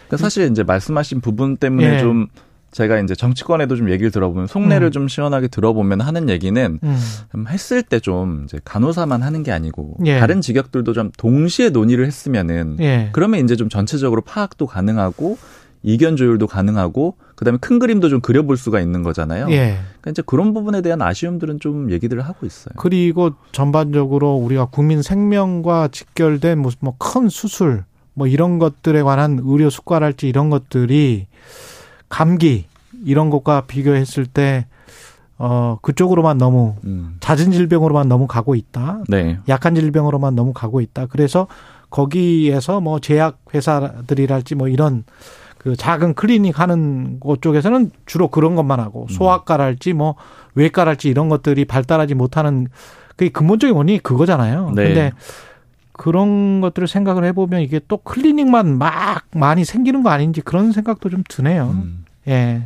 [0.07, 1.99] 그러니까 사실 이제 말씀하신 부분 때문에 예.
[1.99, 2.27] 좀
[2.71, 4.91] 제가 이제 정치권에도 좀 얘기를 들어보면 속내를 음.
[4.91, 6.97] 좀 시원하게 들어보면 하는 얘기는 음.
[7.31, 10.19] 좀 했을 때 좀 이제 간호사만 하는 게 아니고 예.
[10.19, 13.09] 다른 직역들도 좀 동시에 논의를 했으면은 예.
[13.11, 15.37] 그러면 이제 좀 전체적으로 파악도 가능하고
[15.83, 19.47] 이견 조율도 가능하고 그다음에 큰 그림도 좀 그려볼 수가 있는 거잖아요.
[19.51, 19.77] 예.
[20.01, 22.73] 그러니까 이제 그런 부분에 대한 아쉬움들은 좀 얘기들을 하고 있어요.
[22.77, 29.69] 그리고 전반적으로 우리가 국민 생명과 직결된 무슨 뭐 큰 수술 뭐 이런 것들에 관한 의료
[29.69, 31.27] 수과랄지 이런 것들이
[32.09, 32.65] 감기
[33.05, 34.65] 이런 것과 비교했을 때
[35.37, 37.15] 어, 그쪽으로만 너무 음.
[37.21, 39.03] 잦은 질병으로만 너무 가고 있다.
[39.07, 39.39] 네.
[39.47, 41.05] 약한 질병으로만 너무 가고 있다.
[41.05, 41.47] 그래서
[41.89, 45.05] 거기에서 뭐 제약 회사들이랄지 뭐 이런
[45.57, 49.13] 그 작은 클리닉 하는 곳 쪽에서는 주로 그런 것만 하고 음.
[49.13, 50.15] 소아과랄지 뭐
[50.55, 52.67] 외과랄지 이런 것들이 발달하지 못하는
[53.15, 54.71] 그게 근본적인 원인이 그거잖아요.
[54.75, 54.83] 네.
[54.85, 55.11] 근데
[55.99, 61.25] 그런 것들을 생각을 해보면 이게 또 클리닉만 막 많이 생기는 거 아닌지 그런 생각도 좀
[61.27, 61.71] 드네요.
[61.75, 62.05] 음.
[62.25, 62.61] 예.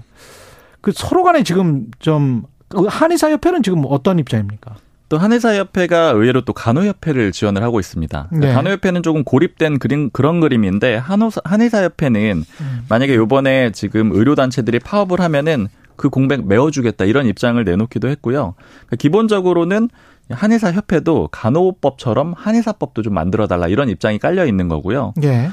[0.82, 4.76] 그 서로 간에 지금 좀그 한의사 협회는 지금 어떤 입장입니까?
[5.10, 8.30] 또 한의사협회가 의외로 또 간호협회를 지원을 하고 있습니다.
[8.34, 8.54] 네.
[8.54, 12.86] 간호협회는 조금 고립된 그림, 그런 그림인데 한의사, 한의사협회는 음.
[12.88, 18.54] 만약에 요번에 지금 의료단체들이 파업을 하면은 그 공백 메워주겠다 이런 입장을 내놓기도 했고요.
[18.58, 19.90] 그러니까 기본적으로는
[20.30, 25.13] 한의사 협회도 간호법처럼 한의사법도 좀 만들어 달라 이런 입장이 깔려 있는 거고요.
[25.24, 25.49] 예.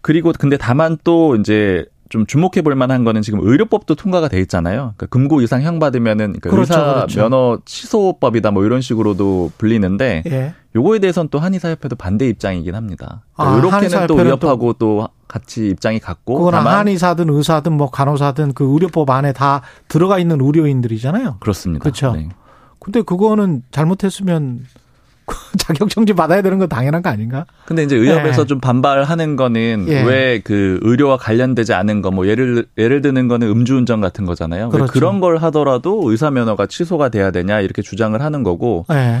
[0.00, 4.94] 그리고 근데 다만 또 이제 좀 주목해 볼 만한 거는 지금 의료법도 통과가 돼 있잖아요.
[4.96, 7.20] 그러니까 금고 이상 형 받으면은 그러니까 그렇죠, 의사 그렇죠.
[7.20, 10.54] 면허 취소법이다 뭐 이런 식으로도 불리는데 예.
[10.74, 13.22] 요거에 대해서는 또 한의사협회도 반대 입장이긴 합니다.
[13.36, 18.54] 그러니까 아, 이렇게는 또 위협하고 또, 또 같이 입장이 같고 그거는 한의사든 의사든 뭐 간호사든
[18.54, 21.36] 그 의료법 안에 다 들어가 있는 의료인들이잖아요.
[21.38, 21.84] 그렇습니다.
[21.84, 22.12] 그렇죠.
[22.12, 22.28] 네.
[22.80, 24.66] 근데 그거는 잘못했으면
[25.58, 27.46] 자격정지 받아야 되는 건 당연한 거 아닌가?
[27.66, 28.46] 근데 이제 의협에서 네.
[28.48, 30.02] 좀 반발하는 거는 예.
[30.02, 34.70] 왜그 의료와 관련되지 않은 거 뭐 예를 예를 드는 거는 음주운전 같은 거잖아요.
[34.70, 34.92] 그렇죠.
[34.92, 38.86] 그런 걸 하더라도 의사 면허가 취소가 돼야 되냐 이렇게 주장을 하는 거고.
[38.92, 39.20] 예.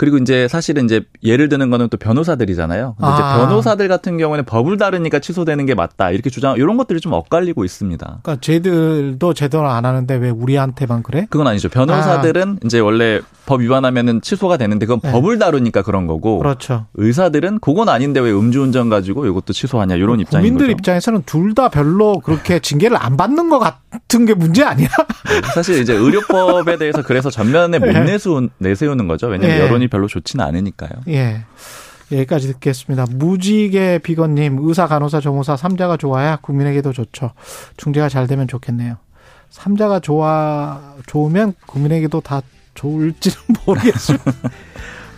[0.00, 2.94] 그리고 이제 사실은 이제 예를 드는 거는 또 변호사들이잖아요.
[2.96, 3.14] 근데 아.
[3.14, 6.10] 이제 변호사들 같은 경우에는 법을 다르니까 취소되는 게 맞다.
[6.10, 8.20] 이렇게 주장 이런 것들이 좀 엇갈리고 있습니다.
[8.22, 11.26] 그러니까 쟤들도 제대로 안 하는데 왜 우리한테만 그래?
[11.28, 11.68] 그건 아니죠.
[11.68, 12.56] 변호사들은 아.
[12.64, 13.20] 이제 원래
[13.50, 15.10] 법 위반하면은 취소가 되는데 그건 네.
[15.10, 16.38] 법을 다루니까 그런 거고.
[16.38, 16.86] 그렇죠.
[16.94, 20.72] 의사들은 그건 아닌데 왜 음주운전 가지고 이것도 취소하냐 이런 입장인 국민들 거죠.
[20.78, 24.86] 입장에서는 둘 다 별로 그렇게 징계를 안 받는 것 같은 게 문제 아니야?
[24.86, 28.04] 네, 사실 이제 의료법에 대해서 그래서 전면에 못 네.
[28.04, 29.26] 내세우, 내세우는 거죠.
[29.26, 29.64] 왜냐하면 네.
[29.64, 30.90] 여론이 별로 좋지는 않으니까요.
[31.08, 31.40] 예.
[32.12, 33.06] 여기까지 듣겠습니다.
[33.10, 37.32] 무지개 비건님, 의사, 간호사, 조무사, 삼자가 좋아야 국민에게도 좋죠.
[37.78, 38.94] 중재가 잘 되면 좋겠네요.
[39.50, 42.42] 삼자가 좋아, 좋으면 국민에게도 다
[42.74, 44.18] 좋을지는 모르겠어요.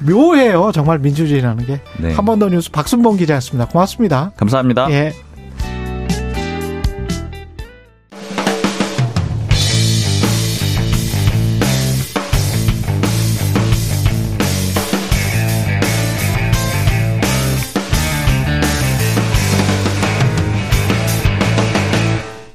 [0.01, 0.73] 묘해요.
[0.73, 1.81] 정말 민주주의라는 게.
[1.99, 2.13] 네.
[2.15, 3.69] 한번 더 뉴스 박순봉 기자였습니다.
[3.69, 4.33] 고맙습니다.
[4.37, 4.91] 감사합니다.
[4.91, 5.13] 예.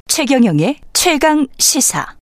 [0.07, 2.17] 최경영의 최강 시사.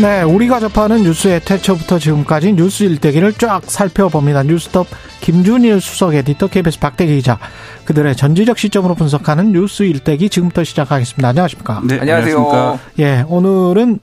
[0.00, 4.44] 네, 우리가 접하는 뉴스의 태초부터 지금까지 뉴스 일대기를 쫙 살펴봅니다.
[4.44, 4.86] 뉴스톱
[5.20, 7.40] 김준일 수석 에디터 KBS 박대기 기자
[7.84, 11.28] 그들의 전지적 시점으로 분석하는 뉴스 일대기 지금부터 시작하겠습니다.
[11.28, 11.82] 안녕하십니까?
[11.84, 12.78] 네, 안녕하세요.
[13.00, 13.98] 예, 오늘은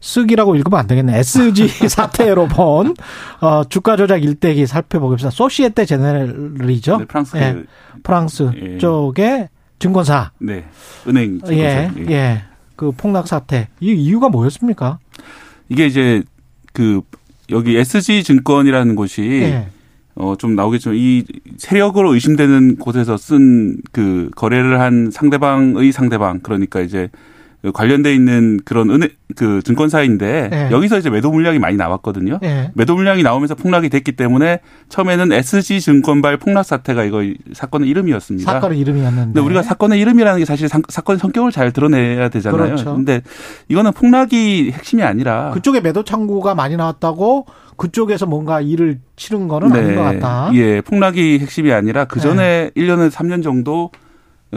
[0.00, 1.18] 쓰기라고 읽으면 안 되겠네.
[1.18, 2.94] SG 사태로 본
[3.42, 5.28] 어, 주가 조작 일대기 살펴보겠습니다.
[5.30, 6.96] 소시에테 제네럴이죠.
[6.96, 7.56] 네, 프랑스 예,
[8.02, 8.78] 프랑스 예.
[8.78, 10.30] 쪽의 증권사.
[10.38, 10.64] 네.
[11.06, 11.54] 은행 증권사.
[11.54, 11.90] 예.
[12.08, 12.53] 예.
[12.74, 12.76] 예.
[12.76, 13.68] 그 폭락 사태.
[13.80, 14.98] 이 이유가 뭐였습니까?
[15.68, 16.22] 이게 이제
[16.72, 17.00] 그
[17.50, 19.68] 여기 SG 증권이라는 곳이 예.
[20.16, 21.24] 어좀 나오겠지만 이
[21.56, 27.18] 세력으로 의심되는 곳에서 쓴 그 거래를 한 상대방의 상대방 그러니까 이제 그
[27.72, 30.68] 관련돼 있는 그런 은행 그 증권사인데 네.
[30.70, 32.38] 여기서 이제 매도 물량이 많이 나왔거든요.
[32.42, 32.70] 네.
[32.74, 38.52] 매도 물량이 나오면서 폭락이 됐기 때문에 처음에는 SG 증권발 폭락 사태가 이거 사건의 이름이었습니다.
[38.52, 39.24] 사건의 이름이었는데.
[39.24, 42.64] 근데 우리가 사건의 이름이라는 게 사실 사건 성격을 잘 드러내야 되잖아요.
[42.64, 42.94] 그렇죠.
[42.94, 43.22] 근데
[43.68, 47.46] 이거는 폭락이 핵심이 아니라 그쪽에 매도 창구가 많이 나왔다고
[47.76, 49.78] 그쪽에서 뭔가 일을 치른 거는 네.
[49.80, 50.50] 아닌 것 같다.
[50.54, 52.82] 예, 폭락이 핵심이 아니라 그 전에 네.
[52.82, 53.90] 1년에서 3년 정도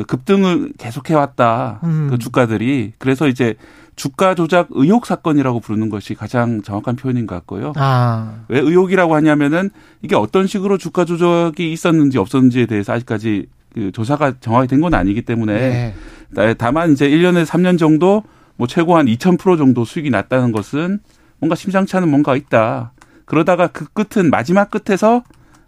[0.04, 1.80] 급등을 계속해 왔다.
[1.84, 2.08] 음.
[2.10, 2.93] 그 주가들이.
[2.98, 3.56] 그래서 이제
[3.95, 7.74] 주가 조작 의혹 사건이라고 부르는 것이 가장 정확한 표현인 것 같고요.
[7.78, 8.41] 아.
[8.48, 9.72] 왜 의혹이라고 하냐면은
[10.02, 15.24] 이게 어떤 식으로 주가 조작이 있었는지 없었는지에 대해서 아직까지 그 조사가 정확히 된 건 아니기
[15.24, 15.93] 때문에
[16.30, 16.54] 네.
[16.56, 18.24] 다만 이제 1년에서 3년 정도
[18.56, 21.00] 뭐 최고 한 2000% 정도 수익이 났다는 것은
[21.39, 22.91] 뭔가 심상치 않은 뭔가가 있다.
[23.26, 25.24] 그러다가 그 끝은 마지막 끝에서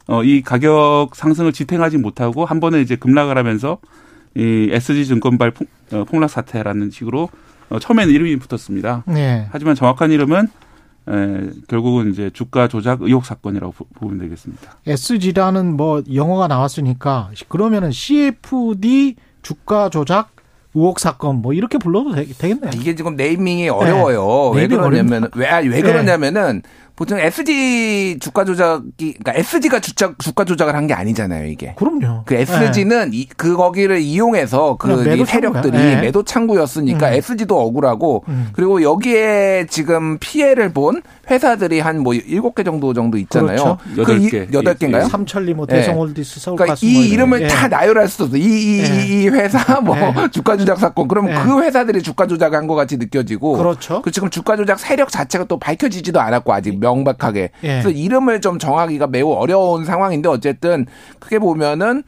[0.07, 3.77] 어, 이 가격 상승을 지탱하지 못하고 한 번에 이제 급락을 하면서
[4.35, 7.29] 이 SG 증권발 폭, 어, 폭락 사태라는 식으로
[7.69, 9.03] 어, 처음에는 이름이 붙었습니다.
[9.07, 9.47] 네.
[9.51, 10.47] 하지만 정확한 이름은
[11.09, 14.77] 에, 결국은 이제 주가 조작 의혹 사건이라고 보면 되겠습니다.
[14.85, 20.29] SG라는 뭐 영어가 나왔으니까 그러면은 CFD 주가 조작
[20.75, 24.51] 의혹 사건 뭐 이렇게 불러도 되, 겠네요 이게 지금 네이밍이 어려워요.
[24.53, 24.61] 네.
[24.61, 25.81] 왜 그러냐면 왜, 왜 네.
[25.81, 26.61] 그러냐면은
[26.99, 31.75] 보통 SG 주가 조작이 그러니까 SG가 주가 주가 조작을 한 게 아니잖아요, 이게.
[31.77, 32.23] 그럼요.
[32.25, 33.25] 그 SG는 네.
[33.37, 36.01] 그 거기를 이용해서 그 세력들이 네.
[36.01, 37.13] 매도 창구였으니까 음.
[37.13, 38.49] SG도 억울하고 음.
[38.53, 43.77] 그리고 여기에 지금 피해를 본 회사들이 한 뭐 일곱 개 정도 정도 있잖아요.
[43.93, 44.03] 그렇죠.
[44.03, 44.53] 그 8개.
[44.53, 45.05] 여덟 개인가요?
[45.07, 47.47] 삼천리 뭐 대성홀디스 서울 그러니까 이뭐 이름을 예.
[47.47, 48.37] 다 나열할 수도 없어.
[48.37, 49.05] 이, 이, 예.
[49.05, 50.13] 이 회사 뭐 예.
[50.31, 51.07] 주가 조작 사건.
[51.07, 51.43] 그러면 예.
[51.43, 54.01] 그 회사들이 주가 조작한 것 같이 느껴지고 그렇죠.
[54.01, 57.41] 그 지금 주가 조작 세력 자체가 또 밝혀지지도 않았고 아직 명백하게.
[57.63, 57.67] 예.
[57.67, 60.85] 그래서 이름을 좀 정하기가 매우 어려운 상황인데 어쨌든
[61.19, 62.03] 크게 보면은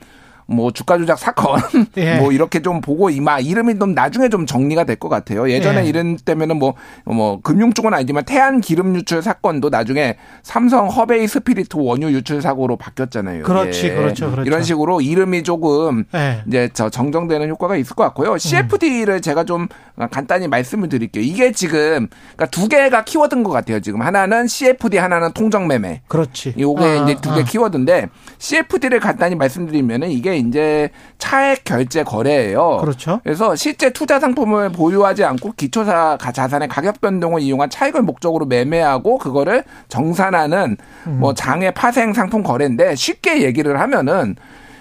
[0.51, 1.59] 뭐 주가 조작 사건
[1.97, 2.15] 예.
[2.17, 5.49] 뭐 이렇게 좀 보고 이마 이름이 좀 나중에 좀 정리가 될 것 같아요.
[5.49, 5.89] 예전에 예.
[5.89, 6.75] 이런 때면은 뭐뭐
[7.05, 12.77] 뭐 금융 쪽은 아니지만 태안 기름 유출 사건도 나중에 삼성 허베이 스피리트 원유 유출 사고로
[12.77, 13.43] 바뀌었잖아요.
[13.43, 13.95] 그렇지, 예.
[13.95, 14.47] 그렇죠, 그렇죠.
[14.47, 16.43] 이런 식으로 이름이 조금 예.
[16.47, 18.37] 이제 저 정정되는 효과가 있을 것 같고요.
[18.37, 19.21] CFD를 음.
[19.21, 19.67] 제가 좀
[20.11, 21.23] 간단히 말씀을 드릴게요.
[21.23, 23.79] 이게 지금 그러니까 두 개가 키워드인 것 같아요.
[23.79, 26.01] 지금 하나는 CFD, 하나는 통정 매매.
[26.07, 26.53] 그렇지.
[26.59, 27.43] 요게 아, 이제 두개 아.
[27.43, 32.77] 키워드인데 CFD를 간단히 말씀드리면은 이게 이제 차액 결제 거래예요.
[32.81, 33.19] 그렇죠.
[33.23, 39.63] 그래서 실제 투자 상품을 보유하지 않고 기초사 자산의 가격 변동을 이용한 차익을 목적으로 매매하고 그거를
[39.87, 40.77] 정산하는
[41.07, 41.17] 음.
[41.19, 44.35] 뭐 장외 파생 상품 거래인데 쉽게 얘기를 하면은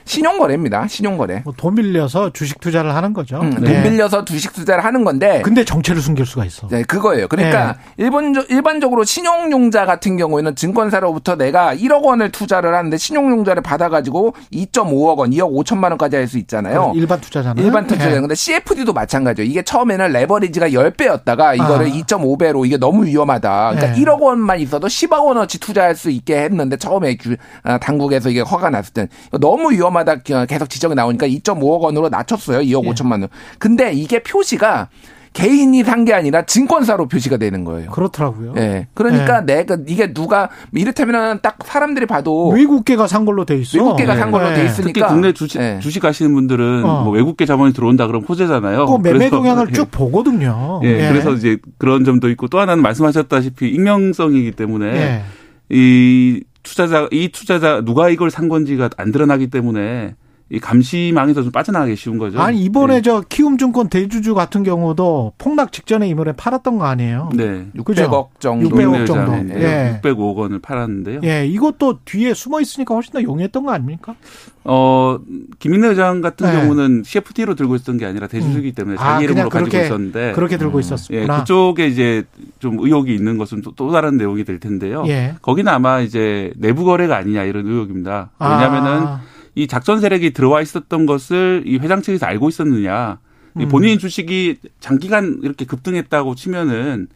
[0.05, 0.87] 신용거래입니다.
[0.89, 1.43] 신용거래.
[1.45, 3.39] 뭐 돈 빌려서 주식 투자를 하는 거죠.
[3.41, 3.83] 음, 돈 네.
[3.83, 5.43] 빌려서 주식 투자를 하는 건데.
[5.45, 6.69] 근데 정체를 숨길 수가 있어.
[6.69, 7.29] 네, 그거예요.
[7.29, 8.05] 그러니까 네.
[8.05, 15.31] 일본 일반적으로 신용융자 같은 경우에는 증권사로부터 내가 1억 원을 투자를 하는데 신용융자를 받아가지고 2.5억 원,
[15.31, 16.93] 2억 5천만 원까지 할 수 있잖아요.
[16.95, 17.65] 일반 투자잖아요.
[17.67, 18.15] 일반 투자잖아요.
[18.15, 18.21] 네.
[18.21, 19.51] 근데 CFD도 마찬가지예요.
[19.51, 21.91] 이게 처음에는 레버리지가 10배였다가 이거를 아.
[21.91, 23.73] 2.5배로 이게 너무 위험하다.
[23.75, 24.01] 그러니까 네.
[24.05, 27.17] 1억 원만 있어도 10억 원어치 투자할 수 있게 했는데 처음에
[27.65, 29.09] 아, 당국에서 이게 허가 났을 땐
[29.41, 30.17] 너무 위험 때마다
[30.47, 32.61] 계속 지적이 나오니까 2.5억 원으로 낮췄어요.
[32.61, 32.91] 2억 예.
[32.91, 33.29] 5천만 원.
[33.59, 34.89] 근데 이게 표시가
[35.33, 37.91] 개인이 산 게 아니라 증권사로 표시가 되는 거예요.
[37.93, 38.55] 그렇더라고요.
[38.57, 38.61] 예.
[38.61, 38.89] 네.
[38.95, 39.59] 그러니까 네.
[39.59, 43.79] 내가 이게 누가 이를테면은 딱 사람들이 봐도 외국계가 산 걸로 돼 있어.
[43.79, 44.21] 외국계가 네.
[44.21, 44.57] 산 걸로 네.
[44.57, 45.79] 돼 있으니까 특히 국내 주식 네.
[45.79, 47.05] 주식 하시는 분들은 어.
[47.05, 48.87] 뭐 외국계 자본이 들어온다 그러면 호재잖아요.
[48.87, 49.73] 그 매매 동향을 예.
[49.73, 50.81] 쭉 보거든요.
[50.83, 51.09] 예.
[51.11, 55.23] 그래서 이제 그런 점도 있고 또 하나는 말씀하셨다시피 익명성이기 때문에
[55.69, 60.15] 이 투자자 이 투자자 누가 이걸 산 건지가 안 드러나기 때문에
[60.53, 62.41] 이 감시망에서 좀 빠져나가기 쉬운 거죠.
[62.41, 63.03] 아니 이번에 네.
[63.03, 67.31] 저 키움증권 대주주 같은 경우도 폭락 직전에 이번에 팔았던 거 아니에요?
[67.35, 67.69] 네.
[67.77, 68.69] 600억 정도.
[68.69, 69.33] 600억 정도.
[69.55, 70.01] 예.
[70.03, 71.21] 605억 원을 팔았는데요.
[71.23, 74.17] 예, 이것도 뒤에 숨어 있으니까 훨씬 더 용이했던 거 아닙니까?
[74.65, 75.21] 어,
[75.61, 76.61] 김인래 의장 같은 네.
[76.61, 80.79] 경우는 CFT로 들고 있었던 게 아니라 대주주이기 때문에 아, 자기 이름으로 가지고 있었는데 그렇게 들고
[80.79, 80.81] 음.
[80.81, 81.23] 있었습니다.
[81.23, 82.25] 예, 그쪽에 이제
[82.59, 85.05] 좀 의혹이 있는 것은 또, 또 다른 내용이 될 텐데요.
[85.07, 85.37] 예.
[85.43, 88.31] 거기는 아마 이제 내부 거래가 아니냐 이런 의혹입니다.
[88.41, 89.21] 왜냐하면은 아.
[89.55, 93.19] 이 작전 세력이 들어와 있었던 것을 이 회장 측에서 알고 있었느냐.
[93.57, 93.69] 음.
[93.69, 97.09] 본인 주식이 장기간 이렇게 급등했다고 치면은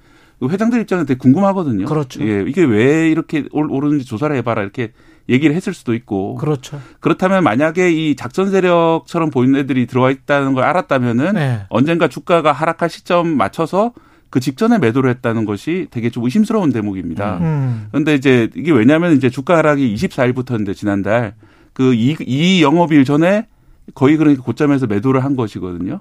[0.42, 1.86] 회장들 입장에서 되게 궁금하거든요.
[1.86, 2.20] 그렇죠.
[2.26, 4.92] 예, 이게 왜 이렇게 오르는지 조사를 해봐라 이렇게
[5.28, 6.34] 얘기를 했을 수도 있고.
[6.34, 6.80] 그렇죠.
[7.00, 11.60] 그렇다면 만약에 이 작전 세력처럼 보이는 애들이 들어와 있다는 걸 알았다면은 네.
[11.70, 13.92] 언젠가 주가가 하락할 시점 맞춰서
[14.28, 17.38] 그 직전에 매도를 했다는 것이 되게 좀 의심스러운 대목입니다.
[17.40, 17.86] 음.
[17.90, 21.34] 그런데 이제 이게 왜냐하면 이제 주가 하락이 24일부터인데 지난달
[21.74, 23.46] 그 이 이 영업일 전에
[23.94, 26.00] 거의 그러니까 고점에서 매도를 한 것이거든요.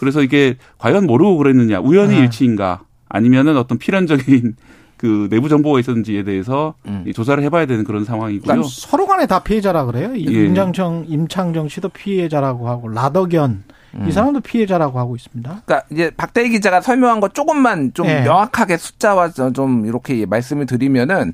[0.00, 2.20] 그래서 이게 과연 모르고 그랬느냐, 우연히 네.
[2.22, 4.56] 일치인가, 아니면은 어떤 필연적인
[4.96, 7.04] 그 내부 정보가 있었는지에 대해서 음.
[7.14, 8.42] 조사를 해봐야 되는 그런 상황이고요.
[8.42, 10.12] 그러니까 서로 간에 다 피해자라 그래요.
[10.14, 10.18] 예.
[10.20, 14.08] 임장청, 임창정 씨도 피해자라고 하고 라덕연 음.
[14.08, 15.62] 이 사람도 피해자라고 하고 있습니다.
[15.66, 18.22] 그러니까 이제 박대희 기자가 설명한 거 조금만 좀 네.
[18.22, 21.32] 명확하게 숫자와 좀 이렇게 말씀을 드리면은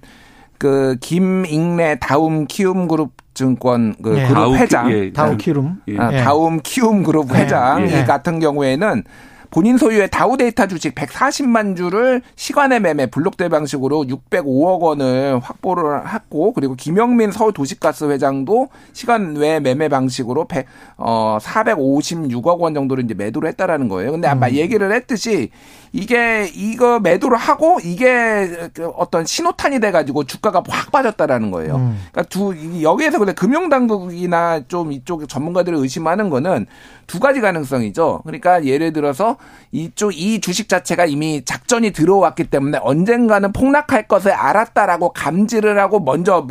[0.57, 4.23] 그 김익래 다움 키움 그룹 증권 그 네.
[4.27, 8.05] 그룹 다우, 회장 예, 다우 키움 아, 다움 키움 그룹 회장 네.
[8.05, 9.05] 같은 경우에는
[9.51, 16.75] 본인 소유의 다우데이터 주식 140만 주를 시간의 매매 블록대 방식으로 605억 원을 확보를 했고 그리고
[16.75, 20.67] 김영민 서울도시가스 회장도 시간 외 매매 방식으로 100,
[20.99, 24.13] 어 456억 원 정도를 이제 매도를 했다라는 거예요.
[24.13, 24.53] 근데 아마 음.
[24.53, 25.51] 얘기를 했듯이
[25.93, 31.77] 이게 이거 매도를 하고 이게 그 어떤 신호탄이 돼가지고 주가가 확 빠졌다라는 거예요.
[31.77, 32.07] 음.
[32.13, 36.67] 그러니까 두 여기에서 근데 금융당국이나 좀 이쪽 전문가들을 의심하는 거는
[37.07, 38.23] 두 가지 가능성이죠.
[38.25, 39.37] 그러니까 예를 들어서
[39.73, 46.47] 이쪽 이 주식 자체가 이미 작전이 들어왔기 때문에 언젠가는 폭락할 것을 알았다라고 감지를 하고 먼저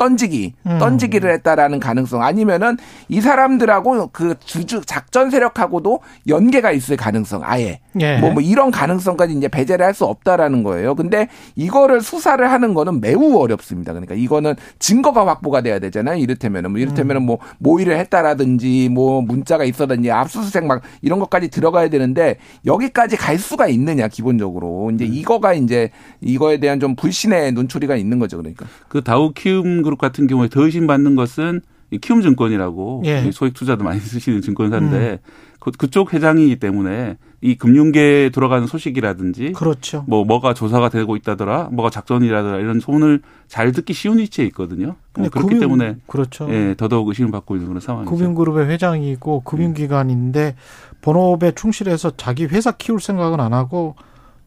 [0.00, 0.78] 던지기, 음.
[0.78, 2.78] 던지기를 했다라는 가능성 아니면은
[3.08, 8.18] 이 사람들하고 그 주주 작전 세력하고도 연계가 있을 가능성 아예 예.
[8.18, 10.94] 뭐, 뭐 이런 가능성까지 이제 배제를 할 수 없다라는 거예요.
[10.94, 13.92] 근데 이거를 수사를 하는 거는 매우 어렵습니다.
[13.92, 16.16] 그러니까 이거는 증거가 확보가 돼야 되잖아요.
[16.16, 22.36] 이를테면은 뭐 이를테면은 뭐 모의를 했다라든지 뭐 문자가 있었든지 압수수색 막 이런 것까지 들어가야 되는데
[22.64, 25.12] 여기까지 갈 수가 있느냐 기본적으로 이제 음.
[25.12, 25.90] 이거가 이제
[26.20, 28.36] 이거에 대한 좀 불신의 눈초리가 있는 거죠.
[28.38, 31.62] 그러니까 그 다우 키움 그룹 같은 경우에 더 의심받는 것은
[32.00, 33.28] 키움 증권이라고 예.
[33.32, 35.18] 소액 투자도 많이 쓰시는 증권사인데 음.
[35.58, 40.04] 그, 그쪽 회장이기 때문에 이 금융계에 들어가는 소식이라든지 그렇죠.
[40.06, 44.94] 뭐 뭐가 조사가 되고 있다더라, 뭐가 작전이라더라 이런 소문을 잘 듣기 쉬운 위치에 있거든요.
[45.18, 46.46] 뭐 그렇기 금융, 때문에 그렇죠.
[46.50, 48.14] 예, 더더욱 의심을 받고 있는 그런 상황이죠.
[48.14, 50.54] 금융그룹의 회장이고 금융기관인데
[51.00, 53.96] 본업에 충실해서 자기 회사 키울 생각은 안 하고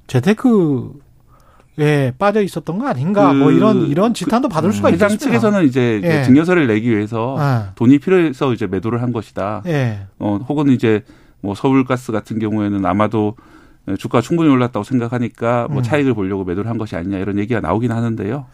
[0.07, 0.94] 재테크
[1.80, 3.34] 예, 빠져 있었던 거 아닌가?
[3.34, 5.06] 뭐 그, 뭐 이런 이런 지탄도 그, 받을 수가 있습니다.
[5.06, 6.24] 회장 측에서는 이제 예.
[6.24, 7.72] 증여서를 내기 위해서 아.
[7.76, 9.64] 돈이 필요해서 이제 매도를 한 것이다.
[9.66, 10.02] 예.
[10.20, 11.04] 어, 혹은 이제
[11.41, 13.36] 뭐 서울가스 같은 경우에는 아마도
[13.97, 15.84] 주가 충분히 올랐다고 생각하니까 뭐 음.
[15.84, 18.45] 차익을 보려고 매도를 한 것이 아니냐 이런 얘기가 나오긴 하는데요.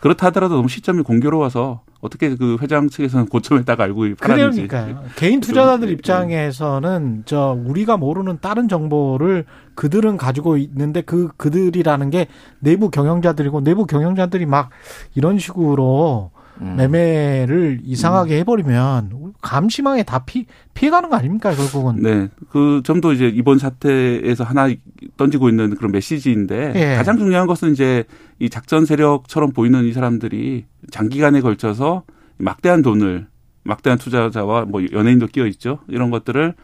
[0.00, 4.68] 그렇다 하더라도 너무 시점이 공교로워서 어떻게 그 회장 측에서는 고점에 딱 알고 팔았는지.
[4.68, 5.02] 그러니까요.
[5.16, 9.44] 개인 투자자들 입장에서는 저 우리가 모르는 다른 정보를
[9.74, 12.28] 그들은 가지고 있는데 그 그들이라는 게
[12.60, 14.70] 내부 경영자들이고 내부 경영자들이 막
[15.14, 16.30] 이런 식으로
[16.60, 16.76] 음.
[16.76, 18.38] 매매를 이상하게 음.
[18.40, 22.02] 해버리면 감시망에 다 피, 피해가는 거 아닙니까, 결국은?
[22.02, 22.28] 네.
[22.50, 24.68] 그 점도 이제 이번 사태에서 하나
[25.16, 26.96] 던지고 있는 그런 메시지인데 예.
[26.96, 28.04] 가장 중요한 것은 이제
[28.38, 32.04] 이 작전 세력처럼 보이는 이 사람들이 장기간에 걸쳐서
[32.38, 33.26] 막대한 돈을
[33.62, 35.80] 막대한 투자자와 뭐 연예인도 끼어 있죠.
[35.88, 36.54] 이런 것들을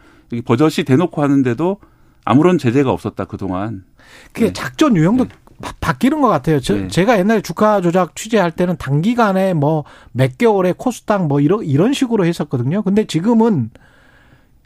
[0.45, 1.79] 버젓이 대놓고 하는데도
[2.25, 3.83] 아무런 제재가 없었다, 그 동안.
[4.31, 4.53] 그게 네.
[4.53, 5.29] 작전 유형도 네.
[5.79, 6.59] 바뀌는 것 같아요.
[6.59, 6.87] 저, 네.
[6.87, 12.25] 제가 옛날에 주가 조작 취재할 때는 단기간에 뭐 몇 개월에 코스닥 뭐 이런 이런 식으로
[12.25, 12.81] 했었거든요.
[12.83, 13.71] 근데 지금은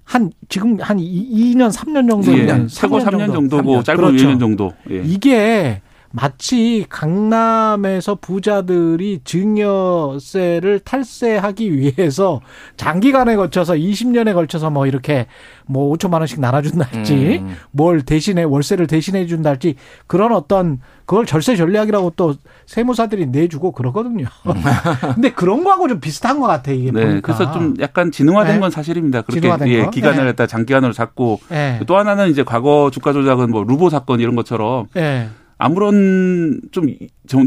[0.04, 3.62] 한 지금 한 2, 년 3년 정도 예, 최고 3년, 정도.
[3.62, 4.26] 고 짧은 그렇죠.
[4.28, 4.74] 2년 정도.
[4.90, 5.02] 예.
[5.04, 12.42] 이게 마치 강남에서 부자들이 증여세를 탈세하기 위해서
[12.78, 15.28] 장기간에 걸쳐서 20년에 걸쳐서 뭐 이렇게
[15.66, 17.56] 뭐 5천만 원씩 나눠준다 할지 음.
[17.72, 19.76] 뭘 대신에 월세를 대신해 준다 할지
[20.08, 22.36] 그런 어떤 그걸 절세 전략이라고 또
[22.66, 24.26] 세무사들이 내주고 그러거든요.
[24.48, 24.54] 음.
[25.16, 27.22] 근데 그런 거하고 좀 비슷한 것 같아 이게 네, 보니까.
[27.22, 28.60] 그래서 좀 약간 진흥화된 네.
[28.60, 29.22] 건 사실입니다.
[29.22, 30.26] 그렇게 예, 기간을 네.
[30.26, 31.80] 갖다 장기간으로 잡고 네.
[31.86, 35.30] 또 하나는 이제 과거 주가 조작은 뭐 루보 사건 이런 것처럼 네.
[35.60, 36.88] 아무런 좀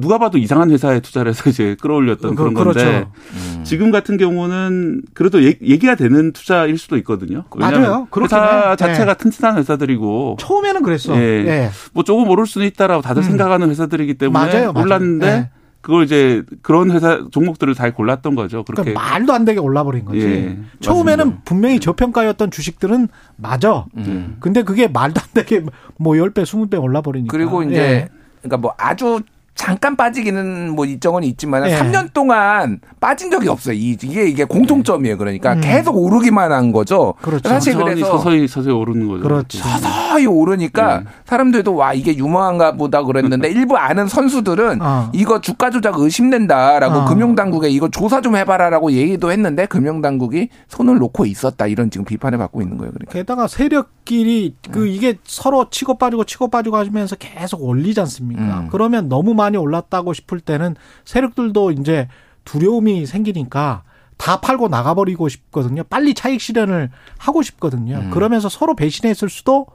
[0.00, 3.12] 누가 봐도 이상한 회사에 투자를 해서 이제 끌어올렸던 그런 그, 건데 그렇죠.
[3.34, 3.64] 음.
[3.64, 7.44] 지금 같은 경우는 그래도 얘기가 되는 투자일 수도 있거든요.
[7.56, 8.08] 맞아요.
[8.20, 9.18] 회사 자체가 네.
[9.18, 11.16] 튼튼한 회사들이고 처음에는 그랬어.
[11.16, 11.42] 예.
[11.42, 11.70] 네.
[11.92, 13.24] 뭐 조금 오를 수는 있다라고 다들 음.
[13.24, 14.84] 생각하는 회사들이기 때문에 맞아요, 맞아요.
[14.84, 15.50] 올랐는데 네.
[15.80, 18.64] 그걸 이제 그런 회사 종목들을 잘 골랐던 거죠.
[18.64, 20.20] 그렇게 그러니까 말도 안 되게 올라버린 거지.
[20.20, 21.42] 예, 처음에는 맞습니다.
[21.44, 23.86] 분명히 저평가였던 주식들은 맞아.
[23.96, 24.36] 음.
[24.40, 25.64] 근데 그게 말도 안 되게
[25.96, 27.30] 뭐 10배, 20배 올라버리니까.
[27.30, 28.08] 그리고 이제 예.
[28.42, 29.20] 그러니까 뭐 아주
[29.60, 31.76] 잠깐 빠지기는 뭐 일정은 있지만 예.
[31.76, 33.74] 3년 동안 빠진 적이 없어요.
[33.74, 35.18] 이게 이게 공통점이에요.
[35.18, 35.60] 그러니까 음.
[35.60, 37.12] 계속 오르기만 한 거죠.
[37.20, 37.46] 그렇죠.
[37.46, 39.22] 사실 그래서 서서히 서서히 오르는 거죠.
[39.22, 39.58] 그렇죠.
[39.58, 41.04] 서서히 오르니까 네.
[41.26, 45.10] 사람들도 와 이게 유망한가 보다 그랬는데 일부 아는 선수들은 어.
[45.12, 47.04] 이거 주가 조작 의심된다라고 어.
[47.04, 52.62] 금융당국에 이거 조사 좀 해봐라라고 얘기도 했는데 금융당국이 손을 놓고 있었다 이런 지금 비판을 받고
[52.62, 52.92] 있는 거예요.
[52.92, 53.12] 그러니까.
[53.12, 54.90] 게다가 세력끼리 그 네.
[54.90, 58.60] 이게 서로 치고 빠지고 치고 빠지고 하면서 계속 올리지 않습니까?
[58.60, 58.68] 음.
[58.70, 62.08] 그러면 너무 많이 올랐다고 싶을 때는 세력들도 이제
[62.44, 63.82] 두려움이 생기니까
[64.16, 65.82] 다 팔고 나가버리고 싶거든요.
[65.84, 67.96] 빨리 차익 실현을 하고 싶거든요.
[67.96, 68.10] 음.
[68.10, 69.66] 그러면서 서로 배신했을 수도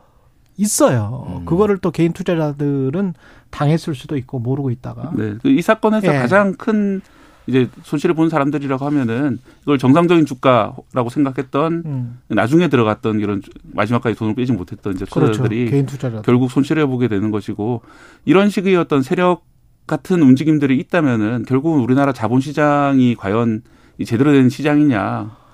[0.58, 1.26] 있어요.
[1.30, 1.46] 음.
[1.46, 3.14] 그거를 또 개인 투자자들은
[3.50, 5.12] 당했을 수도 있고 모르고 있다가.
[5.16, 5.36] 네.
[5.42, 6.18] 그이 사건에서 예.
[6.20, 7.02] 가장 큰
[7.48, 12.20] 이제 손실을 본 사람들이라고 하면은 이걸 정상적인 주가라고 생각했던 음.
[12.28, 13.42] 나중에 들어갔던 이런
[13.74, 15.06] 마지막까지 돈을 빼지 못했던 이제.
[15.06, 16.22] 투자자들이 그렇죠.
[16.24, 17.82] 결국 손실해 보게 되는 것이고
[18.26, 19.44] 이런 식의 어떤 세력
[19.88, 23.62] 같은 움직임들이 있다면은 결국은 우리나라 자본시장이 과연
[24.06, 25.45] 제대로 된 시장이냐.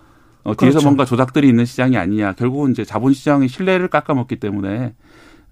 [0.44, 0.86] 어, 뒤에서 그렇죠.
[0.86, 2.34] 뭔가 조작들이 있는 시장이 아니냐.
[2.34, 4.96] 결국은 이제 자본시장의 신뢰를 깎아먹기 때문에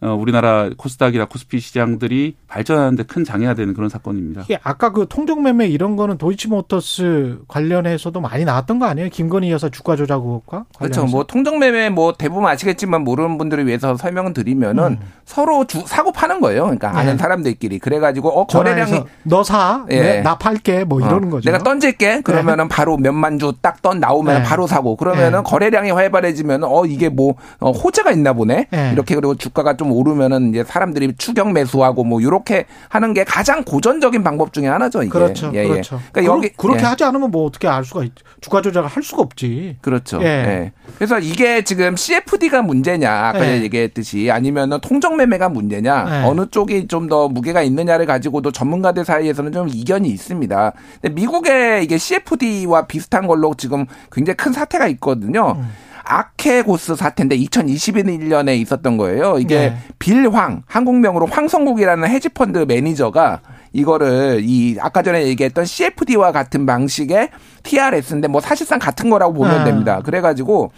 [0.02, 4.46] 어, 우리나라 코스닥이나 코스피 시장들이 발전하는데 큰 장애가 되는 그런 사건입니다.
[4.50, 9.10] 예, 아까 그 통정매매 이런 거는 도이치모터스 관련해서도 많이 나왔던 거 아니에요?
[9.10, 11.06] 김건희 여사 주가 조작 의혹과 그렇죠.
[11.06, 15.00] 뭐 통정매매 뭐 대부분 아시겠지만 모르는 분들을 위해서 설명을 드리면은 음.
[15.26, 16.64] 서로 주, 사고 파는 거예요.
[16.64, 17.18] 그러니까 아는 네.
[17.18, 20.00] 사람들끼리 그래가지고 어 거래량이 너 사, 예.
[20.02, 21.06] 네, 나 팔게 뭐 어.
[21.06, 21.32] 이러는 어.
[21.32, 21.52] 거죠.
[21.52, 22.22] 내가 던질게.
[22.22, 22.76] 그러면은 네.
[22.76, 24.44] 바로 몇만 주 딱 던 나오면 네.
[24.44, 24.96] 바로 사고.
[24.98, 25.44] 그러면은 네.
[25.44, 28.68] 거래량이 활발해지면 어 이게 뭐 어, 호재가 있나 보네.
[28.70, 28.90] 네.
[28.94, 34.24] 이렇게 그리고 주가가 좀좀 오르면은 이제 사람들이 추격 매수하고 뭐 이렇게 하는 게 가장 고전적인
[34.24, 35.02] 방법 중에 하나죠.
[35.02, 35.10] 이게.
[35.10, 35.52] 그렇죠.
[35.54, 35.96] 예, 그렇죠.
[35.98, 36.10] 예.
[36.12, 36.86] 그러니까 여기 그렇게 예.
[36.86, 39.78] 하지 않으면 뭐 어떻게 알 수가 있, 주가 조작을 할 수가 없지.
[39.82, 40.20] 그렇죠.
[40.22, 40.26] 예.
[40.26, 40.72] 예.
[40.96, 43.62] 그래서 이게 지금 CFD가 문제냐 아까 예.
[43.62, 46.28] 얘기했듯이 아니면은 통정 매매가 문제냐 예.
[46.28, 50.74] 어느 쪽이 좀 더 무게가 있느냐를 가지고도 전문가들 사이에서는 좀 이견이 있습니다.
[51.02, 55.56] 근데 미국의 이게 CFD와 비슷한 걸로 지금 굉장히 큰 사태가 있거든요.
[55.58, 55.70] 음.
[56.10, 59.38] 아케고스 사태인데 2021년에 있었던 거예요.
[59.40, 59.78] 이게 네.
[60.00, 63.42] 빌황 한국명으로 황성국이라는 헤지펀드 매니저가
[63.72, 67.30] 이거를 이 아까 전에 얘기했던 CFD와 같은 방식의
[67.64, 69.66] TRS인데 뭐 사실상 같은 거라고 보면 네.
[69.66, 70.02] 됩니다.
[70.04, 70.72] 그래가지고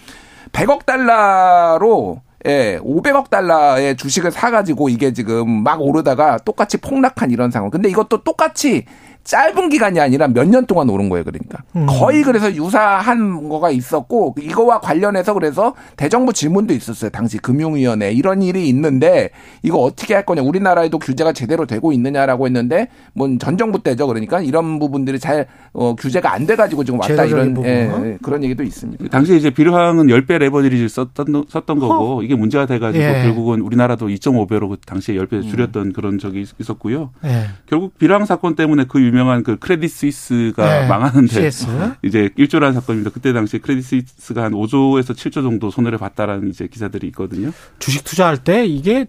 [0.52, 7.70] 100억 달러로 예, 500억 달러의 주식을 사가지고 이게 지금 막 오르다가 똑같이 폭락한 이런 상황.
[7.70, 8.86] 근데 이것도 똑같이
[9.23, 11.64] 짧은 기간이 아니라 몇 년 동안 오른 거예요, 그러니까.
[11.76, 11.85] 음.
[11.88, 17.10] 거의 그래서 유사한 거가 있었고, 이거와 관련해서 그래서 대정부 질문도 있었어요.
[17.11, 18.11] 당시 금융위원회.
[18.11, 19.30] 이런 일이 있는데,
[19.64, 20.41] 이거 어떻게 할 거냐.
[20.41, 24.07] 우리나라에도 규제가 제대로 되고 있느냐라고 했는데, 뭐 전 정부 때죠.
[24.07, 28.64] 그러니까 이런 부분들이 잘, 어, 규제가 안 돼가지고 지금 왔다 이런, 예, 예, 그런 얘기도
[28.64, 29.07] 있습니다.
[29.10, 32.23] 당시에 이제 비료항은 10배 레버리지를 썼던, 썼던 거고, 어.
[32.23, 33.23] 이게 문제가 돼가지고 예.
[33.23, 35.93] 결국은 우리나라도 2.5배로 그 당시에 10배 줄였던 음.
[35.93, 37.11] 그런 적이 있었고요.
[37.26, 37.45] 예.
[37.68, 40.88] 결국 비료항 사건 때문에 그 유명한 그 크레딧 스위스가 네.
[40.88, 41.68] 망하는데 CS.
[42.04, 43.12] 이제 일조라는 사건입니다.
[43.12, 47.52] 그때 당시에 크레딧 스위스가 한 5조에서 7조 정도 손해를 봤다라는 이제 기사들이 있거든요.
[47.80, 49.08] 주식 투자할 때 이게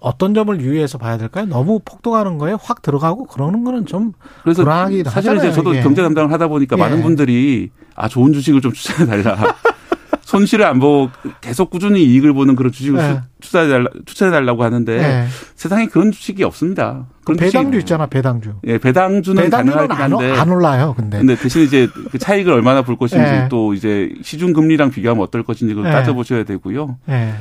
[0.00, 1.46] 어, 떤 점을 유의해서 봐야 될까요?
[1.46, 4.64] 너무 폭등하는 거에 확 들어가고 그러는 거는 좀 그래서
[5.10, 5.82] 사실 이제 저도 이게.
[5.82, 6.80] 경제 담당을 하다 보니까 예.
[6.80, 9.54] 많은 분들이 아 좋은 주식을 좀 추천해 달라.
[10.22, 13.20] 손실을 안 보고 계속 꾸준히 이익을 보는 그런 주식을 네.
[13.40, 15.26] 추천해달라, 추천해달라고 하는데 네.
[15.54, 17.06] 세상에 그런 주식이 없습니다.
[17.24, 17.84] 그런 배당주 주식.
[17.84, 18.54] 있잖아, 배당주.
[18.66, 20.32] 예, 배당주는 한데.
[20.32, 21.18] 안, 안 올라요, 근데.
[21.18, 23.48] 근데 대신 이제 그 차익을 얼마나 볼 것인지 네.
[23.50, 25.96] 또 이제 시중금리랑 비교하면 어떨 것인지 그걸 네.
[25.96, 26.98] 따져보셔야 되고요.
[27.06, 27.34] 네.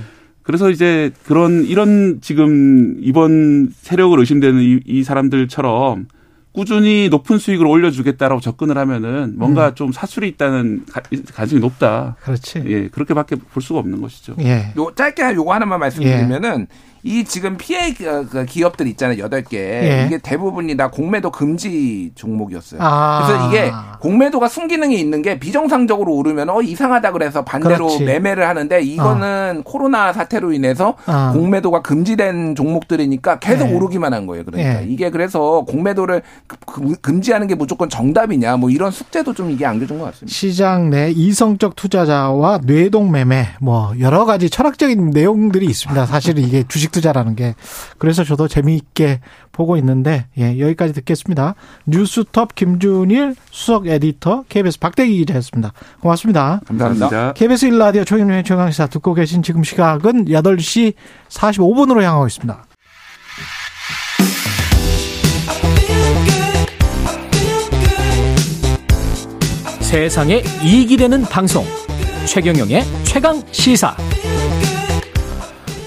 [0.44, 6.08] 그래서 이제 그런 이런 지금 이번 세력을 의심되는 이, 이 사람들처럼
[6.54, 9.76] 꾸준히 높은 수익을 올려주겠다라고 접근을 하면은 뭔가 음.
[9.76, 10.86] 좀 사술이 있다는
[11.34, 12.18] 가능성이 높다.
[12.22, 12.64] 그렇지.
[12.66, 14.36] 예, 그렇게밖에 볼 수가 없는 것이죠.
[14.42, 14.74] 예.
[14.78, 16.91] 요 짧게 요거 하나만 말씀드리면은 예.
[17.04, 19.18] 이 지금 피해 그 기업들 있잖아요.
[19.20, 20.06] 여덟 개 예.
[20.06, 22.80] 이게 대부분이 다 공매도 금지 종목이었어요.
[22.82, 23.26] 아.
[23.26, 28.04] 그래서 이게 공매도가 순기능이 있는 게 비정상적으로 오르면 어 이상하다 그래서 반대로 그렇지.
[28.04, 29.62] 매매를 하는데 이거는 어.
[29.64, 31.32] 코로나 사태로 인해서 어.
[31.34, 33.74] 공매도가 금지된 종목들이니까 계속 예.
[33.74, 34.46] 오르기만 한 거예요.
[34.46, 34.86] 그러니까 예.
[34.88, 36.22] 이게 그래서 공매도를
[37.02, 40.34] 금지하는 게 무조건 정답이냐 뭐 이런 숙제도 좀 이게 안겨준 것 같습니다.
[40.34, 46.06] 시장 내 이성적 투자자와 뇌동 매매 뭐 여러 가지 철학적인 내용들이 있습니다.
[46.06, 47.56] 사실은 이게 주식 주식 투자라는 게
[47.98, 51.56] 그래서 저도 재미있게 보고 있는데 예, 여기까지 듣겠습니다.
[51.88, 55.74] 뉴스톱 김준일 수석 에디터 KBS 박대기 기자였습니다.
[56.02, 56.60] 고맙습니다.
[56.68, 57.34] 감사합니다.
[57.34, 60.94] KBS 1라디오 최경영의 최강시사 듣고 계신 지금 시각은 8시
[61.30, 62.66] 45분으로 향하고 있습니다.
[69.82, 71.66] 세상에 이익이 되는 방송
[72.26, 73.94] 최경영의 최강 시사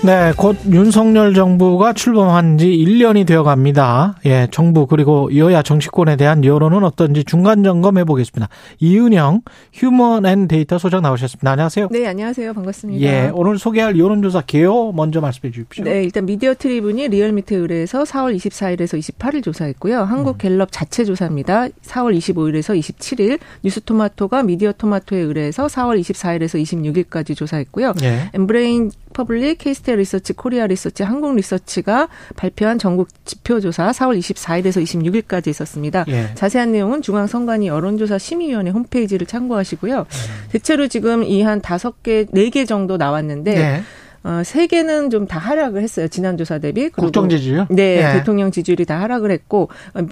[0.04, 4.16] 네, 곧 윤석열 정부가 출범한 지 1년이 되어 갑니다.
[4.26, 8.50] 예, 정부 그리고 여야 정치권에 대한 여론은 어떤지 중간 점검해 보겠습니다.
[8.80, 9.40] 이은영
[9.72, 11.52] 휴먼 앤 데이터 소장 나오셨습니다.
[11.52, 11.88] 안녕하세요.
[11.90, 12.52] 네, 안녕하세요.
[12.52, 13.00] 반갑습니다.
[13.00, 15.84] 예, 오늘 소개할 여론조사 개요 먼저 말씀해 주십시오.
[15.84, 20.00] 네, 일단 미디어 트리뷴이 리얼미터 의뢰해서 4월 24일에서 28일 조사했고요.
[20.02, 21.68] 한국 갤럽 자체 조사입니다.
[21.68, 27.94] 4월 25일에서 27일 뉴스토마토가 미디어 토마토에 의뢰해서 4월 24일에서 26일까지 조사했고요.
[28.02, 28.28] 예.
[28.34, 36.04] 엠브레인 퍼블릭, 케이스탯 리서치, 코리아 리서치, 한국 리서치가 발표한 전국 지표조사 4월 24일에서 26일까지 있었습니다.
[36.08, 36.28] 예.
[36.34, 40.00] 자세한 내용은 중앙선관위 여론조사 심의위원회 홈페이지를 참고하시고요.
[40.00, 40.48] 음.
[40.50, 43.82] 대체로 지금 이 한 다섯 개, 네 개 정도 나왔는데 예.
[44.24, 46.06] 어, 세 개는 좀 다 하락을 했어요.
[46.08, 46.88] 지난 조사 대비.
[46.90, 47.66] 국정 지지율?
[47.70, 49.68] 네, 네, 대통령 지지율이 다 하락을 했고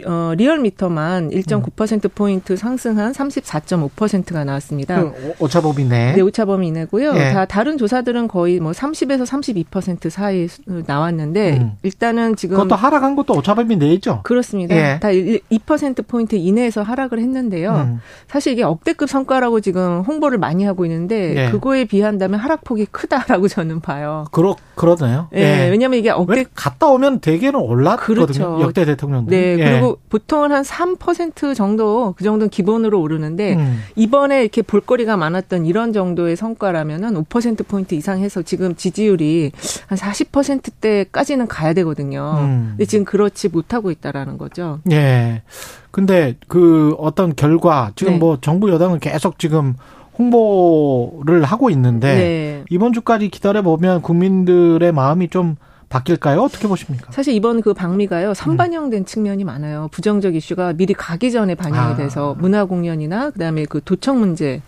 [0.07, 5.03] 어, 리얼미터만 1.9% 포인트 상승한 34.5%가 나왔습니다.
[5.03, 6.15] 그 오차범위네.
[6.15, 7.13] 네, 오차범위 이내고요.
[7.13, 7.33] 네.
[7.33, 9.25] 다 다른 조사들은 거의 뭐 30에서
[9.67, 10.49] 32% 사이
[10.87, 11.73] 나왔는데 음.
[11.83, 14.21] 일단은 지금 그것도 하락한 것도 오차범위 내죠.
[14.25, 14.75] 그렇습니다.
[14.75, 14.99] 예.
[15.01, 17.71] 다2% 포인트 이내에서 하락을 했는데요.
[17.73, 18.01] 음.
[18.29, 21.51] 사실 이게 억대급 성과라고 지금 홍보를 많이 하고 있는데 예.
[21.51, 24.02] 그거에 비한다면 하락폭이 크다라고 저는 봐요.
[24.03, 24.25] 올라요.
[24.33, 25.29] 그러 그러네요.
[25.35, 25.41] 예.
[25.41, 25.71] 예.
[25.71, 28.27] 왜냐하면 이게 억대 갔다 오면 대개는 올랐거든요.
[28.27, 28.59] 그렇죠.
[28.61, 29.31] 역대 대통령도.
[29.31, 29.57] 네.
[29.59, 29.71] 예.
[29.71, 33.83] 그리고 보통은 한 3% 정도 그 정도는 기본으로 오르는데 음.
[33.97, 39.53] 이번에 이렇게 볼거리가 많았던 이런 정도의 성과라면은 5% 포인트 이상 해서 지금 지지율이
[39.87, 42.37] 한 40%대까지는 가야 되거든요.
[42.41, 42.67] 음.
[42.71, 44.81] 근데 지금 그렇지 못하고 있다라는 거죠.
[44.91, 45.43] 예.
[45.91, 48.19] 근데 그 어떤 결과 지금 네.
[48.19, 49.77] 뭐 정부 여당은 계속 지금
[50.23, 52.65] 홍보를 하고 있는데 네.
[52.71, 55.57] 이번 주까지 기다려 보면 국민들의 마음이 좀
[55.89, 56.41] 바뀔까요?
[56.41, 57.13] 어떻게 보십니까?
[57.13, 59.05] 사실 이번 그 방미가요 선반영된 음.
[59.05, 59.89] 측면이 많아요.
[59.93, 61.97] 부정적 이슈가 미리 가기 전에 반영이 아.
[61.97, 64.63] 돼서 문화 공연이나 그다음에 그 도청 문제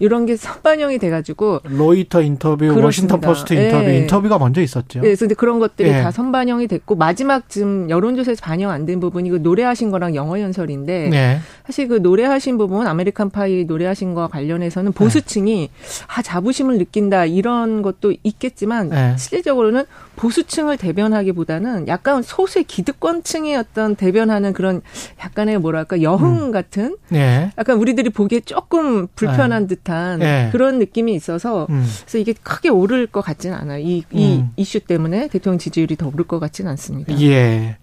[0.00, 2.84] 이런 게 선반영이 돼가지고 로이터 인터뷰, 그렇습니다.
[2.86, 3.98] 워싱턴 포스트 인터뷰 예.
[3.98, 5.00] 인터뷰가 먼저 있었죠.
[5.00, 6.02] 네, 근데 그런 것들이 예.
[6.02, 11.08] 다 선반영이 됐고 마지막 지금 여론조사에서 반영 안 된 부분이 그 노래하신 거랑 영어 연설인데
[11.10, 11.38] 네.
[11.66, 15.68] 사실 그 노래하신 부분 American Pie 노래하신 거와 관련해서는 보수층이 네.
[16.06, 19.14] 아 자부심을 느낀다 이런 것도 있겠지만 네.
[19.18, 19.84] 실질적으로는
[20.20, 24.82] 보수층을 대변하기보다는 약간 소수의 기득권층의 어떤 대변하는 그런
[25.24, 26.50] 약간의 뭐랄까 여흥 음.
[26.50, 27.50] 같은 네.
[27.56, 30.48] 약간 우리들이 보기에 조금 불편한 듯한 듯한 네.
[30.52, 31.86] 그런 느낌이 있어서 음.
[32.02, 33.78] 그래서 이게 크게 오를 것 같지는 않아요.
[33.78, 34.50] 이, 이 음.
[34.56, 37.18] 이슈 때문에 대통령 지지율이 더 오를 것 같지는 않습니다.
[37.22, 37.78] 예.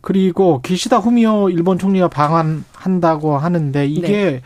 [0.00, 4.42] 그리고 기시다 후미오 일본 총리가 방한한다고 하는데 이게 네.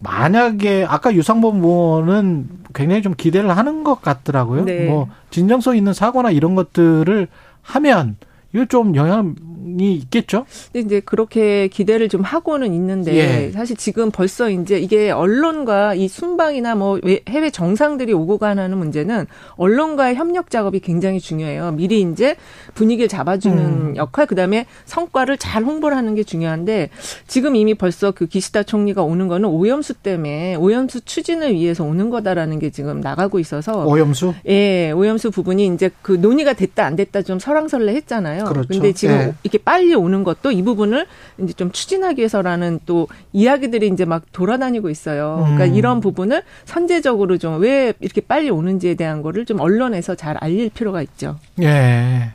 [0.00, 4.64] 만약에 아까 유상범 의원은 굉장히 좀 기대를 하는 것 같더라고요.
[4.64, 4.86] 네.
[4.86, 7.28] 뭐 진정성 있는 사고나 이런 것들을
[7.62, 8.16] 하면
[8.54, 10.46] 이거 좀 영향이 있겠죠?
[10.72, 13.50] 근데 이제 그렇게 기대를 좀 하고는 있는데 예.
[13.52, 16.98] 사실 지금 벌써 이제 이게 언론과 이 순방이나 뭐
[17.28, 19.26] 해외 정상들이 오고 가는 문제는
[19.56, 21.72] 언론과의 협력 작업이 굉장히 중요해요.
[21.72, 22.36] 미리 이제
[22.74, 23.96] 분위기를 잡아주는 음.
[23.96, 26.88] 역할 그다음에 성과를 잘 홍보를 하는 게 중요한데
[27.26, 32.58] 지금 이미 벌써 그 기시다 총리가 오는 거는 오염수 때문에 오염수 추진을 위해서 오는 거다라는
[32.58, 34.32] 게 지금 나가고 있어서 오염수?
[34.48, 38.37] 예, 오염수 부분이 이제 그 논의가 됐다 안 됐다 좀 설왕설래 했잖아요.
[38.38, 38.52] 있잖아요.
[38.52, 38.68] 그렇죠.
[38.68, 39.34] 근데 지금 네.
[39.42, 41.06] 이렇게 빨리 오는 것도 이 부분을
[41.42, 45.40] 이제 좀 추진하기 위해서라는 또 이야기들이 이제 막 돌아다니고 있어요.
[45.42, 45.74] 그러니까 음.
[45.74, 51.02] 이런 부분을 선제적으로 좀 왜 이렇게 빨리 오는지에 대한 거를 좀 언론에서 잘 알릴 필요가
[51.02, 51.38] 있죠.
[51.60, 52.30] 예.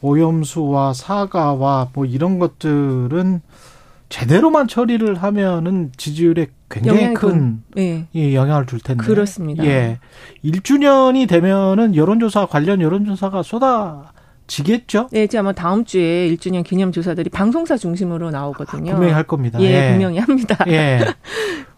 [0.00, 3.40] 오염수와 사과와 뭐 이런 것들은
[4.08, 8.06] 제대로만 처리를 하면은 지지율에 굉장히 큰 네.
[8.14, 9.04] 영향을 줄 텐데.
[9.04, 9.64] 그렇습니다.
[9.64, 9.98] 예.
[10.44, 14.12] 1주년이 되면은 여론조사 관련 여론조사가 쏟아
[14.46, 15.08] 지겠죠?
[15.12, 18.92] 네, 이제 아마 다음 주에 1주년 기념 조사들이 방송사 중심으로 나오거든요.
[18.92, 19.60] 아, 분명히 할 겁니다.
[19.60, 19.90] 예, 예.
[19.90, 20.56] 분명히 합니다.
[20.68, 21.00] 예.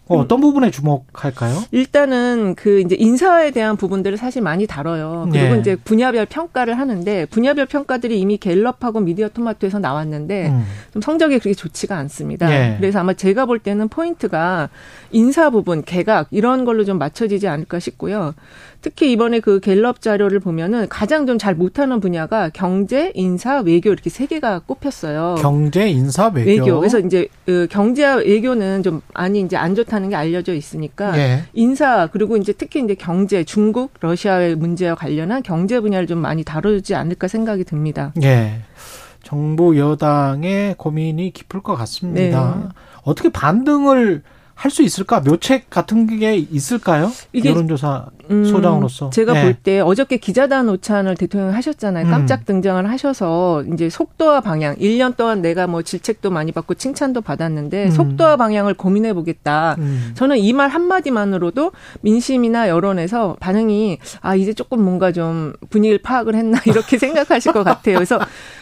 [0.08, 1.62] 어, 어떤 부분에 주목할까요?
[1.70, 5.28] 일단은 그 이제 인사에 대한 부분들을 사실 많이 다뤄요.
[5.30, 5.60] 그리고 네.
[5.60, 10.64] 이제 분야별 평가를 하는데 분야별 평가들이 이미 갤럽하고 미디어 토마토에서 나왔는데 음.
[10.92, 12.48] 좀 성적이 그렇게 좋지가 않습니다.
[12.48, 12.76] 네.
[12.78, 14.70] 그래서 아마 제가 볼 때는 포인트가
[15.10, 18.34] 인사 부분, 개각 이런 걸로 좀 맞춰지지 않을까 싶고요.
[18.80, 24.10] 특히 이번에 그 갤럽 자료를 보면은 가장 좀 잘 못하는 분야가 경제, 인사, 외교 이렇게
[24.10, 25.36] 세 개가 꼽혔어요.
[25.38, 26.50] 경제, 인사, 외교.
[26.64, 26.78] 외교.
[26.80, 31.44] 그래서 이제 그 경제와 외교는 좀 많이 이제 안 좋다는 게 알려져 있으니까 예.
[31.54, 36.94] 인사 그리고 이제 특히 이제 경제, 중국, 러시아의 문제와 관련한 경제 분야를 좀 많이 다루지
[36.94, 38.12] 않을까 생각이 듭니다.
[38.22, 38.60] 예.
[39.22, 42.56] 정부 여당의 고민이 깊을 것 같습니다.
[42.62, 42.68] 네.
[43.02, 44.22] 어떻게 반등을
[44.58, 45.20] 할 수 있을까?
[45.20, 47.12] 묘책 같은 게 있을까요?
[47.32, 49.08] 이게 여론조사 음, 소장으로서.
[49.10, 49.42] 제가 네.
[49.44, 52.06] 볼때 어저께 기자단 오찬을 대통령 하셨잖아요.
[52.06, 52.10] 음.
[52.10, 57.86] 깜짝 등장을 하셔서 이제 속도와 방향, 1년 동안 내가 뭐 질책도 많이 받고 칭찬도 받았는데
[57.86, 57.90] 음.
[57.92, 59.76] 속도와 방향을 고민해 보겠다.
[59.78, 60.10] 음.
[60.14, 61.70] 저는 이 말 한마디만으로도
[62.00, 67.94] 민심이나 여론에서 반응이 아, 이제 조금 뭔가 좀 분위기를 파악을 했나 이렇게 생각하실 것 같아요.
[67.94, 68.18] 그래서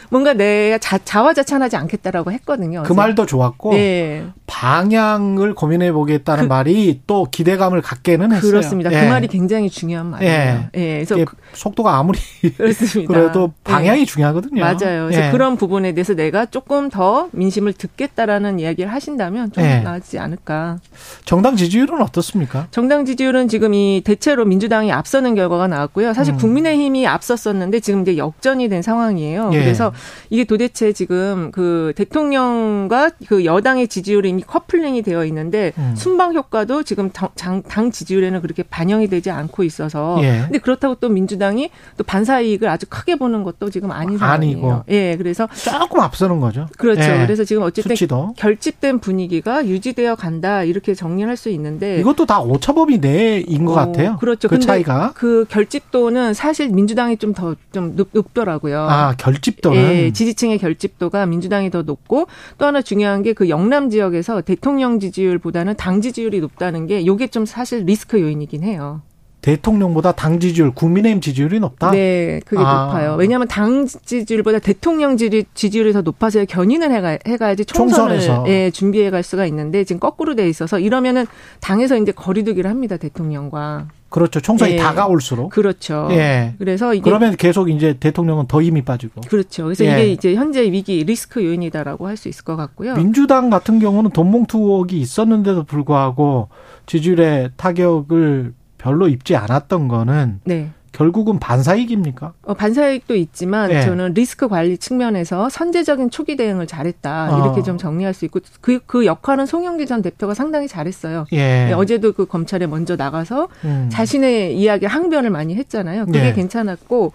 [0.09, 2.83] 뭔가 내가 자, 자화자찬하지 않겠다라고 했거든요.
[2.83, 4.25] 그 말도 좋았고 네.
[4.47, 8.51] 방향을 고민해 보겠다는 그, 말이 또 기대감을 갖게는 했어요.
[8.51, 8.89] 그렇습니다.
[8.89, 9.01] 그 예.
[9.01, 10.31] 그 말이 굉장히 중요한 말이에요.
[10.31, 10.69] 예.
[10.75, 10.93] 예.
[11.05, 12.19] 그래서 그, 속도가 아무리
[12.57, 13.13] 그렇습니다.
[13.13, 14.05] 그래도 방향이 예.
[14.05, 14.61] 중요하거든요.
[14.61, 15.07] 맞아요.
[15.07, 15.31] 그래서 예.
[15.31, 19.79] 그런 부분에 대해서 내가 조금 더 민심을 듣겠다라는 이야기를 하신다면 좀 예.
[19.79, 20.79] 나아지지 않을까.
[21.25, 22.67] 정당 지지율은 어떻습니까?
[22.71, 26.13] 정당 지지율은 지금 이 대체로 민주당이 앞서는 결과가 나왔고요.
[26.13, 26.37] 사실 음.
[26.37, 29.49] 국민의힘이 앞섰었는데 지금 이제 역전이 된 상황이에요.
[29.53, 29.59] 예.
[29.59, 29.91] 그래서
[30.29, 35.93] 이게 도대체 지금 그 대통령과 그 여당의 지지율이 이미 커플링이 되어 있는데 음.
[35.95, 40.41] 순방 효과도 지금 당, 당, 지지율에는 그렇게 반영이 되지 않고 있어서 예.
[40.43, 44.57] 근데 그렇다고 또 민주당이 또 반사 이익을 아주 크게 보는 것도 지금 아닌 상황이에요.
[44.57, 44.83] 아니고.
[44.89, 46.67] 예, 그래서 조금 앞서는 거죠.
[46.77, 47.01] 그렇죠.
[47.01, 47.25] 예.
[47.25, 48.33] 그래서 지금 어쨌든 수치도.
[48.37, 54.17] 결집된 분위기가 유지되어 간다 이렇게 정리할 수 있는데 이것도 다 오차범위 내인 것 어, 같아요.
[54.17, 54.47] 그렇죠.
[54.47, 58.87] 그 차이가 그 결집도는 사실 민주당이 좀 더좀 좀 높더라고요.
[58.89, 62.27] 아 결집도는 예, 지지층의 결집도가 민주당이 더 높고
[62.57, 67.45] 또 하나 중요한 게 그 영남 지역에서 대통령 지지율보다는 당 지지율이 높다는 게 요게 좀
[67.45, 69.01] 사실 리스크 요인이긴 해요.
[69.47, 71.91] 대통령보다 당 지지율, 국민의힘 지지율이 높다?
[71.91, 72.87] 네, 그게 아.
[72.87, 73.15] 높아요.
[73.15, 79.45] 왜냐하면 당 지지율보다 대통령 지지율이 더 높아서 견인을 해가, 해가야지 총선을 예, 준비해 갈 수가
[79.45, 81.25] 있는데 지금 거꾸로 돼 있어서 이러면은
[81.61, 83.87] 당에서 이제 거리두기를 합니다, 대통령과.
[84.09, 84.41] 그렇죠.
[84.41, 84.77] 총선이 예.
[84.77, 85.51] 다가올수록.
[85.51, 86.07] 그렇죠.
[86.11, 86.53] 예.
[86.57, 89.21] 그래서 이게 그러면 계속 이제 대통령은 더 힘이 빠지고.
[89.29, 89.63] 그렇죠.
[89.63, 89.91] 그래서 예.
[89.91, 92.95] 이게 이제 현재 위기 리스크 요인이다라고 할 수 있을 것 같고요.
[92.95, 96.49] 민주당 같은 경우는 돈봉투 의혹이 있었는데도 불구하고
[96.85, 100.71] 지지율에 타격을 별로 입지 않았던 거는 네.
[100.91, 102.33] 결국은 반사이익입니까?
[102.43, 103.81] 어, 반사이익도 있지만 예.
[103.81, 107.63] 저는 리스크 관리 측면에서 선제적인 초기 대응을 잘했다 이렇게 어.
[107.63, 111.25] 좀 정리할 수 있고 그, 그 역할은 송영기 전 대표가 상당히 잘했어요.
[111.33, 111.69] 예.
[111.69, 113.89] 예, 어제도 그 검찰에 먼저 나가서 음.
[113.91, 116.07] 자신의 이야기 항변을 많이 했잖아요.
[116.07, 116.33] 그게 예.
[116.33, 117.11] 괜찮았고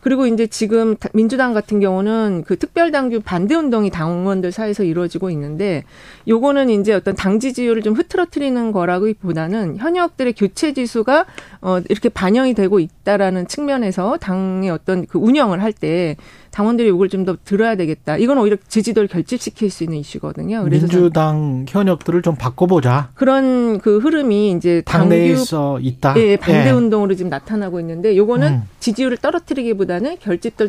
[0.00, 5.84] 그리고 이제 지금 민주당 같은 경우는 그 특별당규 반대 운동이 당원들 사이에서 이루어지고 있는데
[6.26, 11.26] 요거는 이제 어떤 당 지지율을 좀 흐트러트리는 거라기보다는 현역들의 교체 지수가
[11.60, 16.16] 어 이렇게 반영이 되고 있다라 는 측면에서 당의 어떤 그 운영을 할 때
[16.56, 18.16] 당원들이 이걸 좀더 들어야 되겠다.
[18.16, 20.64] 이건 오히려 지지도를 결집시킬 수 있는 이슈거든요.
[20.64, 23.10] 그래서 민주당 현역들을 좀 바꿔보자.
[23.14, 26.14] 그런 그 흐름이 이제 당내에서 있다.
[26.16, 26.70] 예, 반대 예.
[26.70, 28.62] 운동으로 지금 나타나고 있는데 요거는 음.
[28.80, 30.16] 지지율을 떨어뜨리기보다는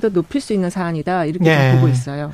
[0.01, 1.75] 더 높일 수 있는 사안이다 이렇게 예.
[1.75, 2.31] 보고 있어요.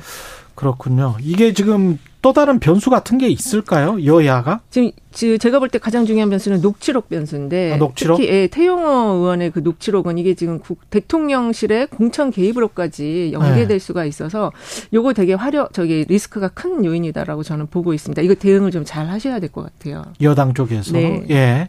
[0.56, 1.16] 그렇군요.
[1.20, 4.02] 이게 지금 또 다른 변수 같은 게 있을까요?
[4.02, 4.60] 여야가?
[4.70, 8.16] 지금 제가 볼 때 가장 중요한 변수는 녹취록 변수인데 아, 녹취록?
[8.16, 13.78] 특히 예, 태용호 의원의 그 녹취록은 이게 지금 국, 대통령실의 공천 개입으로까지 연계될 네.
[13.78, 14.52] 수가 있어서
[14.94, 18.22] 요거 되게 화려 저기 리스크가 큰 요인이다라고 저는 보고 있습니다.
[18.22, 20.02] 이거 대응을 좀 잘 하셔야 될 것 같아요.
[20.22, 21.24] 여당 쪽에서 네.
[21.28, 21.68] 예.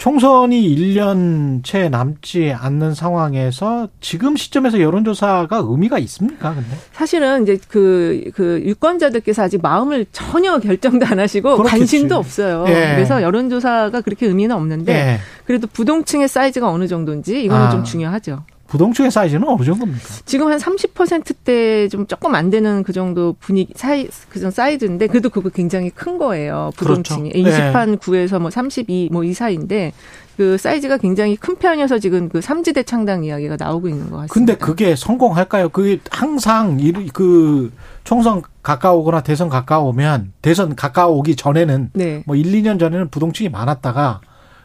[0.00, 6.54] 총선이 1년 채 남지 않는 상황에서 지금 시점에서 여론조사가 의미가 있습니까?
[6.54, 11.78] 근데 사실은 이제 그, 그 유권자들께서 아직 마음을 전혀 결정도 안 하시고 그렇겠지.
[11.78, 12.64] 관심도 없어요.
[12.68, 12.94] 예.
[12.94, 15.18] 그래서 여론조사가 그렇게 의미는 없는데 예.
[15.44, 17.70] 그래도 부동층의 사이즈가 어느 정도인지 이거는 아.
[17.70, 18.42] 좀 중요하죠.
[18.70, 20.04] 부동층의 사이즈는 어느 정도입니까?
[20.24, 25.48] 지금 한 30%대 좀 조금 안 되는 그 정도 분위기 사이 그정 사이즈인데 그래도 그거
[25.50, 26.70] 굉장히 큰 거예요.
[26.76, 27.50] 부동층이 그렇죠.
[27.50, 29.92] 20한 9에서 뭐 32 뭐 이 사이인데
[30.36, 34.32] 그 사이즈가 굉장히 큰 편이어서 지금 그 삼지대 창당 이야기가 나오고 있는 것 같습니다.
[34.32, 35.68] 근데 그게 성공할까요?
[35.68, 36.78] 그게 항상
[37.12, 37.70] 그
[38.04, 42.22] 총선 가까우거나 대선 가까우면 대선 가까우기 전에는 네.
[42.26, 44.20] 뭐 1, 2년 전에는 부동층이 많았다가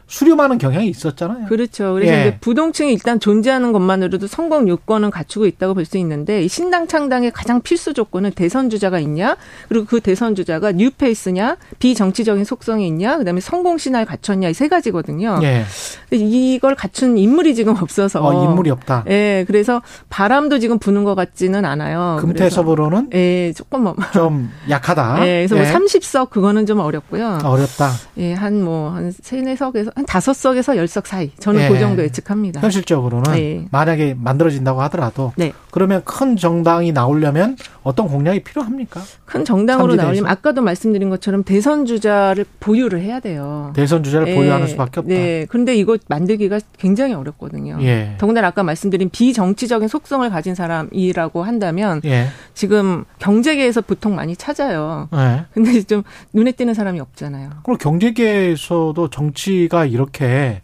[0.08, 1.48] 수렴하는 경향이 있었잖아요.
[1.48, 1.94] 그렇죠.
[1.94, 2.38] 그래서 예.
[2.40, 7.94] 부동층이 일단 존재하는 것만으로도 성공 요건은 갖추고 있다고 볼 수 있는데 신당 창당의 가장 필수
[7.94, 9.38] 조건은 대선 주자가 있냐,
[9.70, 15.40] 그리고 그 대선 주자가 뉴페이스냐, 비정치적인 속성이 있냐, 그다음에 성공 신화를 갖췄냐 이 세 가지거든요.
[15.44, 15.66] 예.
[16.12, 19.06] 이걸 갖춘 인물이 지금 없어서 어, 인물이 없다.
[19.10, 19.44] 예.
[19.48, 22.18] 그래서 바람도 지금 부는 것 같지는 않아요.
[22.22, 25.28] 금태섭으로는 예, 조금 뭐 좀 약하다.
[25.28, 25.46] 예.
[25.48, 25.72] 그래서 뭐 예.
[25.72, 27.40] 뭐 30석 그거는 좀 어렵고요.
[27.44, 27.92] 어렵다.
[28.18, 31.32] 예, 한 뭐한 세네 석에서 한 다섯 석에서 열 석 사이.
[31.40, 31.70] 저는 네.
[31.70, 32.62] 그 정도 예측합니다.
[32.62, 33.68] 현실적으로는 네.
[33.72, 35.52] 만약에 만들어진다고 하더라도 네.
[35.72, 39.02] 그러면 큰 정당이 나오려면 어떤 공략이 필요합니까?
[39.26, 43.74] 큰 정당으로 나오려면 아까도 말씀드린 것처럼 대선 주자를 보유를 해야 돼요.
[43.76, 44.36] 대선 주자를 네.
[44.36, 45.14] 보유하는 수밖에 없다.
[45.14, 45.46] 네.
[45.50, 47.78] 그런데 이거 만들기가 굉장히 어렵거든요.
[47.82, 48.16] 예.
[48.20, 52.28] 더군다나 아까 말씀드린 비정치적인 속성을 가진 사람이라고 한다면 예.
[52.54, 55.10] 지금 경제계에서 보통 많이 찾아요.
[55.14, 55.46] 예.
[55.54, 56.04] 근데 좀
[56.34, 57.50] 눈에 띄는 사람이 없잖아요.
[57.64, 60.62] 그럼 경제계에서도 정치가 이렇게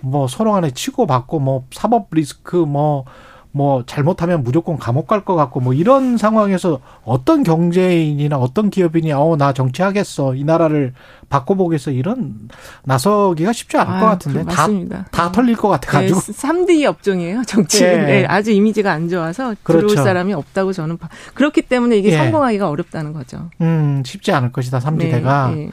[0.00, 3.04] 뭐 서로 간에 치고받고 뭐 사법 리스크 뭐뭐
[3.50, 9.52] 뭐 잘못하면 무조건 감옥 갈 것 같고 뭐 이런 상황에서 어떤 경제인이나 어떤 기업인이 어나
[9.52, 10.92] 정치하겠어 이 나라를
[11.30, 12.48] 바꿔보겠어 이런
[12.84, 17.42] 나서기가 쉽지 않을 아, 것 같은데 다다 다 털릴 것 같아 가지고 네, 3대 업종이에요
[17.46, 17.96] 정치 네.
[17.96, 19.88] 네, 아주 이미지가 안 좋아서 그렇죠.
[19.88, 21.08] 들어올 사람이 없다고 저는 봐.
[21.34, 22.18] 그렇기 때문에 이게 네.
[22.18, 23.50] 성공하기가 어렵다는 거죠.
[23.60, 25.54] 음 쉽지 않을 것이다 3지대가.
[25.54, 25.70] 네,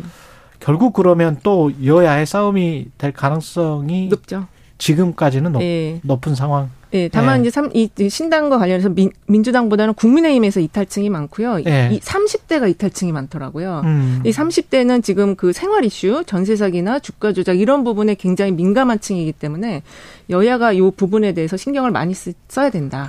[0.65, 4.47] 결국 그러면 또 여야의 싸움이 될 가능성이 높죠.
[4.79, 5.99] 지금까지는 높, 네.
[6.01, 6.71] 높은 상황.
[6.89, 7.41] 네, 다만 네.
[7.41, 11.57] 이제 삼, 이 신당과 관련해서 민, 민주당보다는 국민의힘에서 이탈층이 많고요.
[11.57, 11.91] 네.
[11.93, 13.81] 이 30대가 이탈층이 많더라고요.
[13.85, 14.21] 음.
[14.25, 19.33] 이 30대는 지금 그 생활 이슈, 전세 사기나 주가 조작 이런 부분에 굉장히 민감한 층이기
[19.33, 19.83] 때문에
[20.31, 23.07] 여야가 이 부분에 대해서 신경을 많이 쓰, 써야 된다.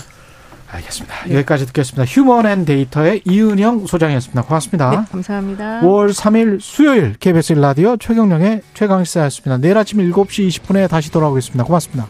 [0.70, 1.14] 알겠습니다.
[1.26, 1.36] 네.
[1.36, 2.04] 여기까지 듣겠습니다.
[2.04, 4.42] 휴먼 앤 데이터의 이은영 소장이었습니다.
[4.42, 4.90] 고맙습니다.
[4.90, 5.80] 네, 감사합니다.
[5.82, 9.58] 5월 3일 수요일 KBS 라디오 최경영의 최강시사였습니다.
[9.58, 11.64] 내일 아침 7시 20분에 다시 돌아오겠습니다.
[11.64, 12.06] 고맙습니다.